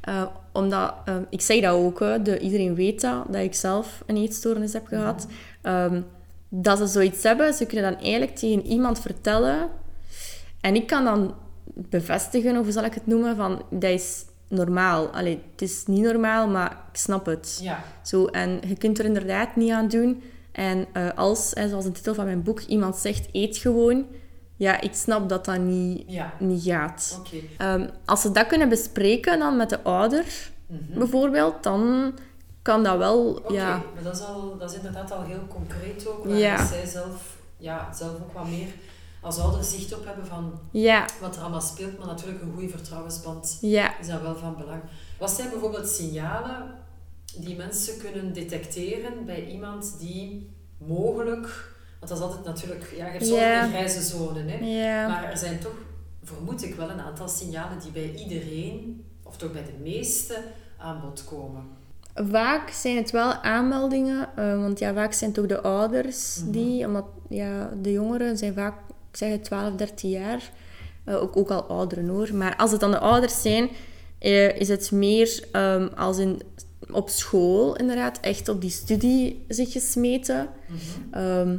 eh, 0.00 0.22
omdat, 0.52 0.94
ehm, 1.04 1.22
ik 1.30 1.40
zeg 1.40 1.60
dat 1.62 1.74
ook, 1.74 2.00
hè, 2.00 2.22
de, 2.22 2.38
iedereen 2.38 2.74
weet 2.74 3.00
dat, 3.00 3.24
dat 3.28 3.42
ik 3.42 3.54
zelf 3.54 4.02
een 4.06 4.16
eetstoornis 4.16 4.72
heb 4.72 4.86
gehad. 4.86 5.26
Ehm, 5.62 6.00
dat 6.48 6.78
ze 6.78 6.86
zoiets 6.86 7.22
hebben, 7.22 7.54
ze 7.54 7.66
kunnen 7.66 7.92
dan 7.92 8.00
eigenlijk 8.02 8.36
tegen 8.36 8.66
iemand 8.66 9.00
vertellen. 9.00 9.68
En 10.60 10.74
ik 10.74 10.86
kan 10.86 11.04
dan 11.04 11.34
bevestigen, 11.74 12.56
of 12.56 12.62
hoe 12.64 12.72
zal 12.72 12.84
ik 12.84 12.94
het 12.94 13.06
noemen, 13.06 13.36
van 13.36 13.62
dat 13.70 13.90
is 13.90 14.24
normaal. 14.48 15.06
Allee, 15.08 15.42
het 15.52 15.62
is 15.62 15.86
niet 15.86 16.02
normaal, 16.02 16.48
maar 16.48 16.70
ik 16.92 16.98
snap 16.98 17.26
het. 17.26 17.58
Ja, 17.62 17.82
Zo, 18.02 18.26
en 18.26 18.60
je 18.66 18.76
kunt 18.76 18.98
er 18.98 19.04
inderdaad 19.04 19.56
niet 19.56 19.70
aan 19.72 19.88
doen. 19.88 20.22
En 20.52 20.86
eh, 20.92 21.08
als, 21.16 21.50
hè, 21.54 21.68
zoals 21.68 21.84
de 21.84 21.90
titel 21.92 22.14
van 22.14 22.24
mijn 22.24 22.42
boek, 22.42 22.60
iemand 22.60 22.96
zegt 22.96 23.28
eet 23.32 23.56
gewoon, 23.56 24.06
ja, 24.56 24.80
ik 24.80 24.94
snap 24.94 25.28
dat 25.28 25.44
dat 25.44 25.58
niet, 25.58 26.04
ja, 26.06 26.32
niet 26.38 26.62
gaat. 26.62 27.18
oké. 27.20 27.36
Ehm, 27.58 27.88
als 28.04 28.20
ze 28.20 28.32
dat 28.32 28.46
kunnen 28.46 28.68
bespreken 28.68 29.38
dan 29.38 29.56
met 29.56 29.70
de 29.70 29.82
ouder, 29.82 30.24
Mhm. 30.66 30.98
bijvoorbeeld, 30.98 31.62
dan 31.62 32.12
kan 32.62 32.82
dat 32.84 32.98
wel, 32.98 33.28
Oké, 33.34 33.52
ja... 33.52 33.82
maar 33.94 34.02
dat 34.02 34.16
is, 34.16 34.22
al, 34.22 34.56
dat 34.58 34.70
is 34.70 34.76
inderdaad 34.76 35.12
al 35.12 35.22
heel 35.22 35.46
concreet 35.48 36.06
ook, 36.08 36.24
waar 36.24 36.36
Ja. 36.36 36.66
zij 36.66 36.86
zelf, 36.86 37.36
ja, 37.56 37.92
zelf 37.94 38.10
ook 38.12 38.32
wat 38.32 38.48
meer 38.48 38.68
als 39.20 39.38
ouder 39.38 39.64
zicht 39.64 39.94
op 39.94 40.04
hebben 40.04 40.26
van 40.26 40.60
Ja, 40.70 41.06
wat 41.20 41.36
er 41.36 41.40
allemaal 41.42 41.60
speelt, 41.60 41.98
maar 41.98 42.06
natuurlijk 42.06 42.42
een 42.42 42.52
goede 42.54 42.68
vertrouwensband 42.68 43.58
ja, 43.60 43.98
is 43.98 44.06
dat 44.06 44.20
wel 44.20 44.36
van 44.36 44.56
belang. 44.56 44.82
Wat 45.18 45.30
zijn 45.30 45.50
bijvoorbeeld 45.50 45.88
signalen 45.88 46.74
die 47.36 47.56
mensen 47.56 47.98
kunnen 47.98 48.32
detecteren 48.32 49.24
bij 49.26 49.46
iemand 49.46 49.94
die 49.98 50.50
mogelijk, 50.78 51.74
want 51.98 52.10
dat 52.10 52.18
is 52.18 52.24
altijd 52.24 52.44
natuurlijk, 52.44 52.92
ja, 52.96 53.04
je 53.06 53.10
hebt 53.12 53.24
een 53.64 53.68
grijze 53.68 54.02
zone, 54.02 54.40
hè, 54.46 54.58
maar 55.08 55.24
er 55.30 55.38
zijn 55.38 55.58
toch, 55.60 55.74
vermoed 56.22 56.62
ik 56.64 56.74
wel, 56.74 56.90
een 56.90 57.00
aantal 57.00 57.28
signalen 57.28 57.78
die 57.78 57.90
bij 57.90 58.14
iedereen, 58.14 59.04
of 59.22 59.36
toch 59.36 59.52
bij 59.52 59.64
de 59.64 59.82
meesten, 59.82 60.42
aan 60.78 61.00
bod 61.00 61.24
komen. 61.24 61.62
Vaak 62.14 62.70
zijn 62.70 62.96
het 62.96 63.10
wel 63.10 63.32
aanmeldingen, 63.32 64.28
eh, 64.36 64.60
want 64.60 64.78
ja, 64.78 64.94
vaak 64.94 65.12
zijn 65.12 65.30
het 65.30 65.38
ook 65.38 65.48
de 65.48 65.60
ouders 65.60 66.40
Mhm. 66.42 66.50
die, 66.50 66.86
omdat 66.86 67.04
ja, 67.28 67.70
de 67.82 67.92
jongeren 67.92 68.36
zijn 68.38 68.54
vaak, 68.54 68.74
ik 69.18 69.24
zeg 69.24 69.32
het, 69.32 69.44
12, 69.44 69.74
13 69.74 70.10
jaar, 70.10 70.50
Eh, 71.04 71.22
ook, 71.22 71.36
ook 71.36 71.50
al 71.50 71.62
ouderen 71.62 72.08
hoor. 72.08 72.34
Maar 72.34 72.56
als 72.56 72.70
het 72.70 72.80
dan 72.80 72.90
de 72.90 72.98
ouders 72.98 73.42
zijn, 73.42 73.68
eh, 74.18 74.60
is 74.60 74.68
het 74.68 74.90
meer 74.90 75.44
ehm, 75.52 75.88
als 75.96 76.18
in, 76.18 76.42
op 76.90 77.08
school 77.08 77.76
inderdaad, 77.76 78.20
echt 78.20 78.48
op 78.48 78.60
die 78.60 78.70
studie 78.70 79.44
zich 79.48 79.72
gesmeten. 79.72 80.48
Ehm, 81.10 81.56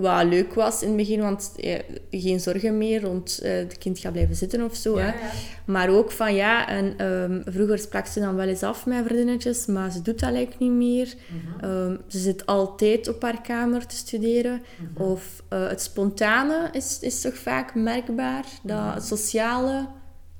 wat 0.00 0.24
leuk 0.24 0.54
was 0.54 0.82
in 0.82 0.88
het 0.88 0.96
begin, 0.96 1.20
want 1.20 1.52
eh, 1.56 1.78
geen 2.10 2.40
zorgen 2.40 2.78
meer 2.78 3.00
rond 3.02 3.38
eh, 3.38 3.52
het 3.52 3.78
kind 3.78 3.98
gaat 3.98 4.12
blijven 4.12 4.36
zitten 4.36 4.62
of 4.64 4.76
zo. 4.76 4.98
Ja, 4.98 5.04
hè. 5.04 5.06
ja. 5.20 5.30
Maar 5.64 5.88
ook 5.88 6.10
van 6.10 6.34
ja, 6.34 6.68
en 6.68 6.94
ehm, 6.96 7.40
vroeger 7.52 7.78
sprak 7.78 8.06
ze 8.06 8.20
dan 8.20 8.34
wel 8.36 8.46
eens 8.46 8.62
af 8.62 8.86
met 8.86 9.04
vriendinnetjes, 9.04 9.66
maar 9.66 9.90
ze 9.90 10.02
doet 10.02 10.20
dat 10.20 10.30
eigenlijk 10.32 10.58
niet 10.60 10.72
meer. 10.72 11.14
Mhm. 11.26 11.64
Ehm, 11.64 11.96
ze 12.06 12.18
zit 12.18 12.46
altijd 12.46 13.08
op 13.08 13.22
haar 13.22 13.40
kamer 13.40 13.86
te 13.86 13.96
studeren. 13.96 14.62
Mhm. 14.76 15.02
Of 15.02 15.42
eh, 15.48 15.68
het 15.68 15.82
spontane 15.82 16.68
is, 16.72 16.98
is 17.00 17.20
toch 17.20 17.34
vaak 17.36 17.74
merkbaar, 17.74 18.44
dat 18.62 18.78
Mhm. 18.78 18.94
het 18.94 19.04
sociale 19.04 19.86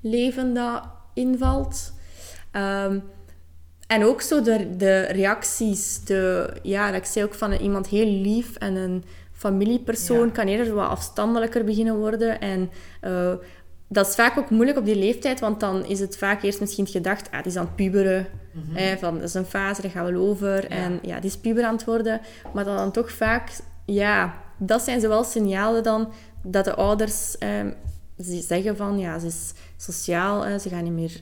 leven 0.01 0.55
dat 0.55 0.83
invalt. 1.15 1.93
Ehm, 2.51 2.99
en 3.87 4.05
ook 4.05 4.21
zo 4.21 4.43
de, 4.43 4.77
de 4.77 5.01
reacties, 5.01 6.05
de, 6.05 6.51
ja, 6.63 6.87
dat 6.91 7.01
ik 7.01 7.07
zei 7.07 7.25
ook 7.25 7.35
van 7.35 7.53
iemand 7.53 7.87
heel 7.89 8.07
lief 8.07 8.57
en 8.57 8.77
een 8.77 9.05
familiepersoon 9.39 10.27
Ja. 10.27 10.33
kan 10.33 10.47
eerder 10.47 10.75
wat 10.75 10.89
afstandelijker 10.89 11.65
beginnen 11.65 11.97
worden. 11.97 12.41
En 12.41 12.71
eh, 13.01 13.33
dat 13.89 14.07
is 14.09 14.15
vaak 14.15 14.39
ook 14.39 14.51
moeilijk 14.51 14.79
op 14.79 14.85
die 14.85 14.97
leeftijd, 14.97 15.41
want 15.41 15.61
dan 15.61 15.85
is 15.85 16.01
het 16.01 16.17
vaak 16.17 16.43
eerst 16.43 16.61
misschien 16.61 16.87
gedacht, 16.87 17.31
ah, 17.31 17.43
die 17.43 17.53
is 17.53 17.57
aan 17.59 17.65
het 17.67 17.77
puberen. 17.77 18.27
Mhm. 18.53 18.77
Hè, 18.77 18.97
van, 18.99 19.15
dat 19.15 19.29
is 19.29 19.35
een 19.35 19.45
fase, 19.45 19.83
daar 19.83 19.91
gaan 19.91 20.07
we 20.13 20.19
over. 20.19 20.65
En 20.67 20.99
ja, 21.03 21.21
die 21.21 21.31
is 21.31 21.37
puber 21.37 21.65
aan 21.65 21.75
het 21.75 21.85
worden. 21.85 22.21
Maar 22.55 22.65
dat 22.65 22.79
dan 22.79 22.91
toch 22.93 23.11
vaak... 23.13 23.51
Ja, 23.85 24.35
dat 24.59 24.83
zijn 24.83 25.01
zowel 25.01 25.25
signalen 25.25 25.83
dan 25.83 26.13
dat 26.43 26.65
de 26.65 26.75
ouders 26.75 27.39
ehm, 27.39 27.71
ze 28.19 28.41
zeggen 28.41 28.77
van... 28.77 28.99
Ja, 28.99 29.19
ze 29.19 29.27
is 29.27 29.53
sociaal, 29.77 30.59
ze 30.61 30.69
gaan 30.69 30.85
niet 30.85 30.93
meer 30.93 31.21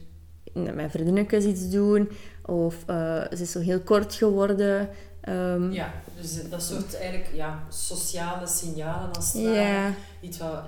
met 0.75 0.91
vriendinnetjes 0.91 1.45
iets 1.45 1.71
doen. 1.71 2.09
Of 2.45 2.77
eh, 2.87 3.23
ze 3.31 3.43
is 3.43 3.51
zo 3.53 3.61
heel 3.61 3.81
kort 3.81 4.15
geworden. 4.15 4.89
Ehm, 5.21 5.71
Ja, 5.73 5.93
dus 6.21 6.49
dat 6.51 6.63
soort 6.63 6.97
eigenlijk 6.97 7.31
ja, 7.35 7.63
sociale 7.69 8.47
signalen 8.47 9.13
als 9.13 9.33
het 9.33 9.43
ware. 9.43 9.55
ja. 9.55 9.95
Iets 10.21 10.39
wat, 10.39 10.63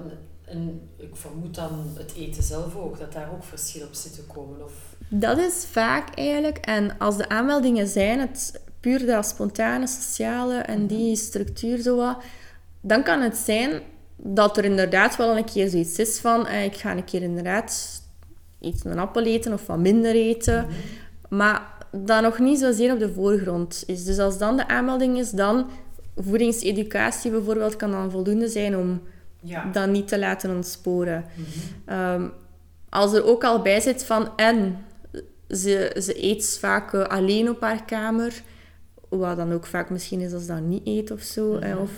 en, 0.45 0.91
ik 0.97 1.17
vermoed 1.17 1.55
dan 1.55 1.95
het 1.95 2.15
eten 2.15 2.43
zelf 2.43 2.77
ook, 2.77 2.99
dat 2.99 3.13
daar 3.13 3.33
ook 3.33 3.45
verschil 3.45 3.87
op 3.87 3.95
zit 3.95 4.15
te 4.15 4.23
komen. 4.23 4.65
Of, 4.65 4.73
Dat 5.09 5.39
is 5.39 5.67
vaak 5.71 6.15
eigenlijk. 6.15 6.59
En 6.59 6.99
als 6.99 7.17
de 7.17 7.29
aanmeldingen 7.29 7.87
zijn, 7.87 8.21
het 8.21 8.61
puur 8.81 9.07
dat 9.07 9.27
spontane, 9.27 9.87
sociale 9.87 10.59
en 10.59 10.87
die 10.87 11.17
structuur 11.17 11.79
zo 11.79 11.97
wat, 11.97 12.23
dan 12.81 13.03
kan 13.03 13.21
het 13.21 13.37
zijn 13.37 13.81
dat 14.17 14.57
er 14.57 14.65
inderdaad 14.65 15.17
wel 15.17 15.37
een 15.37 15.45
keer 15.45 15.69
zoiets 15.69 15.99
is 15.99 16.19
van 16.19 16.47
eh, 16.47 16.65
ik 16.65 16.77
ga 16.77 16.97
een 16.97 17.05
keer 17.05 17.23
inderdaad 17.23 18.03
iets 18.61 18.85
een 18.85 18.99
appel 18.99 19.25
eten 19.25 19.53
of 19.53 19.67
wat 19.67 19.79
minder 19.79 20.15
eten. 20.15 20.67
Maar 21.29 21.78
dat 21.91 22.23
nog 22.23 22.39
niet 22.39 22.59
zozeer 22.59 22.93
op 22.93 22.99
de 22.99 23.13
voorgrond 23.13 23.83
is. 23.87 24.05
Dus 24.05 24.19
als 24.19 24.39
dan 24.39 24.57
de 24.57 24.69
aanmelding 24.69 25.19
is, 25.19 25.31
dan 25.31 25.71
voedingseducatie 26.17 27.31
bijvoorbeeld 27.31 27.77
kan 27.77 27.91
dan 27.91 28.11
voldoende 28.11 28.49
zijn 28.49 28.77
om 28.77 29.01
ja. 29.41 29.71
dat 29.73 29.89
niet 29.89 30.09
te 30.09 30.19
laten 30.19 30.51
ontsporen. 30.51 31.25
Mhm. 31.35 31.49
Ehm, 31.85 32.29
als 32.89 33.13
er 33.13 33.25
ook 33.25 33.45
al 33.45 33.63
bij 33.63 33.81
zit 33.81 34.05
van 34.05 34.37
en 34.37 34.85
ze, 35.49 35.97
ze 36.03 36.25
eet 36.25 36.59
vaak 36.61 36.95
eh, 36.95 37.03
alleen 37.03 37.51
op 37.51 37.61
haar 37.61 37.85
kamer, 37.85 38.43
wat 39.09 39.37
dan 39.37 39.53
ook 39.53 39.67
vaak 39.67 39.91
misschien 39.91 40.21
is 40.21 40.33
als 40.33 40.43
ze 40.43 40.49
dat 40.49 40.61
niet 40.61 40.87
eet 40.87 41.11
of 41.11 41.21
zo. 41.21 41.53
Mhm. 41.53 41.79
of, 41.79 41.91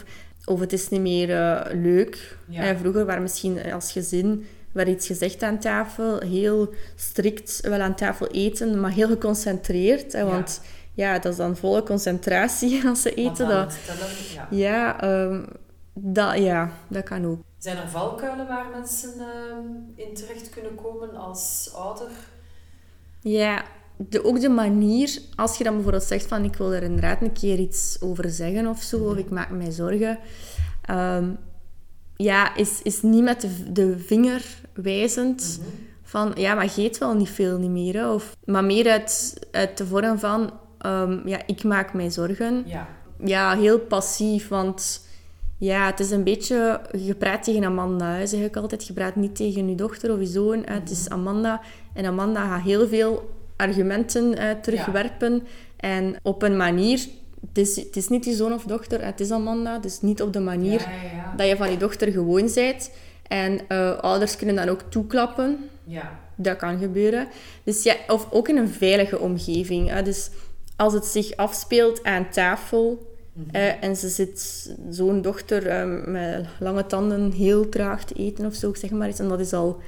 of 0.45 0.61
het 0.61 0.73
is 0.73 0.89
niet 0.89 1.01
meer 1.01 1.31
eh, 1.31 1.75
leuk. 1.83 2.37
Ja. 2.49 2.77
vroeger 2.77 3.05
waren 3.05 3.23
misschien 3.23 3.73
als 3.73 3.93
gezin 3.93 4.47
werd 4.73 4.89
iets 4.89 5.07
gezegd 5.07 5.43
aan 5.43 5.59
tafel, 5.59 6.21
heel 6.21 6.75
strikt 6.95 7.61
wel 7.61 7.81
aan 7.81 7.95
tafel 7.95 8.27
eten, 8.27 8.81
maar 8.81 8.91
heel 8.91 9.09
geconcentreerd. 9.09 10.13
Hè, 10.13 10.25
want 10.25 10.61
ja, 10.95 11.19
dat 11.19 11.33
is 11.33 11.39
dan 11.39 11.57
volle 11.57 11.83
concentratie 11.83 12.83
als 12.89 13.03
ze 13.03 13.15
eten. 13.15 13.49
Dat, 13.49 13.79
tellen, 13.87 14.09
ja. 14.35 14.47
ja, 14.51 15.01
ehm, 15.01 15.43
dat, 15.93 16.39
ja, 16.39 16.71
dat 16.89 17.05
kan 17.05 17.27
ook. 17.27 17.41
Zijn 17.59 17.77
er 17.77 17.89
valkuilen 17.89 18.47
waar 18.47 18.67
mensen 18.73 19.13
ehm, 19.19 19.67
in 19.95 20.15
terecht 20.15 20.51
kunnen 20.51 20.75
komen 20.75 21.15
als 21.15 21.71
ouder? 21.75 22.11
Ja, 23.21 23.65
de, 23.97 24.25
ook 24.25 24.41
de 24.41 24.49
manier, 24.49 25.19
als 25.37 25.59
je 25.59 25.65
dan 25.65 25.75
bijvoorbeeld 25.75 26.05
zegt 26.05 26.27
van 26.27 26.45
ik 26.45 26.57
wil 26.57 26.73
er 26.73 26.83
inderdaad 26.83 27.21
een 27.21 27.33
keer 27.33 27.59
iets 27.59 27.97
over 28.01 28.31
zeggen 28.31 28.67
of 28.67 28.83
zo, 28.83 29.11
of 29.11 29.17
ik 29.17 29.31
maak 29.31 29.51
mij 29.51 29.71
zorgen, 29.71 30.19
ehm, 30.83 31.31
ja, 32.23 32.55
is, 32.57 32.81
is 32.83 33.03
niet 33.03 33.23
met 33.23 33.41
de, 33.41 33.73
de 33.73 33.99
vinger 33.99 34.45
wijzend 34.73 35.59
Mhm. 35.61 35.69
van 36.03 36.33
ja, 36.35 36.55
maar 36.55 36.65
je 36.77 36.83
eet 36.83 36.99
wel 36.99 37.15
niet 37.15 37.29
veel 37.29 37.59
niet 37.59 37.71
meer. 37.71 37.95
hè, 37.95 38.13
Of, 38.13 38.37
maar 38.45 38.65
meer 38.65 38.91
uit, 38.91 39.39
uit 39.51 39.77
de 39.79 39.87
vorm 39.87 40.19
van 40.19 40.51
ehm, 40.79 41.29
ja, 41.29 41.39
ik 41.47 41.65
maak 41.65 41.93
mij 41.95 42.11
zorgen. 42.11 42.63
Ja. 42.67 42.89
Ja, 43.25 43.57
heel 43.57 43.79
passief, 43.79 44.49
want 44.49 45.07
ja, 45.59 45.87
het 45.87 46.01
is 46.01 46.11
een 46.11 46.25
beetje... 46.25 46.81
Je 46.99 47.15
praat 47.15 47.43
tegen 47.43 47.65
Amanda, 47.65 48.07
hè, 48.07 48.27
zeg 48.27 48.41
ik 48.41 48.57
altijd. 48.57 48.87
Je 48.87 48.93
praat 48.93 49.17
niet 49.17 49.37
tegen 49.37 49.69
je 49.69 49.75
dochter 49.75 50.13
of 50.13 50.19
je 50.19 50.27
zoon. 50.27 50.63
Het 50.65 50.91
is 50.91 51.09
Amanda. 51.09 51.61
En 51.95 52.05
Amanda 52.05 52.49
gaat 52.49 52.63
heel 52.65 52.89
veel 52.89 53.31
argumenten 53.57 54.35
terugwerpen. 54.63 55.47
En 55.77 56.17
op 56.23 56.43
een 56.43 56.57
manier... 56.57 57.07
Het 57.49 57.59
is, 57.59 57.77
het 57.77 57.97
is 57.97 58.09
niet 58.09 58.25
je 58.25 58.35
zoon 58.35 58.53
of 58.53 58.63
dochter, 58.65 59.05
het 59.05 59.21
is 59.21 59.31
Amanda. 59.31 59.79
Dus 59.79 60.01
niet 60.01 60.23
op 60.23 60.33
de 60.33 60.41
manier 60.41 60.81
Ja, 60.81 60.91
ja, 60.91 61.17
ja. 61.17 61.35
dat 61.37 61.47
je 61.49 61.57
van 61.57 61.71
je 61.71 61.77
dochter 61.77 62.13
gewoon 62.13 62.51
bent. 62.55 62.91
En 63.29 63.61
eh, 63.69 63.99
ouders 63.99 64.37
kunnen 64.37 64.55
dan 64.57 64.69
ook 64.69 64.83
toeklappen. 64.89 65.59
Ja. 65.85 66.19
Dat 66.37 66.57
kan 66.57 66.79
gebeuren. 66.79 67.29
Dus 67.65 67.83
ja, 67.83 67.95
of 68.09 68.27
ook 68.31 68.49
in 68.49 68.57
een 68.57 68.69
veilige 68.69 69.19
omgeving. 69.19 69.89
Hè. 69.89 70.03
Dus 70.03 70.31
als 70.77 70.93
het 70.93 71.05
zich 71.05 71.37
afspeelt 71.37 72.05
aan 72.05 72.31
tafel 72.31 73.09
eh, 73.53 73.83
en 73.85 73.97
ze 73.97 74.09
zit 74.09 74.71
zo'n 74.91 75.23
dochter 75.23 75.67
eh, 75.67 76.05
met 76.07 76.47
lange 76.59 76.87
tanden 76.87 77.33
heel 77.33 77.69
traag 77.69 78.05
te 78.05 78.15
eten 78.15 78.47
of 78.47 78.55
zo, 78.55 78.75
zeg 78.75 78.91
maar 78.91 79.09
iets, 79.09 79.19
en 79.19 79.29
dat 79.29 79.41
is 79.41 79.53
al 79.53 79.81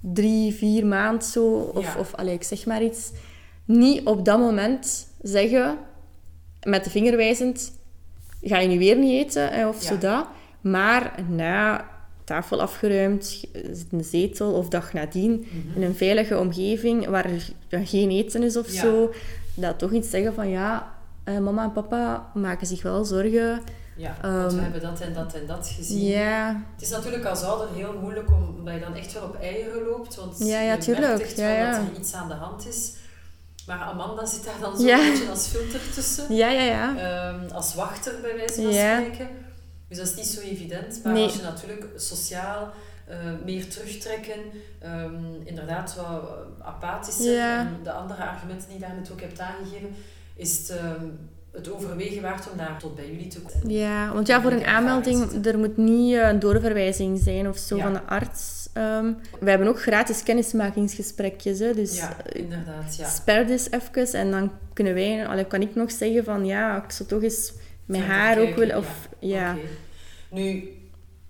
drie, 0.00 0.54
vier 0.54 0.86
maanden 0.86 1.22
zo, 1.28 1.70
of, 1.74 1.94
Ja. 1.94 2.00
of 2.00 2.14
allee, 2.14 2.34
ik 2.34 2.42
zeg 2.42 2.66
maar 2.66 2.82
iets, 2.82 3.10
niet 3.64 4.06
op 4.06 4.24
dat 4.24 4.38
moment 4.38 5.06
zeggen, 5.22 5.78
met 6.62 6.84
de 6.84 6.90
vinger 6.90 7.16
wijzend, 7.16 7.72
ga 8.42 8.58
je 8.58 8.68
nu 8.68 8.78
weer 8.78 8.96
niet 8.96 9.26
eten, 9.26 9.68
of 9.68 9.82
Ja. 9.82 9.88
zo 9.88 9.98
dat. 9.98 10.26
Maar 10.60 11.14
na 11.28 11.84
tafel 12.24 12.60
afgeruimd, 12.60 13.24
zit 13.72 13.86
de 13.90 14.02
zetel 14.02 14.52
of 14.52 14.68
dag 14.68 14.92
nadien, 14.92 15.46
in 15.74 15.82
een 15.82 15.94
veilige 15.94 16.38
omgeving 16.38 17.06
waar 17.06 17.30
er 17.68 17.86
geen 17.86 18.10
eten 18.10 18.42
is 18.42 18.56
of 18.56 18.72
Ja. 18.72 18.80
zo, 18.80 19.12
dat 19.54 19.78
toch 19.78 19.92
iets 19.92 20.10
zeggen 20.10 20.34
van 20.34 20.48
ja, 20.48 20.94
eh, 21.24 21.38
mama 21.38 21.62
en 21.64 21.72
papa 21.72 22.30
maken 22.34 22.66
zich 22.66 22.82
wel 22.82 23.04
zorgen. 23.04 23.60
Ja, 23.96 24.16
want 24.22 24.52
we 24.52 24.58
Ehm, 24.58 24.62
hebben 24.62 24.80
dat 24.80 25.00
en 25.00 25.12
dat 25.14 25.34
en 25.34 25.46
dat 25.46 25.68
gezien. 25.76 26.06
Ja, 26.06 26.62
Het 26.74 26.82
is 26.82 26.90
natuurlijk 26.90 27.24
als 27.24 27.42
ouder 27.42 27.68
heel 27.74 27.94
moeilijk 28.00 28.30
om, 28.30 28.54
omdat 28.58 28.74
je 28.74 28.80
dan 28.80 28.94
echt 28.94 29.12
wel 29.12 29.22
op 29.22 29.36
eieren 29.40 29.82
loopt. 29.82 30.16
Want 30.16 30.38
Ja, 30.38 30.60
ja, 30.60 30.76
je 30.80 30.90
merkt 31.00 31.20
echt 31.20 31.36
Ja, 31.36 31.46
wel 31.46 31.54
ja. 31.56 31.70
dat 31.78 31.88
er 31.94 31.98
iets 32.00 32.14
aan 32.14 32.28
de 32.28 32.34
hand 32.34 32.66
is. 32.68 32.92
Maar 33.66 33.78
Amanda 33.78 34.26
zit 34.26 34.44
daar 34.44 34.58
dan 34.60 34.76
zo 34.78 34.86
Ja. 34.86 35.00
een 35.04 35.10
beetje 35.10 35.30
als 35.30 35.46
filter 35.48 35.80
tussen. 35.94 36.34
ja, 36.34 36.48
ja, 36.48 36.62
ja. 36.62 36.96
Ehm, 36.96 37.52
als 37.52 37.74
wachter 37.74 38.14
bij 38.22 38.36
wijze 38.36 38.54
van 38.62 38.72
Ja. 38.72 39.00
spreken. 39.00 39.28
Dus 39.88 39.98
dat 39.98 40.06
is 40.06 40.14
niet 40.14 40.26
zo 40.26 40.40
evident. 40.40 41.00
Maar 41.04 41.12
Nee. 41.12 41.24
als 41.24 41.36
je 41.36 41.42
natuurlijk 41.42 41.86
sociaal 41.96 42.70
eh, 43.06 43.16
meer 43.44 43.68
terugtrekken, 43.68 44.40
ehm, 44.78 45.14
inderdaad 45.44 45.94
wat 45.96 46.22
apathischer, 46.62 47.32
Ja. 47.32 47.58
en 47.58 47.76
de 47.82 47.92
andere 47.92 48.24
argumenten 48.24 48.68
die 48.68 48.78
je 48.78 48.84
daar 48.86 48.94
net 48.94 49.10
ook 49.12 49.20
hebt 49.20 49.40
aangegeven, 49.40 49.94
is 50.36 50.58
het, 50.58 50.70
ehm, 50.70 51.04
het 51.52 51.70
overwegen 51.72 52.22
waard 52.22 52.50
om 52.50 52.56
daar 52.56 52.78
tot 52.78 52.94
bij 52.96 53.06
jullie 53.10 53.26
te 53.28 53.40
komen. 53.40 53.70
Ja, 53.70 54.12
want 54.12 54.26
ja, 54.26 54.40
voor 54.42 54.52
een 54.52 54.64
aanmelding, 54.66 55.46
er 55.46 55.58
moet 55.58 55.76
niet 55.76 56.14
eh, 56.14 56.28
een 56.28 56.38
doorverwijzing 56.38 57.20
zijn 57.22 57.48
of 57.48 57.56
zo 57.58 57.76
Ja. 57.76 57.82
van 57.82 57.92
de 57.92 58.02
arts. 58.02 58.59
Ehm, 58.72 59.12
we 59.40 59.50
hebben 59.50 59.68
ook 59.68 59.80
gratis 59.82 60.22
kennismakingsgesprekjes, 60.22 61.58
hè, 61.58 61.74
dus 61.74 61.96
Ja, 61.96 62.16
inderdaad. 62.32 62.96
Ja. 63.26 63.42
dus 63.44 63.70
even 63.70 64.18
en 64.20 64.30
dan 64.30 64.52
kunnen 64.72 64.94
wij, 64.94 65.26
allee, 65.26 65.44
kan 65.44 65.60
ik 65.62 65.74
nog 65.74 65.90
zeggen 65.90 66.24
van 66.24 66.46
ja, 66.46 66.84
ik 66.84 66.90
zou 66.90 67.08
toch 67.08 67.22
eens 67.22 67.52
met 67.84 68.00
haar 68.00 68.38
ook 68.38 68.54
willen, 68.54 68.76
of 68.76 69.08
ja. 69.18 69.56
Nu, 70.28 70.68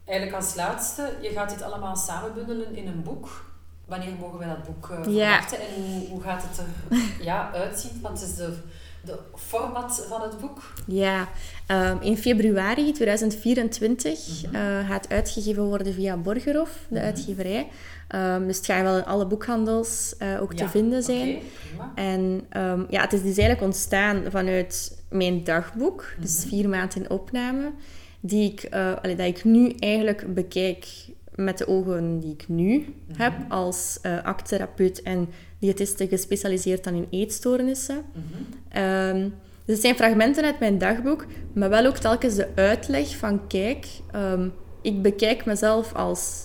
eigenlijk 0.05 0.37
als 0.39 0.55
laatste, 0.55 1.13
je 1.23 1.29
gaat 1.29 1.51
dit 1.51 1.63
allemaal 1.63 1.97
samenbundelen 1.97 2.77
in 2.77 2.87
een 2.87 3.03
boek. 3.03 3.49
Wanneer 3.87 4.13
mogen 4.21 4.39
wij 4.39 4.49
dat 4.49 4.65
boek 4.65 4.89
Ja. 4.89 5.03
verwachten 5.03 5.59
en 5.59 5.83
hoe, 5.83 6.09
hoe 6.09 6.23
gaat 6.23 6.43
het 6.49 6.59
er 6.59 6.99
ja, 7.25 7.51
uitzien? 7.53 7.91
Want 8.03 8.21
het 8.21 8.29
is 8.29 8.35
de, 8.37 8.57
de 9.05 9.19
format 9.35 10.07
van 10.09 10.23
het 10.23 10.39
boek. 10.41 10.73
Ja, 10.87 11.29
ehm, 11.67 11.97
in 12.01 12.17
februari 12.17 12.93
2024 12.93 14.43
Mhm. 14.45 14.55
eh, 14.55 14.89
gaat 14.89 15.09
uitgegeven 15.09 15.65
worden 15.65 15.95
via 15.95 16.17
Borgerhof, 16.17 16.79
de 16.89 17.01
uitgeverij. 17.01 17.69
Ehm, 18.09 18.47
dus 18.47 18.57
het 18.57 18.67
gaat 18.67 18.83
wel 18.83 18.97
in 18.97 19.05
alle 19.05 19.27
boekhandels 19.27 20.15
eh, 20.19 20.43
ook 20.43 20.55
te 20.55 20.69
vinden 20.69 21.03
zijn. 21.03 21.39
Prima. 21.69 21.93
En 21.95 22.41
ehm, 22.49 22.83
ja, 22.89 23.01
het 23.01 23.13
is 23.13 23.19
dus 23.23 23.37
eigenlijk 23.37 23.63
ontstaan 23.63 24.23
vanuit 24.31 25.03
mijn 25.11 25.45
dagboek, 25.45 26.05
dus 26.21 26.45
vier 26.49 26.69
maanden 26.69 27.03
in 27.03 27.11
opname, 27.11 27.73
die 28.21 28.53
ik, 28.53 28.63
eh, 28.63 28.93
allee, 29.03 29.17
dat 29.17 29.27
ik 29.27 29.45
nu 29.45 29.71
eigenlijk 29.79 30.35
bekijk 30.35 30.87
met 31.35 31.59
de 31.59 31.69
ogen 31.69 32.21
die 32.21 32.33
ik 32.33 32.49
nu 32.49 32.95
heb 33.17 33.33
als 33.49 33.99
uh, 34.03 34.23
acttherapeut 34.25 35.03
en 35.03 35.29
diëtiste 35.61 36.09
gespecialiseerd 36.09 36.85
dan 36.85 36.95
in 36.95 37.07
eetstoornissen. 37.11 38.03
Mhm. 38.13 38.43
Ehm, 38.69 39.21
dus 39.65 39.75
het 39.75 39.81
zijn 39.81 39.95
fragmenten 39.95 40.45
uit 40.45 40.59
mijn 40.61 40.79
dagboek, 40.79 41.27
maar 41.53 41.69
wel 41.69 41.87
ook 41.87 41.97
telkens 41.97 42.35
de 42.35 42.49
uitleg 42.55 43.17
van 43.17 43.47
kijk, 43.47 43.87
ehm, 44.13 44.49
ik 44.83 45.03
bekijk 45.03 45.45
mezelf 45.45 45.95
als 45.95 46.45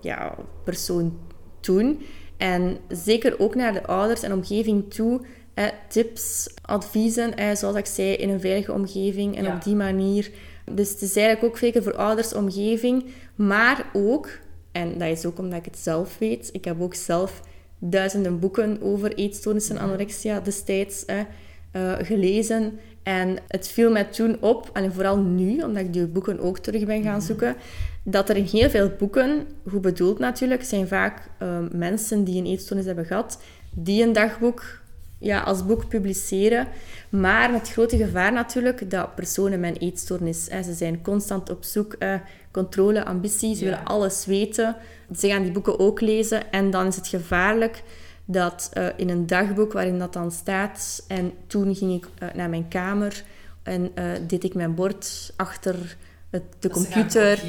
ja, 0.00 0.34
persoon 0.64 1.18
toen. 1.60 2.02
En 2.36 2.76
zeker 2.88 3.40
ook 3.40 3.54
naar 3.54 3.72
de 3.72 3.86
ouders 3.86 4.22
en 4.22 4.32
omgeving 4.32 4.94
toe. 4.94 5.20
Eh, 5.54 5.64
tips, 5.88 6.50
adviezen, 6.62 7.36
eh, 7.36 7.54
zoals 7.54 7.76
ik 7.76 7.86
zei, 7.86 8.12
in 8.12 8.28
een 8.28 8.40
veilige 8.40 8.72
omgeving 8.72 9.36
en 9.36 9.44
Ja. 9.44 9.54
op 9.54 9.64
die 9.64 9.74
manier. 9.74 10.30
Dus 10.72 10.90
het 10.90 11.02
is 11.02 11.16
eigenlijk 11.16 11.46
ook 11.54 11.58
zeker 11.58 11.82
voor 11.82 11.96
ouders, 11.96 12.34
omgeving, 12.34 13.04
maar 13.34 13.86
ook, 13.92 14.28
en 14.72 14.98
dat 14.98 15.08
is 15.08 15.26
ook 15.26 15.38
omdat 15.38 15.58
ik 15.58 15.64
het 15.64 15.78
zelf 15.78 16.18
weet, 16.18 16.48
ik 16.52 16.64
heb 16.64 16.80
ook 16.82 16.94
zelf 16.94 17.40
duizenden 17.78 18.38
boeken 18.38 18.82
over 18.82 19.14
eetstoornissen 19.14 19.76
en 19.76 19.82
anorexia 19.82 20.40
destijds 20.40 21.04
eh, 21.04 21.20
eh, 21.70 21.92
gelezen. 21.98 22.78
En 23.02 23.36
het 23.48 23.68
viel 23.68 23.90
mij 23.90 24.04
toen 24.04 24.36
op, 24.40 24.70
en 24.72 24.92
vooral 24.92 25.18
nu, 25.18 25.62
omdat 25.62 25.82
ik 25.82 25.92
die 25.92 26.06
boeken 26.06 26.40
ook 26.40 26.58
terug 26.58 26.84
ben 26.84 27.02
gaan 27.02 27.22
zoeken, 27.22 27.56
dat 28.02 28.28
er 28.28 28.36
in 28.36 28.44
heel 28.44 28.70
veel 28.70 28.90
boeken, 28.98 29.46
goed 29.68 29.80
bedoeld 29.80 30.18
natuurlijk, 30.18 30.64
zijn 30.64 30.88
vaak 30.88 31.30
eh, 31.38 31.58
mensen 31.72 32.24
die 32.24 32.38
een 32.38 32.46
eetstoornis 32.46 32.86
hebben 32.86 33.06
gehad, 33.06 33.42
die 33.70 34.02
een 34.02 34.12
dagboek 34.12 34.82
ja, 35.18 35.40
als 35.40 35.66
boek 35.66 35.88
publiceren. 35.88 36.68
Maar 37.08 37.50
met 37.50 37.60
het 37.60 37.70
grote 37.70 37.96
gevaar 37.96 38.32
natuurlijk 38.32 38.90
dat 38.90 39.14
personen 39.14 39.60
met 39.60 39.70
een 39.70 39.88
eetstoornis, 39.88 40.46
hè, 40.50 40.62
ze 40.62 40.72
zijn 40.72 41.02
constant 41.02 41.50
op 41.50 41.64
zoek, 41.64 41.92
eh, 41.92 42.14
controle, 42.54 43.04
ambitie, 43.04 43.54
ze 43.54 43.64
Ja. 43.64 43.70
willen 43.70 43.84
alles 43.84 44.26
weten. 44.26 44.76
Ze 45.16 45.28
gaan 45.28 45.42
die 45.42 45.52
boeken 45.52 45.78
ook 45.78 46.00
lezen 46.00 46.52
en 46.52 46.70
dan 46.70 46.86
is 46.86 46.96
het 46.96 47.08
gevaarlijk 47.08 47.82
dat 48.24 48.70
eh, 48.72 48.86
in 48.96 49.08
een 49.08 49.26
dagboek 49.26 49.72
waarin 49.72 49.98
dat 49.98 50.12
dan 50.12 50.30
staat, 50.32 51.04
en 51.08 51.32
toen 51.46 51.74
ging 51.74 51.92
ik 51.94 52.08
eh, 52.18 52.28
naar 52.34 52.48
mijn 52.48 52.68
kamer 52.68 53.22
en 53.62 53.90
eh, 53.94 54.04
deed 54.26 54.44
ik 54.44 54.54
mijn 54.54 54.74
bord 54.74 55.32
achter 55.36 55.96
het, 56.30 56.42
de 56.58 56.68
Dat 56.68 56.72
computer, 56.72 57.42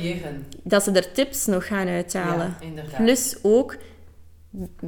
dat 0.64 0.84
ze 0.84 0.92
er 0.92 1.12
tips 1.12 1.46
nog 1.46 1.68
gaan 1.68 1.88
uithalen. 1.88 2.56
Ja. 2.76 2.98
Plus 2.98 3.36
ook, 3.42 3.78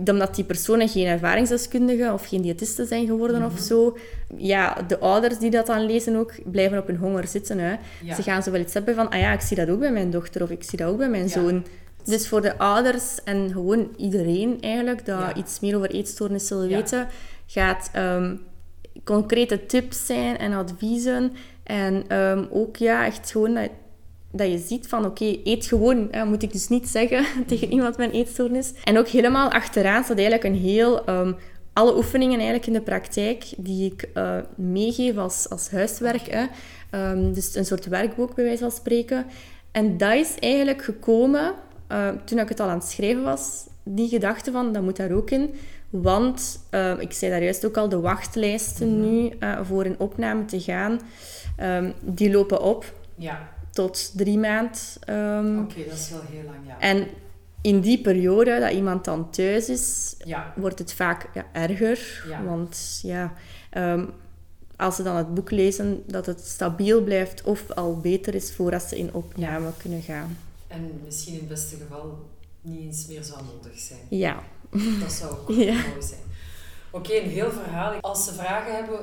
omdat 0.07 0.35
die 0.35 0.43
personen 0.43 0.87
geen 0.89 1.05
ervaringsdeskundigen 1.05 2.13
of 2.13 2.25
geen 2.27 2.41
diëtisten 2.41 2.87
zijn 2.87 3.05
geworden 3.07 3.41
Mhm. 3.41 3.45
of 3.53 3.59
zo, 3.59 3.97
ja, 4.37 4.77
de 4.87 4.99
ouders 4.99 5.37
die 5.39 5.49
dat 5.49 5.65
dan 5.65 5.85
lezen 5.85 6.15
ook, 6.15 6.33
blijven 6.51 6.77
op 6.77 6.87
hun 6.87 6.97
honger 6.97 7.27
zitten. 7.27 7.59
Hè. 7.59 7.75
Ja. 8.03 8.15
Ze 8.15 8.21
gaan 8.23 8.43
zo 8.43 8.51
wel 8.51 8.61
iets 8.61 8.73
hebben 8.73 8.95
van, 8.95 9.09
ah 9.09 9.19
ja, 9.19 9.33
ik 9.33 9.41
zie 9.41 9.57
dat 9.57 9.69
ook 9.69 9.79
bij 9.79 9.91
mijn 9.91 10.11
dochter 10.11 10.43
of 10.43 10.49
ik 10.49 10.63
zie 10.63 10.77
dat 10.77 10.87
ook 10.89 10.97
bij 10.97 11.09
mijn 11.09 11.23
Ja. 11.23 11.29
zoon. 11.29 11.65
Dus 12.03 12.27
voor 12.27 12.41
de 12.41 12.57
ouders 12.57 13.23
en 13.23 13.51
gewoon 13.51 13.89
iedereen 13.97 14.57
eigenlijk, 14.61 15.05
dat 15.05 15.19
Ja. 15.19 15.35
iets 15.35 15.59
meer 15.59 15.75
over 15.75 15.89
eetstoornis 15.91 16.49
wil 16.49 16.67
weten, 16.67 17.07
gaat 17.47 17.89
ehm, 17.93 18.35
concrete 19.03 19.65
tips 19.65 20.05
zijn 20.05 20.37
en 20.37 20.53
adviezen. 20.53 21.31
En 21.63 22.03
ehm, 22.07 22.45
ook 22.49 22.75
ja, 22.75 23.05
echt 23.05 23.31
gewoon 23.31 23.53
dat, 23.53 23.69
dat 24.31 24.51
je 24.51 24.57
ziet 24.57 24.87
van 24.87 25.05
oké, 25.05 25.37
eet 25.43 25.65
gewoon. 25.65 26.07
Hè, 26.11 26.25
moet 26.25 26.43
ik 26.43 26.51
dus 26.51 26.67
niet 26.67 26.87
zeggen 26.87 27.25
tegen 27.47 27.71
iemand 27.71 27.97
met 27.97 28.09
een 28.09 28.19
eetstoornis. 28.19 28.73
En 28.83 28.97
ook 28.97 29.07
helemaal 29.07 29.51
achteraan 29.51 30.03
staat 30.03 30.17
eigenlijk 30.17 30.43
een 30.43 30.61
heel... 30.61 31.05
ehm, 31.05 31.33
alle 31.73 31.95
oefeningen 31.95 32.35
eigenlijk 32.35 32.67
in 32.67 32.73
de 32.73 32.81
praktijk 32.81 33.45
die 33.57 33.91
ik 33.91 34.09
eh, 34.13 34.37
meegeef 34.55 35.17
als, 35.17 35.49
als 35.49 35.71
huiswerk. 35.71 36.27
Hè. 36.31 36.45
Ehm, 36.89 37.33
dus 37.33 37.55
een 37.55 37.65
soort 37.65 37.85
werkboek 37.85 38.35
bij 38.35 38.43
wijze 38.43 38.61
van 38.61 38.71
spreken. 38.71 39.25
En 39.71 39.97
dat 39.97 40.13
is 40.13 40.35
eigenlijk 40.39 40.83
gekomen 40.83 41.53
eh, 41.87 42.09
toen 42.23 42.39
ik 42.39 42.49
het 42.49 42.59
al 42.59 42.69
aan 42.69 42.77
het 42.77 42.87
schrijven 42.87 43.23
was. 43.23 43.67
Die 43.83 44.09
gedachte 44.09 44.51
van, 44.51 44.73
dat 44.73 44.83
moet 44.83 44.97
daar 44.97 45.11
ook 45.11 45.29
in. 45.29 45.53
Want, 45.89 46.59
eh, 46.69 46.99
ik 46.99 47.13
zei 47.13 47.31
daar 47.31 47.43
juist 47.43 47.65
ook 47.65 47.77
al, 47.77 47.89
de 47.89 47.99
wachtlijsten 47.99 49.01
nu 49.01 49.29
eh, 49.39 49.59
voor 49.63 49.85
een 49.85 49.99
opname 49.99 50.45
te 50.45 50.59
gaan, 50.59 50.99
ehm, 51.55 51.91
die 52.01 52.31
lopen 52.31 52.61
op 52.61 52.93
Ja, 53.15 53.49
tot 53.77 54.11
drie 54.17 54.37
maand. 54.37 54.97
ehm, 55.05 55.59
oké, 55.59 55.83
dat 55.89 55.97
is 55.97 56.09
wel 56.09 56.21
heel 56.31 56.43
lang, 56.43 56.57
ja. 56.67 56.79
en 56.79 57.07
in 57.61 57.79
die 57.79 58.01
periode 58.01 58.59
dat 58.59 58.71
iemand 58.71 59.05
dan 59.05 59.29
thuis 59.31 59.69
is, 59.69 60.15
Ja. 60.25 60.53
wordt 60.55 60.79
het 60.79 60.93
vaak 60.93 61.29
ja, 61.33 61.45
erger. 61.51 62.23
Ja. 62.29 62.43
Want 62.43 62.99
ja, 63.03 63.33
ehm, 63.69 64.05
als 64.75 64.95
ze 64.95 65.03
dan 65.03 65.15
het 65.15 65.33
boek 65.33 65.51
lezen, 65.51 66.03
dat 66.07 66.25
het 66.25 66.39
stabiel 66.41 67.03
blijft 67.03 67.43
of 67.43 67.71
al 67.71 67.97
beter 67.99 68.35
is 68.35 68.53
voordat 68.53 68.83
ze 68.83 68.97
in 68.97 69.13
opname 69.13 69.69
kunnen 69.77 70.01
gaan. 70.01 70.37
En 70.67 71.01
misschien 71.05 71.33
in 71.33 71.39
het 71.39 71.47
beste 71.47 71.75
geval 71.75 72.25
niet 72.61 72.79
eens 72.79 73.07
meer 73.07 73.23
zou 73.23 73.39
nodig 73.55 73.79
zijn. 73.79 73.99
Ja. 74.09 74.43
Dat 74.99 75.11
zou 75.13 75.31
ook 75.31 75.49
mooi 75.55 75.73
zijn. 75.99 76.21
Oké, 76.91 77.13
een 77.13 77.29
heel 77.29 77.51
verhaal. 77.51 77.93
Als 78.01 78.25
ze 78.25 78.33
vragen 78.33 78.75
hebben, 78.75 78.99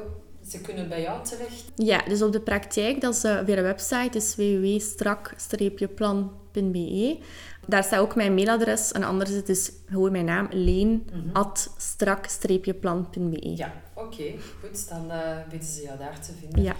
ze 0.48 0.60
kunnen 0.60 0.88
bij 0.88 1.02
jou 1.02 1.24
terecht. 1.24 1.64
Ja, 1.74 2.02
dus 2.08 2.22
op 2.22 2.32
de 2.32 2.40
praktijk, 2.40 3.00
dat 3.00 3.14
is 3.14 3.24
uh, 3.24 3.40
weer 3.40 3.58
een 3.58 3.64
website, 3.64 4.16
is 4.16 4.36
www.strak-plan.be. 4.36 7.18
Daar 7.66 7.84
staat 7.84 8.00
ook 8.00 8.14
mijn 8.14 8.34
mailadres 8.34 8.92
en 8.92 9.02
anders 9.02 9.30
is 9.30 9.36
het 9.36 9.46
dus 9.46 9.72
gewoon 9.86 10.12
mijn 10.12 10.24
naam, 10.24 10.48
leen, 10.50 11.06
at 11.32 11.74
strak-plan.be. 11.76 13.56
Ja, 13.56 13.72
oké. 13.94 14.32
Goed, 14.60 14.88
dan 14.88 15.10
eh, 15.10 15.36
weten 15.50 15.68
ze 15.68 15.82
jou 15.82 15.98
daar 15.98 16.20
te 16.20 16.32
vinden. 16.40 16.62
Ja. 16.62 16.76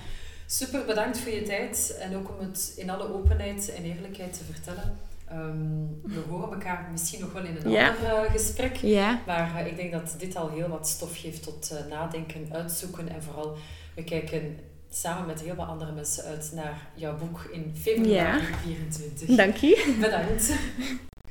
Super, 0.46 0.84
bedankt 0.84 1.18
voor 1.18 1.32
je 1.32 1.42
tijd 1.42 1.96
en 2.00 2.16
ook 2.16 2.28
om 2.28 2.46
het 2.46 2.72
in 2.76 2.90
alle 2.90 3.14
openheid 3.14 3.74
en 3.74 3.84
eerlijkheid 3.84 4.32
te 4.32 4.44
vertellen. 4.52 4.98
Ehm, 5.28 5.86
we 6.02 6.20
horen 6.28 6.52
elkaar 6.52 6.88
misschien 6.90 7.20
nog 7.20 7.32
wel 7.32 7.44
in 7.44 7.56
een 7.62 7.70
Ja. 7.70 7.88
ander 7.88 8.24
eh, 8.24 8.30
gesprek. 8.32 8.76
Ja. 8.76 9.20
Maar 9.26 9.56
eh, 9.60 9.66
ik 9.66 9.76
denk 9.76 9.92
dat 9.92 10.14
dit 10.18 10.36
al 10.36 10.48
heel 10.50 10.68
wat 10.68 10.88
stof 10.88 11.18
geeft 11.20 11.42
tot 11.42 11.70
eh, 11.70 11.86
nadenken, 11.90 12.48
uitzoeken 12.52 13.08
en 13.08 13.22
vooral 13.22 13.56
we 13.94 14.04
kijken 14.04 14.58
samen 14.90 15.26
met 15.26 15.40
heel 15.40 15.54
wat 15.54 15.68
andere 15.68 15.92
mensen 15.92 16.24
uit 16.24 16.50
naar 16.54 16.88
jouw 16.94 17.16
boek 17.16 17.48
in 17.52 17.74
februari 17.80 18.44
24. 18.62 19.36
Dank 19.36 19.62
u. 19.62 19.76
Bedankt. 20.00 20.52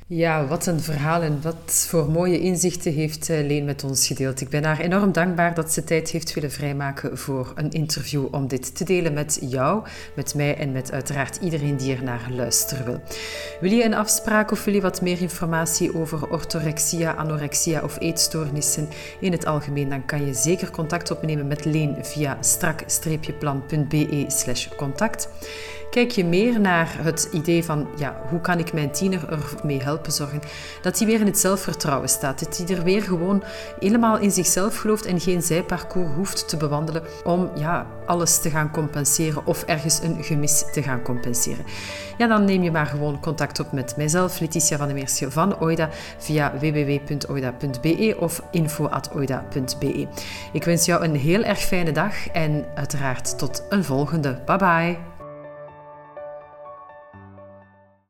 Ja, 0.06 0.46
wat 0.46 0.66
een 0.66 0.80
verhaal 0.80 1.22
en 1.22 1.42
wat 1.42 1.86
voor 1.88 2.10
mooie 2.10 2.40
inzichten 2.40 2.92
heeft 2.92 3.30
eh, 3.30 3.46
Leen 3.46 3.64
met 3.64 3.84
ons 3.84 4.06
gedeeld. 4.06 4.40
Ik 4.40 4.48
ben 4.48 4.64
haar 4.64 4.80
enorm 4.80 5.12
dankbaar 5.12 5.54
dat 5.54 5.72
ze 5.72 5.84
tijd 5.84 6.10
heeft 6.10 6.34
willen 6.34 6.50
vrijmaken 6.50 7.18
voor 7.18 7.52
een 7.54 7.70
interview 7.70 8.34
om 8.34 8.48
dit 8.48 8.76
te 8.76 8.84
delen 8.84 9.12
met 9.12 9.38
jou, 9.40 9.86
met 10.16 10.34
mij 10.34 10.56
en 10.56 10.72
met 10.72 10.92
uiteraard 10.92 11.36
iedereen 11.36 11.76
die 11.76 11.96
er 11.96 12.02
naar 12.02 12.28
luisteren 12.30 12.84
wil. 12.84 13.02
Wil 13.60 13.70
je 13.70 13.84
een 13.84 13.94
afspraak 13.94 14.50
of 14.50 14.64
wil 14.64 14.74
je 14.74 14.80
wat 14.80 15.00
meer 15.00 15.20
informatie 15.20 15.94
over 15.94 16.30
orthorexia, 16.30 17.14
anorexia 17.14 17.82
of 17.82 18.00
eetstoornissen 18.00 18.88
in 19.20 19.32
het 19.32 19.46
algemeen, 19.46 19.88
dan 19.88 20.06
kan 20.06 20.26
je 20.26 20.34
zeker 20.34 20.70
contact 20.70 21.10
opnemen 21.10 21.46
met 21.46 21.64
Leen 21.64 21.96
via 22.00 22.36
strak-plan.be 22.40 24.24
slash 24.28 24.68
contact. 24.76 25.28
Kijk 25.94 26.10
je 26.10 26.24
meer 26.24 26.60
naar 26.60 26.96
het 27.00 27.28
idee 27.32 27.64
van 27.64 27.88
ja, 27.96 28.16
hoe 28.28 28.40
kan 28.40 28.58
ik 28.58 28.72
mijn 28.72 28.90
tiener 28.90 29.40
ermee 29.58 29.82
helpen 29.82 30.12
zorgen 30.12 30.40
dat 30.82 30.98
hij 30.98 31.06
weer 31.06 31.20
in 31.20 31.26
het 31.26 31.38
zelfvertrouwen 31.38 32.08
staat. 32.08 32.44
Dat 32.44 32.56
hij 32.56 32.76
er 32.76 32.82
weer 32.82 33.02
gewoon 33.02 33.42
helemaal 33.80 34.18
in 34.18 34.30
zichzelf 34.30 34.76
gelooft 34.76 35.04
en 35.06 35.20
geen 35.20 35.42
zijparcours 35.42 36.14
hoeft 36.14 36.48
te 36.48 36.56
bewandelen 36.56 37.02
om 37.24 37.50
ja, 37.54 37.86
alles 38.06 38.38
te 38.38 38.50
gaan 38.50 38.70
compenseren 38.70 39.46
of 39.46 39.62
ergens 39.62 40.02
een 40.02 40.24
gemis 40.24 40.64
te 40.72 40.82
gaan 40.82 41.02
compenseren. 41.02 41.64
Ja, 42.18 42.26
dan 42.26 42.44
neem 42.44 42.62
je 42.62 42.70
maar 42.70 42.86
gewoon 42.86 43.20
contact 43.20 43.60
op 43.60 43.72
met 43.72 43.96
mijzelf, 43.96 44.40
Letitia 44.40 44.76
van 44.76 44.88
de 44.88 44.94
Meersche 44.94 45.30
van 45.30 45.60
OIDA, 45.60 45.88
via 46.18 46.52
www.oida.be 46.58 48.16
of 48.18 48.42
info.oida.be. 48.50 50.06
Ik 50.52 50.64
wens 50.64 50.84
jou 50.84 51.04
een 51.04 51.16
heel 51.16 51.42
erg 51.42 51.60
fijne 51.60 51.92
dag 51.92 52.28
en 52.28 52.64
uiteraard 52.74 53.38
tot 53.38 53.64
een 53.68 53.84
volgende. 53.84 54.40
Bye 54.44 54.56
bye! 54.56 55.13